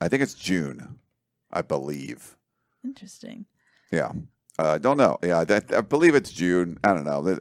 [0.01, 0.99] I think it's June,
[1.51, 2.37] I believe.
[2.85, 3.47] Interesting.
[3.91, 4.13] Yeah,
[4.59, 5.19] uh, I don't know.
[5.23, 6.79] Yeah, I, I believe it's June.
[6.85, 7.39] I don't know.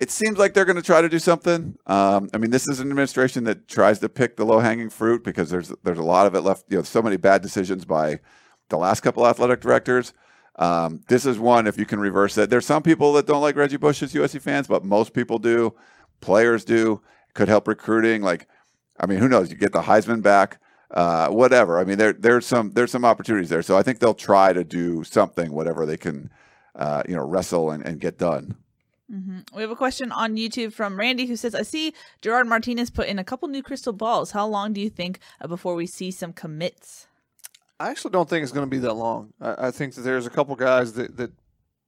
[0.00, 1.76] It seems like they're going to try to do something.
[1.86, 5.24] Um, I mean, this is an administration that tries to pick the low hanging fruit
[5.24, 6.64] because there's there's a lot of it left.
[6.68, 8.20] You know, so many bad decisions by
[8.68, 10.12] the last couple athletic directors.
[10.56, 12.50] Um, this is one if you can reverse it.
[12.50, 15.74] There's some people that don't like Reggie Bush as USC fans, but most people do.
[16.20, 17.00] Players do.
[17.34, 18.22] Could help recruiting.
[18.22, 18.48] Like,
[18.98, 19.50] I mean, who knows?
[19.50, 20.60] You get the Heisman back,
[20.90, 21.78] uh, whatever.
[21.78, 23.62] I mean, there there's some there's some opportunities there.
[23.62, 26.30] So I think they'll try to do something, whatever they can,
[26.74, 28.56] uh, you know, wrestle and, and get done.
[29.10, 32.90] hmm We have a question on YouTube from Randy who says, "I see Gerard Martinez
[32.90, 34.32] put in a couple new crystal balls.
[34.32, 37.06] How long do you think uh, before we see some commits?"
[37.80, 39.32] I actually don't think it's going to be that long.
[39.40, 41.30] I, I think that there's a couple guys that, that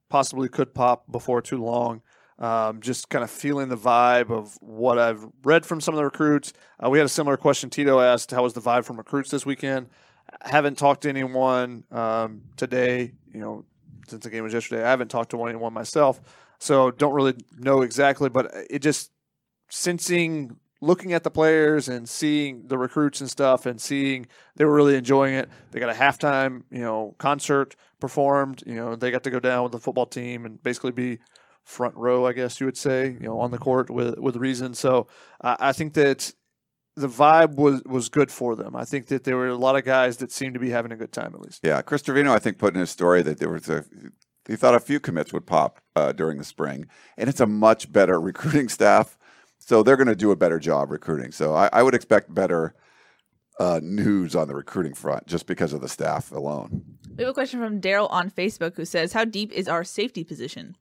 [0.08, 2.02] possibly could pop before too long.
[2.40, 6.04] Um, just kind of feeling the vibe of what I've read from some of the
[6.04, 6.54] recruits.
[6.82, 7.68] Uh, we had a similar question.
[7.68, 9.88] Tito asked, "How was the vibe from recruits this weekend?"
[10.42, 13.12] I haven't talked to anyone um, today.
[13.32, 13.64] You know,
[14.08, 16.20] since the game was yesterday, I haven't talked to anyone myself,
[16.58, 18.30] so don't really know exactly.
[18.30, 19.10] But it just
[19.68, 24.26] sensing looking at the players and seeing the recruits and stuff and seeing
[24.56, 25.48] they were really enjoying it.
[25.70, 28.62] They got a halftime, you know, concert performed.
[28.66, 31.18] You know, they got to go down with the football team and basically be
[31.64, 34.74] front row, I guess you would say, you know, on the court with with reason.
[34.74, 35.06] So
[35.40, 36.32] uh, I think that
[36.96, 38.76] the vibe was was good for them.
[38.76, 40.96] I think that there were a lot of guys that seemed to be having a
[40.96, 41.60] good time at least.
[41.62, 43.84] Yeah, Chris Trevino, I think, put in his story that there was a
[44.46, 46.86] he thought a few commits would pop uh, during the spring,
[47.16, 49.18] and it's a much better recruiting staff,
[49.58, 51.32] so they're going to do a better job recruiting.
[51.32, 52.74] So I, I would expect better
[53.58, 56.82] uh, news on the recruiting front just because of the staff alone.
[57.16, 60.24] We have a question from Daryl on Facebook who says, "How deep is our safety
[60.24, 60.76] position?"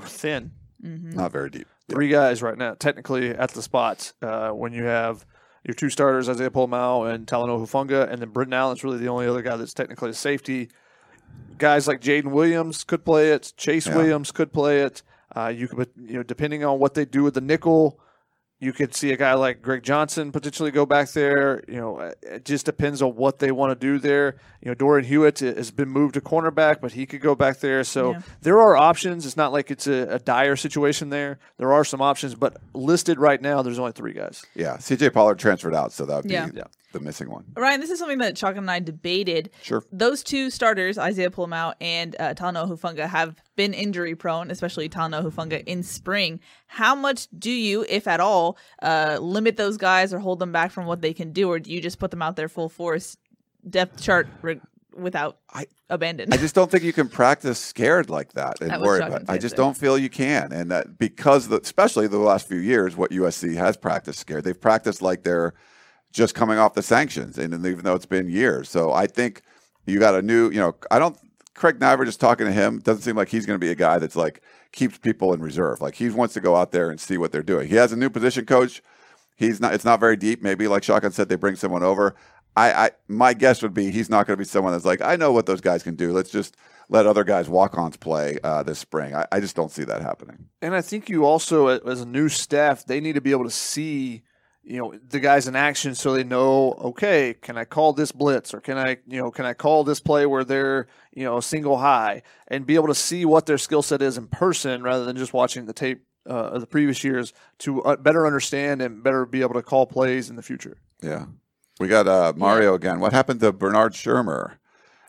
[0.00, 0.52] Thin.
[0.80, 1.66] Not very deep.
[1.88, 4.12] three guys right now, technically at the spots.
[4.20, 5.24] Uh, when you have
[5.66, 9.26] your two starters, Isaiah Pola-Mao and Talanoa Hufanga, and then Britton Allen's really the only
[9.26, 10.68] other guy that's technically a safety.
[11.56, 13.52] Guys like Jaden Williams could play it.
[13.56, 13.96] Chase Yeah.
[13.96, 15.02] Williams could play it.
[15.34, 17.98] Uh, you could, you know, depending on what they do with the nickel,
[18.60, 21.62] you could see a guy like Greg Johnson potentially go back there.
[21.68, 24.36] You know, uh, it just depends on what they want to do there.
[24.62, 27.84] You know, Dorian Hewitt has been moved to cornerback, but he could go back there.
[27.84, 28.20] So Yeah.
[28.40, 29.26] there are options.
[29.26, 31.38] It's not like it's a, a dire situation there.
[31.58, 34.44] There are some options, but listed right now, there's only three guys.
[34.54, 36.48] Yeah, CJ Pollard transferred out, so that would be Yeah.
[36.94, 37.44] The missing one.
[37.56, 39.50] Ryan, this is something that Chuck and I debated.
[39.62, 39.82] Sure.
[39.90, 45.24] Those two starters, Isaiah Pola-Mao and uh, Talanoa Hufanga, have been injury prone, especially Talanoa
[45.28, 46.38] Hufanga in spring.
[46.68, 50.70] How much do you, if at all, uh, limit those guys or hold them back
[50.70, 53.16] from what they can do, or do you just put them out there full force,
[53.68, 54.60] depth chart re-
[54.96, 56.32] without I- abandon?
[56.32, 59.30] I just don't think you can practice scared like that and That worry about it.
[59.30, 60.52] I just don't feel you can.
[60.52, 64.60] And that because, the, especially the last few years, what USC has practiced scared, they've
[64.60, 65.54] practiced like they're
[66.14, 68.70] just coming off the sanctions, and, and even though it's been years.
[68.70, 69.42] So I think
[69.84, 71.18] you got a new, you know, I don't,
[71.54, 73.98] Craig Naivar, just talking to him, doesn't seem like he's going to be a guy
[73.98, 74.40] that's like
[74.72, 75.80] keeps people in reserve.
[75.80, 77.68] Like he wants to go out there and see what they're doing.
[77.68, 78.80] He has a new position coach.
[79.36, 80.40] He's not, it's not very deep.
[80.42, 82.14] Maybe like Shotgun said, they bring someone over.
[82.56, 85.16] I, I my guess would be he's not going to be someone that's like, I
[85.16, 86.12] know what those guys can do.
[86.12, 86.56] Let's just
[86.88, 89.16] let other guys walk ons play uh, this spring.
[89.16, 90.46] I, I just don't see that happening.
[90.62, 93.50] And I think you also, as a new staff, they need to be able to
[93.50, 94.22] see,
[94.66, 98.54] you know the guys in action so they know okay can i call this blitz
[98.54, 101.76] or can i you know can i call this play where they're you know single
[101.78, 105.16] high and be able to see what their skill set is in person rather than
[105.16, 109.26] just watching the tape uh, of the previous years to uh, better understand and better
[109.26, 111.26] be able to call plays in the future Yeah.
[111.80, 113.00] We got uh, Mario again.
[113.00, 114.60] What happened to Bernard Schirmer?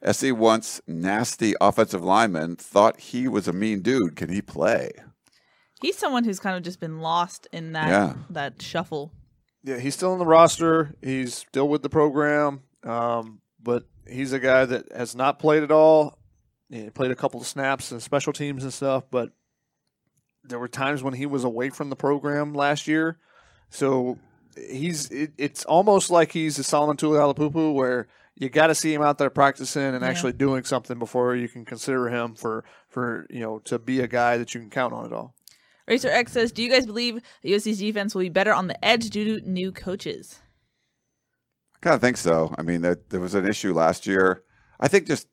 [0.01, 4.15] SE once nasty offensive lineman thought he was a mean dude.
[4.15, 4.89] Can he play?
[5.81, 8.13] He's someone who's kind of just been lost in that Yeah.
[8.31, 9.11] that shuffle.
[9.65, 10.95] Yeah, he's still in the roster.
[11.01, 15.71] He's still with the program, um, but he's a guy that has not played at
[15.71, 16.19] all.
[16.69, 19.31] He played a couple of snaps and special teams and stuff, but
[20.43, 23.17] there were times when he was away from the program last year.
[23.69, 24.19] So
[24.55, 29.01] he's it, it's almost like he's a Solomon Tuliaupupu where you got to see him
[29.01, 30.07] out there practicing and Yeah.
[30.09, 34.07] actually doing something before you can consider him for for you know to be a
[34.07, 35.34] guy that you can count on at all.
[35.87, 38.85] Racer X says, "Do you guys believe the USC's defense will be better on the
[38.85, 40.39] edge due to new coaches?"
[41.75, 42.53] I kind of think so.
[42.57, 44.43] I mean, there, there was an issue last year.
[44.79, 45.27] I think just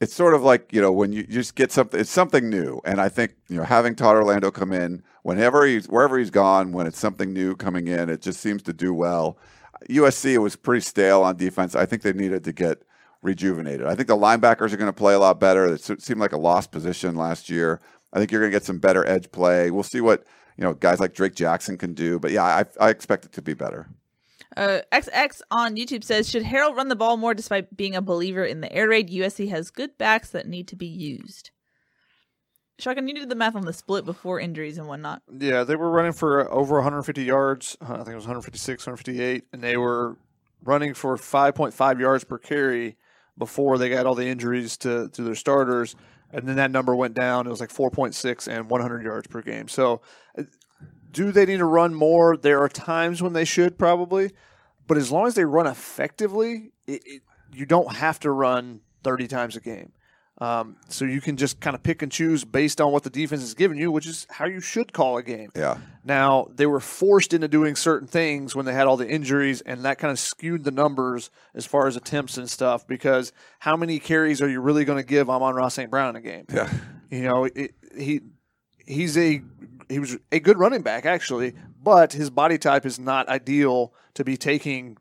[0.00, 3.00] it's sort of like you know when you just get something, it's something new, and
[3.00, 6.86] I think you know having Todd Orlando come in whenever he's wherever he's gone, when
[6.86, 9.38] it's something new coming in, it just seems to do well.
[9.88, 11.74] USC it was pretty stale on defense.
[11.74, 12.82] I think they needed to get
[13.22, 13.86] rejuvenated.
[13.86, 15.66] I think the linebackers are going to play a lot better.
[15.66, 17.80] It seemed like a lost position last year.
[18.14, 19.70] I think you're going to get some better edge play.
[19.70, 20.24] We'll see what
[20.56, 23.42] you know guys like Drake Jackson can do, but yeah, I, I expect it to
[23.42, 23.88] be better.
[24.56, 28.44] Uh, XX on YouTube says, "Should Harrell run the ball more despite being a believer
[28.44, 29.10] in the air raid?
[29.10, 31.50] USC has good backs that need to be used."
[32.78, 35.22] Shotgun, you did the math on the split before injuries and whatnot.
[35.30, 37.76] Yeah, they were running for over 150 yards.
[37.80, 40.16] uh, I think it was 156, 158, and they were
[40.62, 42.96] running for 5.5 yards per carry
[43.38, 45.94] before they got all the injuries to, to their starters.
[46.34, 47.46] And then that number went down.
[47.46, 49.68] It was like 4.6 and 100 yards per game.
[49.68, 50.00] So,
[50.36, 50.42] uh,
[51.12, 52.36] do they need to run more?
[52.36, 54.32] There are times when they should probably,
[54.88, 59.28] but as long as they run effectively, it, it, you don't have to run 30
[59.28, 59.92] times a game.
[60.38, 63.42] Um, so you can just kind of pick and choose based on what the defense
[63.42, 65.50] is giving you, which is how you should call a game.
[65.54, 65.78] Yeah.
[66.04, 69.84] Now they were forced into doing certain things when they had all the injuries, and
[69.84, 72.86] that kind of skewed the numbers as far as attempts and stuff.
[72.86, 75.90] Because how many carries are you really going to give Amon-Ra St.
[75.90, 76.46] Brown in a game?
[76.52, 76.72] Yeah.
[77.10, 78.20] You know, it, he
[78.86, 79.40] he's a
[79.88, 84.24] he was a good running back actually, but his body type is not ideal to
[84.24, 84.96] be taking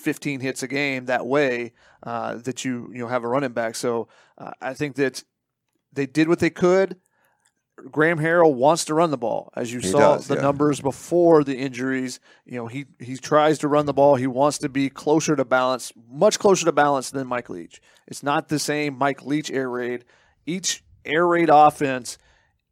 [0.00, 1.72] 15 hits a game that way
[2.02, 3.74] uh, that you you know have a running back.
[3.76, 4.08] So
[4.38, 5.22] uh, I think that
[5.92, 6.96] they did what they could.
[7.90, 10.42] Graham Harrell wants to run the ball, as you He saw does, the yeah.
[10.42, 12.20] numbers before the injuries.
[12.44, 14.16] You know he he tries to run the ball.
[14.16, 17.80] He wants to be closer to balance, much closer to balance than Mike Leach.
[18.06, 20.04] It's not the same Mike Leach air raid.
[20.44, 22.18] Each air raid offense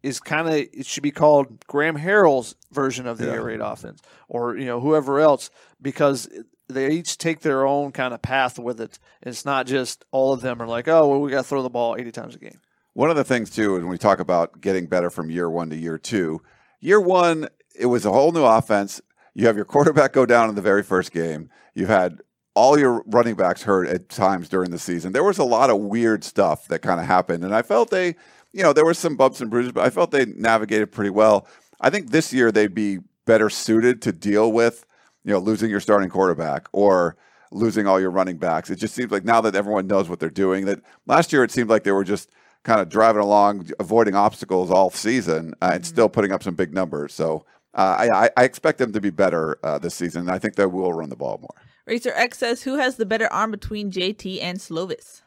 [0.03, 3.33] is kind of it should be called Graham Harrell's version of the Yeah.
[3.33, 5.49] air raid offense, or you know whoever else,
[5.81, 6.29] because
[6.69, 8.99] they each take their own kind of path with it.
[9.23, 11.71] It's not just all of them are like, oh, well, we got to throw the
[11.71, 12.61] ball eighty times a game.
[12.95, 15.77] One of the things too, when we talk about getting better from year one to
[15.77, 16.43] year two,
[16.81, 19.01] year one it was a whole new offense.
[19.35, 21.49] You have your quarterback go down in the very first game.
[21.75, 22.21] You had
[22.55, 25.13] all your running backs hurt at times during the season.
[25.13, 28.17] There was a lot of weird stuff that kind of happened, and I felt they,
[28.53, 31.47] you know, there were some bumps and bruises, but I felt they navigated pretty well.
[31.81, 34.85] I think this year they'd be better suited to deal with,
[35.25, 37.17] you know, losing your starting quarterback or
[37.51, 38.71] losing all your running backs.
[38.71, 41.51] It just seems like now that everyone knows what they're doing, that last year it
[41.51, 42.31] seemed like they were just
[42.65, 46.75] kind of driving along, avoiding obstacles all season, uh, and still putting up some big
[46.75, 47.15] numbers.
[47.15, 50.29] So uh, I, I- I expect them to be better uh, this season.
[50.29, 51.63] I think they will run the ball more.
[51.87, 55.23] Racer X says, "Who has the better arm between JT and Slovis?"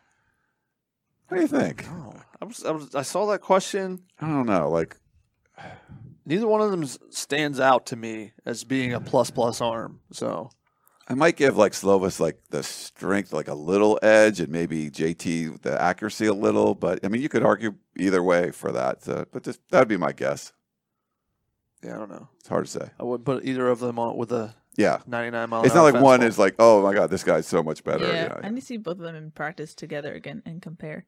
[1.28, 1.86] What do you think?
[1.90, 4.04] Oh, I was, I was I saw that question.
[4.20, 4.70] I don't know.
[4.70, 4.98] Like,
[6.32, 10.00] Neither one of them stands out to me as being a plus plus arm.
[10.12, 10.50] So
[11.10, 15.62] I might give like Slovis like the strength, like a little edge, and maybe JT
[15.62, 16.74] the accuracy a little.
[16.74, 19.04] But I mean, you could argue either way for that.
[19.04, 20.54] So, but just that'd be my guess.
[21.84, 22.30] yeah, I don't know.
[22.40, 22.90] It's hard to say.
[22.98, 25.64] I wouldn't put either of them on with a Yeah, 99 mile.
[25.64, 28.08] it's not hour like one is like, oh my god, this guy's so much better.
[28.08, 28.40] yeah, you know.
[28.42, 31.04] I need to see both of them in practice together again and compare.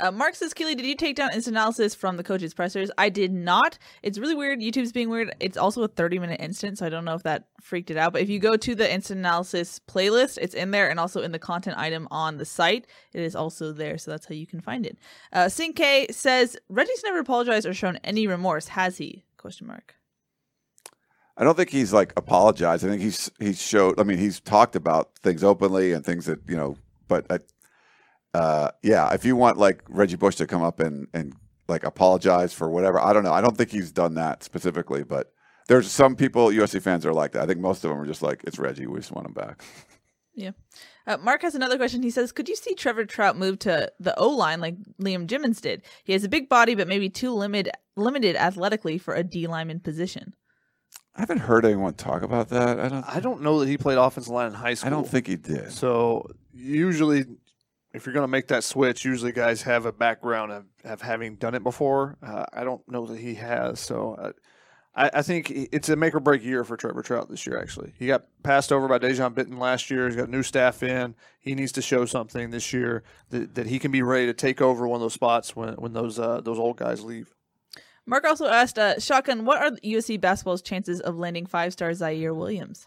[0.00, 2.90] Uh, Mark says, Keely, did you take down instant analysis from the coaches' pressers?
[2.96, 3.78] I did not.
[4.02, 4.60] It's really weird.
[4.60, 5.34] YouTube's being weird.
[5.40, 8.12] It's also a 30 minute instant, so I don't know if that freaked it out.
[8.12, 11.32] But if you go to the instant analysis playlist, it's in there and also in
[11.32, 12.86] the content item on the site.
[13.12, 14.98] It is also there, so that's how you can find it.
[15.32, 19.24] Uh, Sinke says, Reggie's never apologized or shown any remorse, has he?
[19.36, 19.94] Question mark.
[21.36, 22.84] I don't think he's like apologized.
[22.84, 24.00] I think he's he's showed.
[24.00, 26.76] I mean, he's talked about things openly and things that you know.
[27.06, 27.38] But I,
[28.34, 31.34] uh, yeah, if you want like Reggie Bush to come up and and
[31.68, 33.32] like apologize for whatever, I don't know.
[33.32, 35.02] I don't think he's done that specifically.
[35.02, 35.32] But
[35.66, 37.42] there's some people USC fans are like that.
[37.42, 38.86] I think most of them are just like it's Reggie.
[38.86, 39.62] We just want him back.
[40.34, 40.52] Yeah.
[41.04, 42.00] Uh, Mark has another question.
[42.00, 45.60] He says, "Could you see Trevor Trout move to the O line like Liam Jimmons
[45.60, 45.82] did?
[46.04, 49.80] He has a big body, but maybe too limited limited athletically for a D lineman
[49.80, 50.34] position."
[51.16, 52.78] I haven't heard anyone talk about that.
[52.78, 53.16] I don't.
[53.16, 54.86] I don't know that he played offensive line in high school.
[54.86, 55.72] I don't think he did.
[55.72, 57.24] So usually,
[57.98, 61.34] if you're going to make that switch, usually guys have a background of, of having
[61.34, 62.16] done it before.
[62.22, 63.80] Uh, I don't know that he has.
[63.80, 64.32] So uh,
[64.94, 67.60] I, I think it's a make or break year for Trevor Trout this year.
[67.60, 70.06] Actually, he got passed over by Dejon Bitten last year.
[70.06, 71.16] He's got new staff in.
[71.40, 74.62] He needs to show something this year that, that he can be ready to take
[74.62, 77.34] over one of those spots when when those uh, those old guys leave.
[78.06, 82.34] Mark also asked, uh, "Shotgun, what are USC basketball's chances of landing five star Ziaire
[82.34, 82.86] Williams?"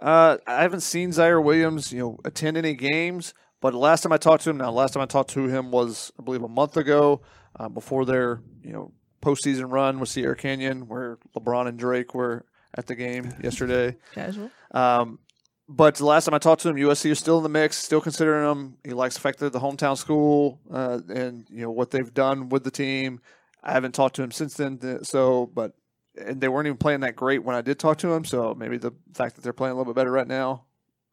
[0.00, 3.34] Uh, I haven't seen Ziaire Williams, you know, attend any games.
[3.62, 5.70] But the last time I talked to him, now last time I talked to him
[5.70, 7.22] was I believe a month ago,
[7.58, 12.44] uh, before their you know postseason run with Sierra Canyon, where LeBron and Drake were
[12.76, 13.96] at the game yesterday.
[14.14, 14.50] Casual.
[14.72, 15.20] Um,
[15.68, 18.00] but the last time I talked to him, USC is still in the mix, still
[18.00, 18.78] considering him.
[18.84, 22.48] He likes the fact that the hometown school uh, and you know what they've done
[22.48, 23.20] with the team.
[23.62, 25.74] I haven't talked to him since then, so but
[26.20, 28.24] and they weren't even playing that great when I did talk to him.
[28.24, 30.64] So maybe the fact that they're playing a little bit better right now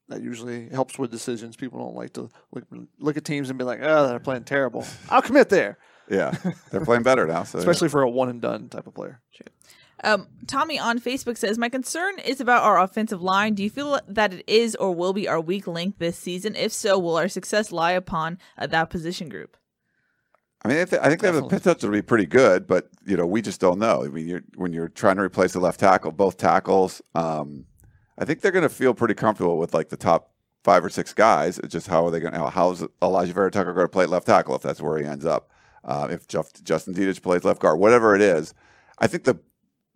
[0.10, 1.56] that usually helps with decisions.
[1.56, 2.66] People don't like to look,
[3.00, 5.78] look at teams and be like, "Oh, they're playing terrible." I'll commit there,
[6.10, 6.36] Yeah,
[6.72, 7.44] they're playing better now.
[7.44, 7.62] So yeah.
[7.62, 9.22] especially for a one and done type of player.
[10.02, 13.54] Um, Tommy on Facebook says, "My concern is about our offensive line.
[13.54, 16.56] Do you feel that it is or will be our weak link this season?
[16.56, 19.58] If so, will our success lie upon uh, that position group?"
[20.64, 21.58] I mean, I, th- I think they have the Definitely.
[21.60, 24.04] potential to be pretty good, but you know, we just don't know.
[24.04, 27.66] I mean, you're, when you're trying to replace the left tackle, both tackles, um,
[28.20, 30.32] I think they're going to feel pretty comfortable with like the top
[30.64, 31.58] five or six guys.
[31.60, 32.34] It's just how are they going?
[32.34, 35.50] to How's Alijah Vera-Tucker going to play left tackle if that's where he ends up?
[35.84, 38.54] Uh, if Jeff, Justin Dedich plays left guard, whatever it is,
[39.00, 39.40] I think the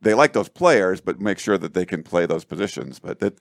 [0.02, 3.00] they like those players, but make sure that they can play those positions.
[3.00, 3.38] But that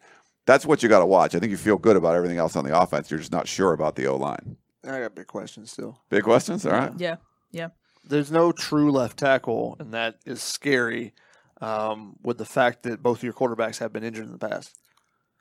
[0.46, 1.34] that's what you got to watch.
[1.34, 3.10] I think you feel good about everything else on the offense.
[3.10, 4.56] You're just not sure about the O line.
[4.84, 6.00] I got big questions still.
[6.09, 6.92] Big questions, all right.
[6.98, 7.16] Yeah,
[7.52, 7.68] yeah.
[8.04, 11.14] there's no true left tackle, and that is scary.
[11.62, 14.76] Um, with the fact that both of your quarterbacks have been injured in the past.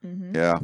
[0.02, 0.60] hmm Yeah,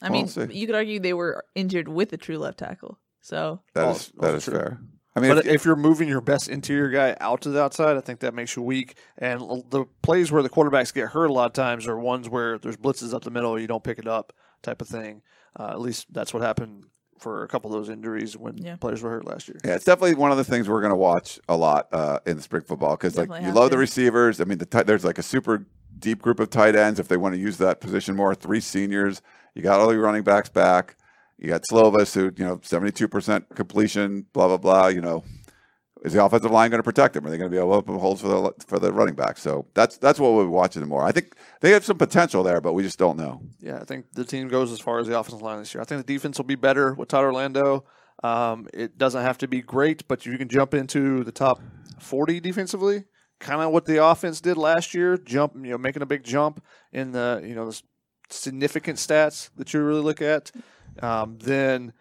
[0.00, 2.98] I Well, mean, we'll you could argue they were injured with a true left tackle.
[3.20, 4.60] So that is that also true.
[4.60, 4.80] fair.
[5.16, 7.96] I mean, but if, if, you're moving your best interior guy out to the outside,
[7.96, 8.96] I think that makes you weak.
[9.18, 9.40] And
[9.70, 12.76] the plays where the quarterbacks get hurt a lot of times are ones where there's
[12.76, 14.32] blitzes up the middle, you don't pick it up,
[14.62, 15.22] type of thing.
[15.58, 16.84] Uh, at least that's what happened
[17.20, 18.76] for a couple of those injuries when Yeah.
[18.76, 19.58] players were hurt last year.
[19.64, 22.36] Yeah, it's definitely one of the things we're going to watch a lot uh, in
[22.36, 23.76] the spring football because like you love to.
[23.76, 24.40] the receivers.
[24.40, 25.66] I mean, the tight there's like a super
[25.98, 28.34] deep group of tight ends if they want to use that position more.
[28.34, 29.22] Three seniors,
[29.54, 30.96] you got all your running backs back.
[31.38, 34.86] You got Slovis, who you know seventy two percent completion, blah blah blah.
[34.88, 35.24] You know,
[36.02, 37.26] is the offensive line going to protect them?
[37.26, 39.38] Are they going to be able to open holes for the for the running back?
[39.38, 41.04] So that's that's what we'll be watching more.
[41.04, 43.42] I think they have some potential there, but we just don't know.
[43.60, 45.82] Yeah, I think the team goes as far as the offensive line this year.
[45.82, 47.84] I think the defense will be better with Todd Orlando.
[48.22, 51.60] Um, it doesn't have to be great, but you can jump into the top
[52.00, 53.04] 40 defensively.
[53.38, 56.62] Kind of what the offense did last year, jump, you know, making a big jump
[56.92, 57.82] in the, you know, the
[58.28, 60.52] significant stats that you really look at.
[61.00, 61.94] Um, then,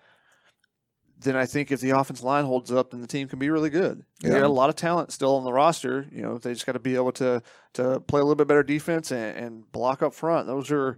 [1.21, 3.69] then I think if the offensive line holds up, then the team can be really
[3.69, 4.03] good.
[4.23, 4.39] You Yeah.
[4.39, 6.05] got a lot of talent still on the roster.
[6.11, 7.41] You know, they just got to be able to
[7.73, 10.47] to play a little bit better defense and, and block up front.
[10.47, 10.97] Those are,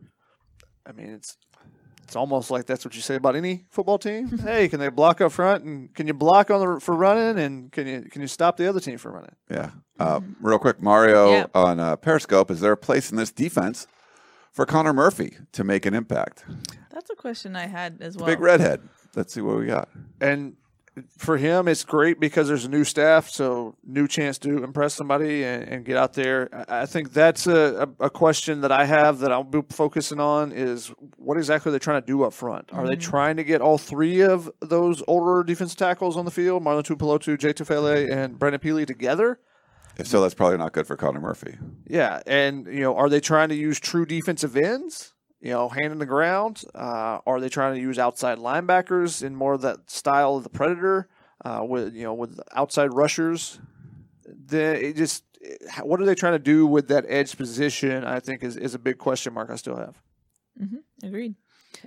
[0.86, 1.38] I mean, it's
[2.04, 4.28] it's almost like that's what you say about any football team.
[4.44, 7.72] hey, can they block up front and can you block on the for running and
[7.72, 9.36] can you can you stop the other team from running?
[9.50, 9.72] Yeah.
[10.00, 11.46] Uh, real quick, Mario Yeah.
[11.56, 12.52] on uh, Periscope.
[12.52, 13.88] Is there a place in this defense
[14.52, 16.44] for Connor Murphy to make an impact?
[16.92, 18.28] that's a question I had as well.
[18.28, 18.82] Big redhead.
[19.16, 19.90] Let's see what we got.
[20.20, 20.56] And
[21.18, 25.44] for him, it's great because there's a new staff, so new chance to impress somebody
[25.44, 26.50] and, and get out there.
[26.70, 30.20] I I think that's a, a, a question that I have that I'll be focusing
[30.20, 32.70] on is what exactly are they're trying to do up front.
[32.74, 33.10] Are they mm-hmm.
[33.10, 37.38] trying to get all three of those older defensive tackles on the field, Marlon Tuipulotu,
[37.38, 39.40] Jay Tufele, and Brandon Pili together?
[39.98, 41.58] If so, that's probably not good for Connor Murphy.
[41.88, 45.11] Yeah, and you know, are they trying to use true defensive ends?
[45.42, 46.64] You know, hand in the ground.
[46.76, 50.50] Uh, are they trying to use outside linebackers in more of that style of the
[50.50, 51.10] Predator,
[51.44, 53.60] uh, with you know, with outside rushers?
[54.26, 55.24] The just
[55.82, 58.04] what are they trying to do with that edge position?
[58.04, 59.50] I think is, is a big question mark.
[59.50, 59.98] I still have.
[60.58, 61.36] hmm Agreed.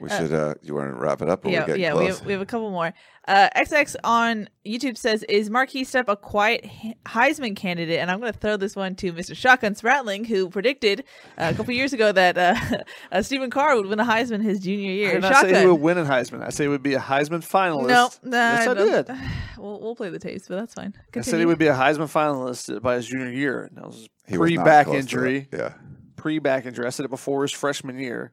[0.01, 0.33] We Uh, should.
[0.33, 1.45] Uh, you want to wrap it up?
[1.45, 2.01] Or yeah, we yeah, close?
[2.01, 2.93] we have, we have a couple more.
[3.27, 6.67] Uh, XX on YouTube says, "Is Markese Stepp a quiet
[7.07, 9.35] Heisman candidate?" And I'm going to throw this one to Mr.
[9.35, 11.05] Shotgun Spratling, who predicted
[11.39, 12.55] uh, a couple years ago that uh,
[13.13, 15.13] uh, Stephen Carr would win a Heisman his junior I year.
[15.15, 15.55] did not Shotgun.
[15.55, 16.43] say he would win a Heisman.
[16.45, 17.89] I say he would be a Heisman finalist.
[17.89, 19.17] no, nah, yes, I don't- did.
[19.57, 20.93] We'll, we'll play the tapes, but that's fine.
[21.17, 23.65] I said he would be a Heisman finalist by his junior year.
[23.65, 25.49] And that was pre back injury.
[25.51, 25.73] Yeah.
[26.17, 26.87] Pre back injury.
[26.87, 28.33] I said it before his freshman year.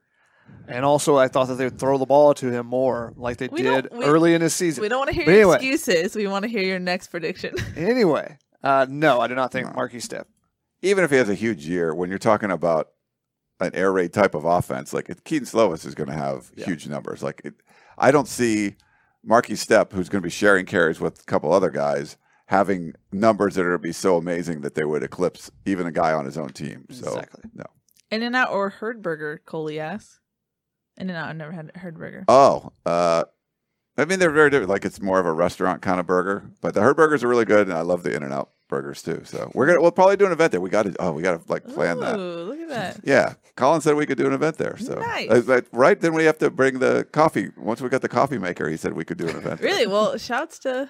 [0.68, 3.48] And also, I thought that they would throw the ball to him more, like they
[3.49, 4.82] We did we- early in his season.
[4.82, 5.56] we don't want to hear But your anyway.
[5.56, 6.15] excuses.
[6.15, 7.56] We want to hear your next prediction.
[7.76, 9.73] Anyway, uh, no, I do not think No.
[9.73, 10.26] Markese Stepp.
[10.82, 12.90] Even if he has a huge year, when you're talking about
[13.60, 16.65] an air raid type of offense, like it, Kedon Slovis is going to have Yeah.
[16.65, 17.22] huge numbers.
[17.22, 17.53] Like it,
[17.98, 18.76] I don't see
[19.28, 23.56] Markese Stepp, who's going to be sharing carries with a couple other guys, having numbers
[23.56, 26.26] that are going to be so amazing that they would eclipse even a guy on
[26.26, 26.86] his own team.
[26.91, 27.44] So Exactly.
[27.53, 27.65] no.
[28.10, 30.19] In and out or Herdburger, Coley asks.
[30.97, 32.26] In and out, I've never had heard burger.
[32.27, 33.23] Oh, uh,
[33.97, 34.69] I mean they're very different.
[34.69, 37.45] Like it's more of a restaurant kind of burger, but the Herd burgers are really
[37.45, 39.22] good, and I love the In and Out burgers too.
[39.26, 40.61] So we're gonna we'll probably do an event there.
[40.61, 42.18] We got to oh we got to like plan Ooh, that.
[42.18, 42.99] look at that.
[43.03, 44.77] Yeah, Colin said we could do an event there.
[44.77, 45.43] So Nice.
[45.43, 47.49] But right then we have to bring the coffee.
[47.57, 49.59] Once we got the coffee maker, he said we could do an event.
[49.61, 49.69] there.
[49.69, 49.88] Really?
[49.88, 50.89] Well, shouts to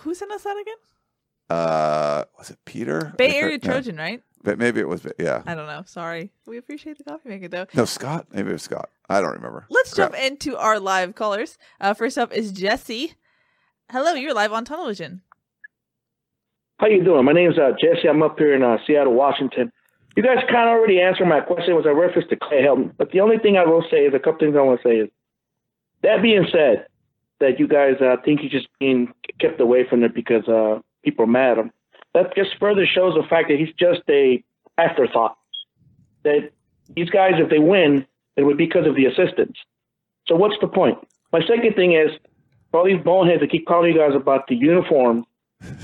[0.00, 0.76] who sent us that again?
[1.48, 3.12] Uh, was it Peter?
[3.16, 4.22] Bay Area Trojan, right?
[4.42, 5.06] But maybe it was.
[5.18, 5.42] Yeah.
[5.46, 5.82] I don't know.
[5.86, 6.30] Sorry.
[6.46, 7.66] We appreciate the coffee maker though.
[7.74, 8.26] No, Scott.
[8.32, 8.90] Maybe it was Scott.
[9.08, 9.66] I don't remember.
[9.70, 10.12] Let's Crap.
[10.12, 11.58] jump into our live callers.
[11.80, 13.14] Uh, first up is Jesse.
[13.90, 15.22] Hello, you're live on Tunnel Vision.
[16.78, 17.24] How you doing?
[17.24, 18.08] My name's uh, Jesse.
[18.08, 19.70] I'm up here in uh, Seattle, Washington.
[20.16, 22.92] You guys kind of already answered my question was a reference to Clay Helton.
[22.96, 24.94] But the only thing I will say is a couple things I want to say
[24.96, 25.08] is
[26.02, 26.86] that being said,
[27.40, 31.24] that you guys uh, think he's just being kept away from it because uh, people
[31.24, 31.72] are mad at him.
[32.14, 34.42] That just further shows the fact that he's just a
[34.78, 35.36] afterthought.
[36.24, 36.50] That
[36.94, 38.06] these guys, if they win,
[38.36, 39.58] it would be because of the assistants.
[40.26, 40.98] So what's the point?
[41.32, 42.10] My second thing is,
[42.70, 45.24] for all these boneheads that keep calling you guys about the uniform,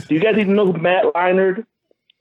[0.08, 1.64] do you guys even know who Matt Leinart,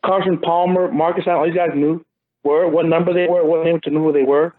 [0.05, 2.05] Carson Palmer, Marcus Allen, all these guys knew
[2.43, 4.53] were, what number they were, what name to know who they were?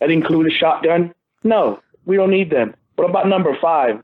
[0.00, 1.14] That included shotgun?
[1.44, 2.74] No, we don't need them.
[2.96, 4.02] What about number five?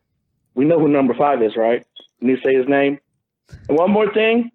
[0.55, 1.87] We know who number five is, right?
[2.21, 2.99] Can you say his name?
[3.69, 4.51] And one more thing,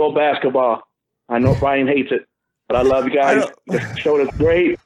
[0.00, 0.82] go basketball.
[1.28, 2.26] I know Brian hates it,
[2.68, 3.44] but I love you guys.
[3.66, 4.80] The show is great.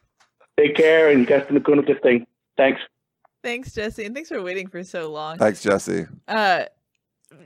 [0.59, 2.27] Take care, and you guys been doing a good thing.
[2.57, 2.81] Thanks.
[3.43, 5.39] Thanks, Jesse, and thanks for waiting for so long.
[5.39, 6.07] Thanks, Jesse.
[6.27, 6.65] Uh,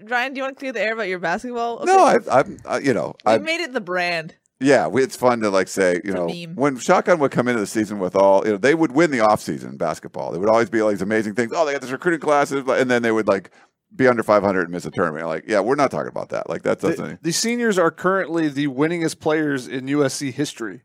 [0.04, 1.84] Ryan, do you want to clear the air about your basketball?
[1.84, 2.62] No, I, opinions?
[2.66, 4.36] I'm, I, you know, we I, made it the brand.
[4.60, 6.54] yeah, we, it's fun to like say, you a know, meme.
[6.54, 9.18] when Shotgun would come into the season with all, you know, they would win the
[9.18, 10.30] offseason in basketball.
[10.30, 11.52] They would always be like these amazing things.
[11.54, 13.50] Oh, they got this recruiting classes, and then they would like
[13.94, 15.26] be under 500 and miss a tournament.
[15.26, 16.48] Like, yeah, we're not talking about that.
[16.48, 17.06] Like, that doesn't.
[17.06, 20.82] The, the seniors are currently the winningest players in USC history.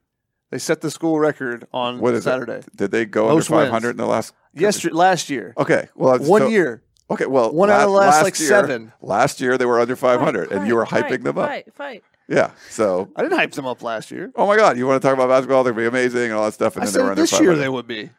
[0.52, 2.60] They set the school record on what is Saturday.
[2.60, 2.76] It?
[2.76, 3.68] Did they go Most under wins.
[3.72, 4.34] 500 in the last?
[4.54, 6.84] Yesterday, last year, Okay, well, it's one so- year.
[7.12, 8.94] Okay, well, One out of the last, like, year, seven.
[9.02, 11.48] Last year they were under 500, Fight, and you were fight, hyping fight, them up.
[11.50, 12.04] Fight, fight.
[12.30, 14.32] Yeah, so I didn't hype them up last year.
[14.36, 15.64] oh my god, you want to talk about basketball?
[15.64, 17.22] They're gonna be amazing and all that stuff, and I then they were said under
[17.22, 18.10] this year they would be.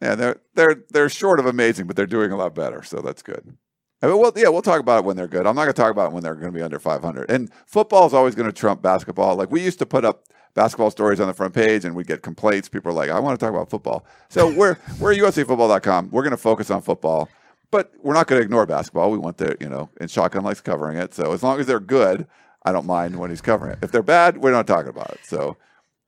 [0.00, 3.22] Yeah, they're they're they're short of amazing, but they're doing a lot better, so that's
[3.22, 3.56] good.
[4.02, 5.46] I mean, well, yeah, we'll talk about it when they're good.
[5.46, 7.30] I'm not going to talk about it when they're going to be under 500.
[7.30, 9.36] And football is always going to trump basketball.
[9.36, 10.24] Like we used to put up
[10.54, 12.68] basketball stories on the front page, and we'd get complaints.
[12.68, 16.10] People are like, "I want to talk about football." So we're we're USCFootball.com.
[16.10, 17.28] We're going to focus on football,
[17.70, 19.10] but we're not going to ignore basketball.
[19.10, 21.14] We want to, you know, and Shotgun likes covering it.
[21.14, 22.26] So as long as they're good,
[22.64, 23.78] I don't mind when he's covering it.
[23.82, 25.20] If they're bad, we're not talking about it.
[25.24, 25.56] So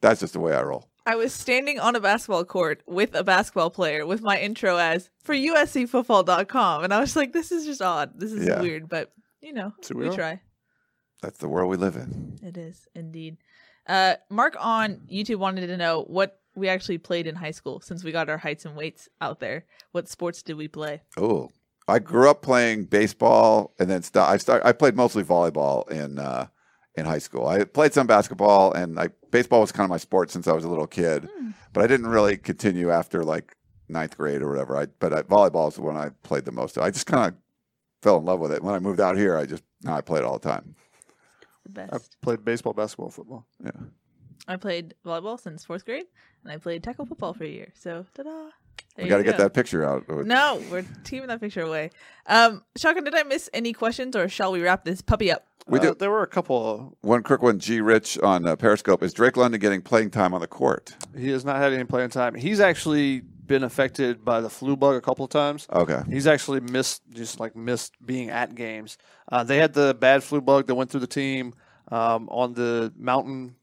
[0.01, 0.89] that's just the way I roll.
[1.05, 5.11] I was standing on a basketball court with a basketball player with my intro as
[5.23, 6.85] for USCfootball.com.
[6.85, 8.13] And I was like, this is just odd.
[8.19, 8.61] This is Yeah.
[8.61, 10.41] weird, but you know, So we we try.
[11.21, 12.39] That's the world we live in.
[12.43, 13.37] It is indeed.
[13.87, 18.05] Uh, Mark on YouTube wanted to know what we actually played in high school since
[18.05, 19.65] we got our heights and weights out there.
[19.91, 21.03] What sports did we play?
[21.17, 21.51] Oh,
[21.89, 24.63] I grew up playing baseball, and then st- I start.
[24.65, 26.47] I played mostly volleyball in uh,
[26.95, 27.47] in high school.
[27.47, 30.65] I played some basketball, and I baseball was kind of my sport since I was
[30.65, 31.29] a little kid.
[31.37, 31.51] Hmm.
[31.73, 33.57] But I didn't really continue after like
[33.89, 34.77] ninth grade or whatever.
[34.77, 36.79] I but I, volleyball is the one I played the most.
[36.79, 37.35] I just kind of
[38.03, 39.37] fell in love with it when I moved out here.
[39.37, 40.75] I just now I play it all the time.
[41.69, 43.47] The I played baseball, basketball, football.
[43.65, 43.71] Yeah.
[44.49, 46.07] I played volleyball since fourth grade,
[46.43, 47.73] and I played tackle football for a year.
[47.75, 48.49] So, ta-da!
[48.97, 50.05] There we got to get that picture out.
[50.09, 51.91] No, we're teaming that picture away.
[52.27, 55.47] Um, Shotgun, did I miss any questions, or shall we wrap this puppy up?
[55.67, 56.97] We Uh, do There were a couple.
[57.01, 57.59] one quick one.
[57.59, 57.81] G.
[57.81, 60.95] Rich on uh, Periscope is Drake London getting playing time on the court?
[61.17, 62.35] He has not had any playing time.
[62.35, 65.67] He's actually been affected by the flu bug a couple of times.
[65.73, 68.99] Okay, He's actually missed, just like missed being at games.
[69.31, 71.55] Uh, they had the bad flu bug that went through the team
[71.91, 73.55] um, on the mountain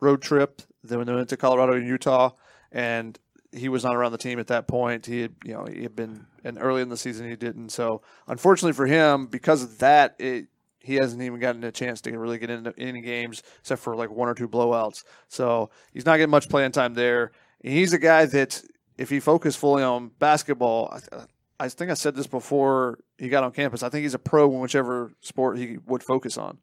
[0.00, 0.62] road trip.
[0.84, 2.30] Then when they went to Colorado and Utah,
[2.70, 3.18] and
[3.56, 5.06] he was not around the team at that point.
[5.06, 7.70] He had, you know, he had been, and early in the season he didn't.
[7.70, 10.46] So unfortunately for him, because of that, it,
[10.78, 14.10] he hasn't even gotten a chance to really get into any games except for like
[14.10, 15.02] one or two blowouts.
[15.28, 17.32] So he's not getting much playing time there.
[17.62, 18.62] And He's a guy that
[18.96, 21.24] if he focused fully on basketball, I,
[21.58, 23.82] I think I said this before he got on campus.
[23.82, 26.58] I think he's a pro in whichever sport he would focus on,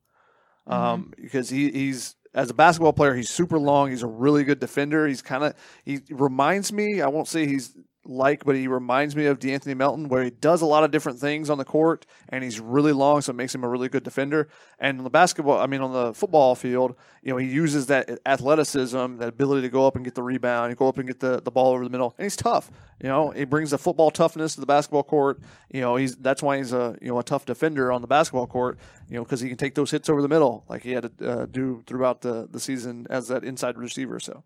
[0.67, 3.89] um, because he, he's as a basketball player, he's super long.
[3.89, 5.07] He's a really good defender.
[5.07, 5.53] He's kind of
[5.85, 7.01] he reminds me.
[7.01, 10.61] I won't say he's like, but he reminds me of D'Anthony Melton, where he does
[10.61, 13.55] a lot of different things on the court, and he's really long, so it makes
[13.55, 14.49] him a really good defender.
[14.77, 18.19] And on the basketball, I mean, on the football field, you know, he uses that
[18.25, 21.41] athleticism, that ability to go up and get the rebound, go up and get the,
[21.41, 22.71] the ball over the middle, and he's tough.
[23.01, 25.39] You know, he brings the football toughness to the basketball court.
[25.71, 28.47] You know, he's that's why he's a you know a tough defender on the basketball
[28.47, 28.77] court.
[29.09, 31.29] You know, because he can take those hits over the middle, like he had to
[31.29, 34.19] uh, do throughout the the season as that inside receiver.
[34.19, 34.43] So.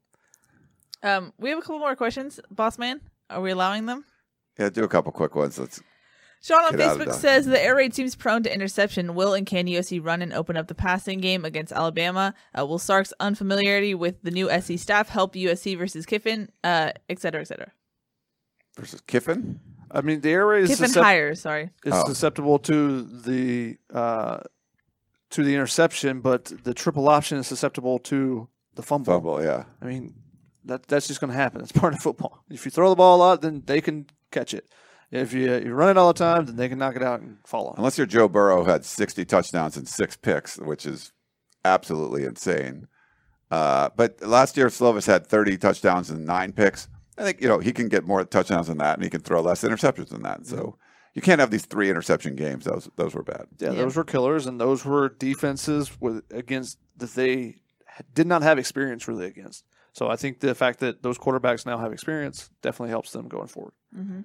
[1.04, 3.02] Um, we have a couple more questions, boss man.
[3.30, 4.06] Are we allowing them?
[4.58, 5.60] Yeah, do a couple quick ones.
[5.60, 5.82] Let's
[6.42, 9.16] Sean on Get Facebook says the air raid seems prone to interception.
[9.16, 12.34] Will and can USC run and open up the passing game against Alabama?
[12.58, 17.20] Uh, will Sark's unfamiliarity with the new SC staff help USC versus Kiffin, uh, et
[17.20, 17.72] cetera, et cetera?
[18.78, 19.60] versus Kiffin.
[19.90, 21.72] I mean, the air raid is Kiffin suscept- hires, sorry.
[21.84, 22.06] is Oh.
[22.08, 24.40] susceptible to the uh,
[25.32, 29.14] to the interception, but the triple option is susceptible to the fumble.
[29.14, 29.64] Fumble, yeah.
[29.82, 30.14] I mean,
[30.68, 31.62] that that's just going to happen.
[31.62, 32.44] It's part of football.
[32.50, 34.70] If you throw the ball a lot, then they can catch it.
[35.12, 37.38] If you you run it all the time, then they can knock it out and
[37.46, 37.74] fall on.
[37.74, 37.78] it.
[37.78, 41.14] Unless you're Joe Burrow, who had 60 touchdowns and six picks, which is
[41.64, 42.88] absolutely insane.
[43.50, 46.90] Uh, but last year, Slovis had 30 touchdowns and nine picks.
[47.18, 49.42] I think you know he can get more touchdowns than that, and he can throw
[49.42, 50.46] less interceptions than that.
[50.46, 50.78] So
[51.14, 52.66] you can't have these three interception games.
[52.66, 53.48] Those those were bad.
[53.60, 53.78] Yeah, Yeah.
[53.84, 57.56] those were killers, and those were defenses with against that they
[58.14, 59.64] did not have experience really against.
[59.98, 63.48] So I think the fact that those quarterbacks now have experience definitely helps them going
[63.48, 63.74] forward.
[63.98, 64.22] Mm-hmm.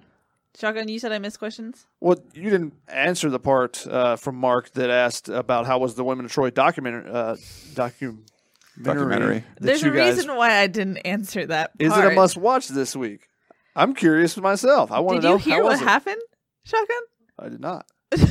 [0.55, 1.87] Shotgun, you said I missed questions?
[1.99, 6.03] Well, you didn't answer the part uh, from Mark that asked about how was the
[6.03, 7.37] Women of Troy documentary uh,
[7.73, 8.23] documentary.
[8.83, 9.43] Documentary.
[9.59, 12.95] There's a guys- reason why I didn't answer that Is it a must watch this
[12.95, 13.27] week?
[13.75, 14.91] I'm curious myself.
[14.91, 15.83] I want to know Did you hear how what it?
[15.83, 16.21] happened,
[16.65, 17.01] Shotgun?
[17.39, 17.87] I did not.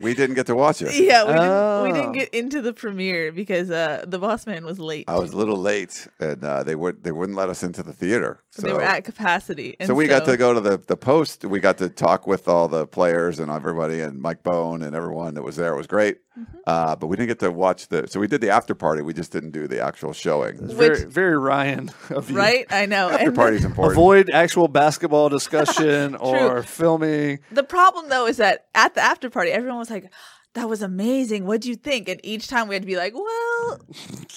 [0.00, 0.94] We didn't get to watch it.
[0.94, 1.92] Yeah, we didn't, we Oh.
[1.92, 5.04] didn't get into the premiere because uh, the boss man was late.
[5.08, 7.92] I was a little late, and uh, they would they wouldn't let us into the
[7.92, 8.42] theater.
[8.58, 9.76] So they were at capacity.
[9.78, 11.44] And so we got to go to the the post.
[11.44, 15.34] We got to talk with all the players and everybody, and Mike Bohn and everyone
[15.34, 15.74] that was there.
[15.74, 16.18] It was great.
[16.38, 16.56] Mm-hmm.
[16.66, 18.06] Uh, but we didn't get to watch the.
[18.08, 19.02] So we did the after party.
[19.02, 20.56] We just didn't do the actual showing.
[20.56, 22.36] It's Which- very, very Ryan of you.
[22.36, 22.66] Right?
[22.70, 23.08] I know.
[23.10, 23.92] After And the- party's important.
[23.94, 27.38] Avoid actual basketball discussion or filming.
[27.52, 30.10] The problem though is that at the after party, everyone was like,
[30.54, 31.46] "That was amazing.
[31.46, 33.80] What'd you think?" And each time we had to be like, "Well,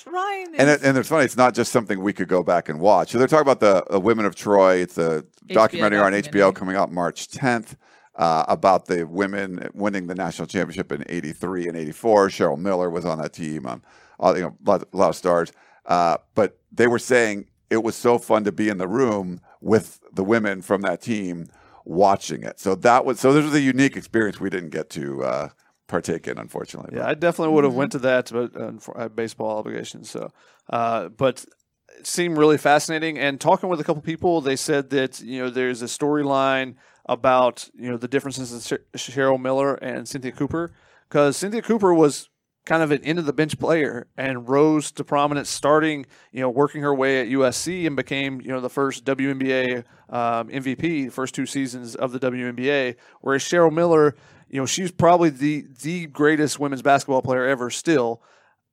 [0.06, 0.60] Ryan." Is...
[0.60, 1.26] And it, and it's funny.
[1.26, 3.12] It's not just something we could go back and watch.
[3.12, 4.76] So they're talking about the uh, Women of Troy.
[4.76, 6.42] It's a documentary on documentary.
[6.42, 7.76] HBO coming out March 10th
[8.16, 12.28] uh, about the women winning the national championship in '83 and '84.
[12.30, 13.66] Cheryl Miller was on that team.
[13.66, 13.82] Um,
[14.20, 15.52] all, you know, a lot, a lot of stars.
[15.86, 20.00] Uh, but they were saying it was so fun to be in the room with
[20.14, 21.48] the women from that team
[21.86, 22.60] watching it.
[22.60, 23.34] So that was so.
[23.34, 25.50] This was a unique experience we didn't get to uh,
[25.92, 26.92] partake in, unfortunately.
[26.94, 29.58] Yeah, But- I definitely would have went to that, but uh, for- I have baseball
[29.60, 30.10] obligations.
[30.10, 30.32] So,
[30.70, 31.46] uh, but
[32.00, 33.20] it seemed really fascinating.
[33.20, 37.70] And talking with a couple people, they said that you know there's a storyline about
[37.76, 40.72] you know the differences in Cheryl Miller and Cynthia Cooper
[41.10, 42.30] because Cynthia Cooper was
[42.64, 46.50] kind of an end of the bench player and rose to prominence starting you know
[46.50, 51.34] working her way at USC and became you know the first WNBA um, MVP first
[51.34, 54.16] two seasons of the WNBA whereas Cheryl Miller
[54.52, 58.22] you know she's probably the the greatest women's basketball player ever still.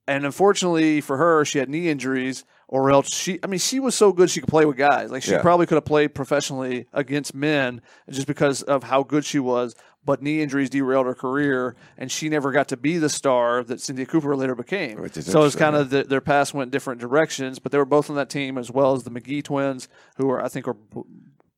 [0.07, 3.95] And unfortunately for her she had knee injuries or else she I mean she was
[3.95, 5.09] so good she could play with guys.
[5.11, 5.41] Like she Yeah.
[5.41, 9.73] probably could have played professionally against men just because of how good she was
[10.03, 13.79] but knee injuries derailed her career and she never got to be the star that
[13.79, 14.97] Cynthia Cooper later became.
[15.21, 18.15] So it's kind of the, their paths went different directions but they were both on
[18.17, 19.87] that team as well as the McGee twins
[20.17, 20.77] who are I think are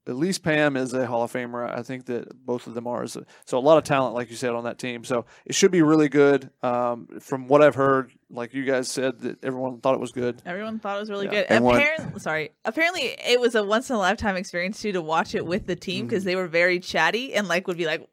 [0.07, 1.69] at least Pam is a Hall of Famer.
[1.69, 3.05] I think that both of them are.
[3.07, 5.03] So a lot of talent, like you said, on that team.
[5.03, 6.49] So it should be really good.
[6.63, 10.41] Um, from what I've heard, like you guys said, that everyone thought it was good.
[10.45, 11.31] Everyone thought it was really Yeah.
[11.31, 11.45] good.
[11.49, 12.51] And Apparently, sorry.
[12.65, 15.75] Apparently, it was a once in a lifetime experience too to watch it with the
[15.75, 16.07] team Mm-hmm.
[16.09, 18.07] because they were very chatty and like would be like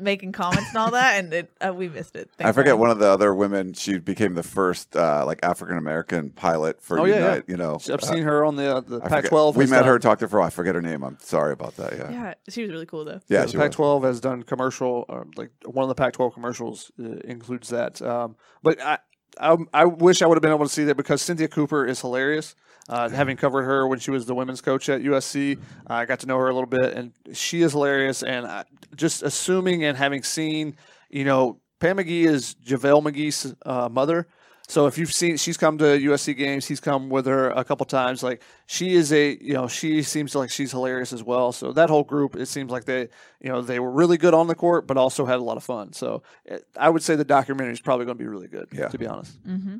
[0.00, 2.30] making comments and all that, and it, uh, we missed it.
[2.38, 3.72] I forget one of the other women.
[3.74, 7.44] She became the first uh, like African American pilot for Oh, yeah, Unite.
[7.48, 7.52] yeah.
[7.52, 9.56] You know, I've uh, seen her on the uh, the I Pac-12.
[9.56, 10.40] We met done- her, talked to her.
[10.40, 11.02] I forget her name.
[11.02, 11.92] I'm sorry about that.
[11.92, 12.22] Yeah, yeah.
[12.26, 13.20] Yeah, she was really cool though.
[13.28, 13.68] the she was.
[13.68, 18.00] Pac-12 has done commercial, uh, like one of the Pac-12 commercials uh, includes that.
[18.02, 18.98] Um, but I,
[19.40, 22.00] I, I wish I would have been able to see that because Cynthia Cooper is
[22.00, 22.54] hilarious.
[22.88, 25.58] Uh, having covered her when she was the women's coach at USC,
[25.88, 28.22] I got to know her a little bit, and she is hilarious.
[28.22, 28.64] And I,
[28.94, 30.76] just assuming and having seen,
[31.10, 34.28] you know, Pam McGee is JaVale McGee's uh, mother.
[34.68, 36.66] So if you've seen, she's come to USC games.
[36.66, 38.22] He's come with her a couple times.
[38.24, 41.52] Like she is a, you know, she seems like she's hilarious as well.
[41.52, 43.02] So that whole group, it seems like they,
[43.40, 45.62] you know, they were really good on the court, but also had a lot of
[45.62, 45.92] fun.
[45.92, 48.66] So it, I would say the documentary is probably going to be really good.
[48.72, 48.88] Yeah.
[48.88, 49.40] To be honest.
[49.46, 49.76] Mm-hmm.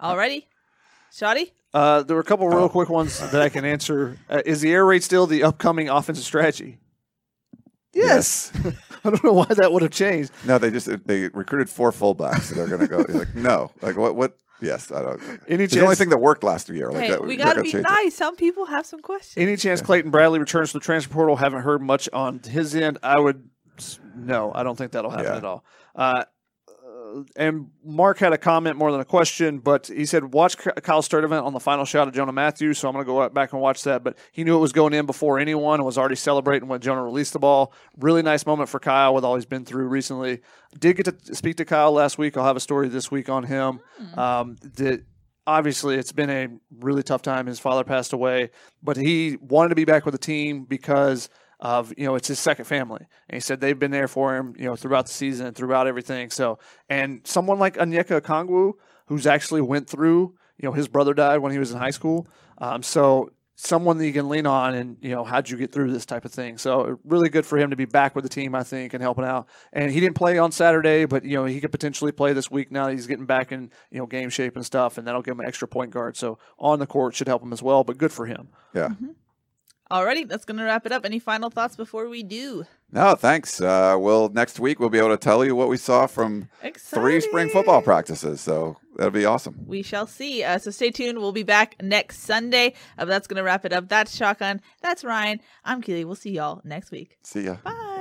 [0.00, 0.44] Alrighty,
[1.12, 1.52] Shoddy.
[1.72, 2.68] Uh, there were a couple real Oh.
[2.68, 4.18] quick ones that I can answer.
[4.30, 6.78] Uh, is the air raid still the upcoming offensive strategy?
[7.94, 8.52] Yes.
[9.04, 10.32] I don't know why that would have changed.
[10.46, 12.42] No, they just they recruited four fullbacks.
[12.42, 13.04] So they're gonna go.
[13.18, 14.16] like no, like what?
[14.16, 14.38] What?
[14.60, 15.20] Yes, I don't.
[15.46, 16.90] Any chance, the only thing that worked last year.
[16.90, 17.88] Like hey, that, we gotta be change it.
[17.90, 18.14] nice.
[18.14, 19.42] Some people have some questions.
[19.42, 21.36] Any chance Clayton Bradley returns to the transfer portal?
[21.36, 22.98] Haven't heard much on his end.
[23.02, 23.48] I would
[24.16, 24.52] no.
[24.54, 25.36] I don't think that'll happen Yeah.
[25.36, 25.64] at all.
[25.94, 26.24] Uh,
[27.36, 31.02] and Mark had a comment more than a question, but he said watch Ky- Kyle
[31.02, 32.78] Sturdivant on the final shot of Jonah Mathews.
[32.78, 34.02] So I'm going to go back and watch that.
[34.02, 37.02] But he knew it was going in before anyone and was already celebrating when Jonah
[37.02, 37.72] released the ball.
[37.98, 40.40] Really nice moment for Kyle with all he's been through recently.
[40.78, 42.36] Did get to speak to Kyle last week.
[42.36, 43.80] I'll have a story this week on him.
[44.16, 45.04] Um, that
[45.46, 46.48] obviously it's been a
[46.80, 47.46] really tough time.
[47.46, 48.50] His father passed away,
[48.82, 51.28] but he wanted to be back with the team because
[51.64, 54.54] of you know it's his second family, and he said they've been there for him
[54.58, 56.30] you know throughout the season and throughout everything.
[56.30, 56.58] So
[56.90, 58.74] and someone like Onyeka Okongwu,
[59.06, 62.28] who's actually went through you know his brother died when he was in high school,
[62.58, 65.90] um, so someone that you can lean on and you know how'd you get through
[65.90, 66.58] this type of thing?
[66.58, 69.24] So really good for him to be back with the team i think and helping
[69.24, 69.48] out.
[69.72, 72.70] And he didn't play on saturday but you know he could potentially play this week
[72.70, 75.32] now that he's getting back in you know game shape and stuff and that'll give
[75.32, 76.16] him an extra point guard.
[76.16, 78.48] So on the court should help him as well but good for him.
[78.74, 78.90] Yeah.
[79.90, 81.04] Alrighty, that's gonna wrap it up.
[81.04, 82.64] Any final thoughts before we do?
[82.90, 83.60] No, thanks.
[83.60, 87.20] Uh, well, next week we'll be able to tell you what we saw from three
[87.20, 88.40] spring football practices.
[88.40, 89.64] So that'll be awesome.
[89.66, 90.44] We shall see.
[90.44, 91.18] Uh, so stay tuned.
[91.18, 92.74] We'll be back next Sunday.
[92.96, 93.88] Uh, that's going to wrap it up.
[93.88, 94.60] That's Shotgun.
[94.80, 95.40] That's Ryan.
[95.64, 96.04] I'm Keely.
[96.04, 97.18] We'll see y'all next week.
[97.24, 97.56] See ya.
[97.64, 97.93] Bye.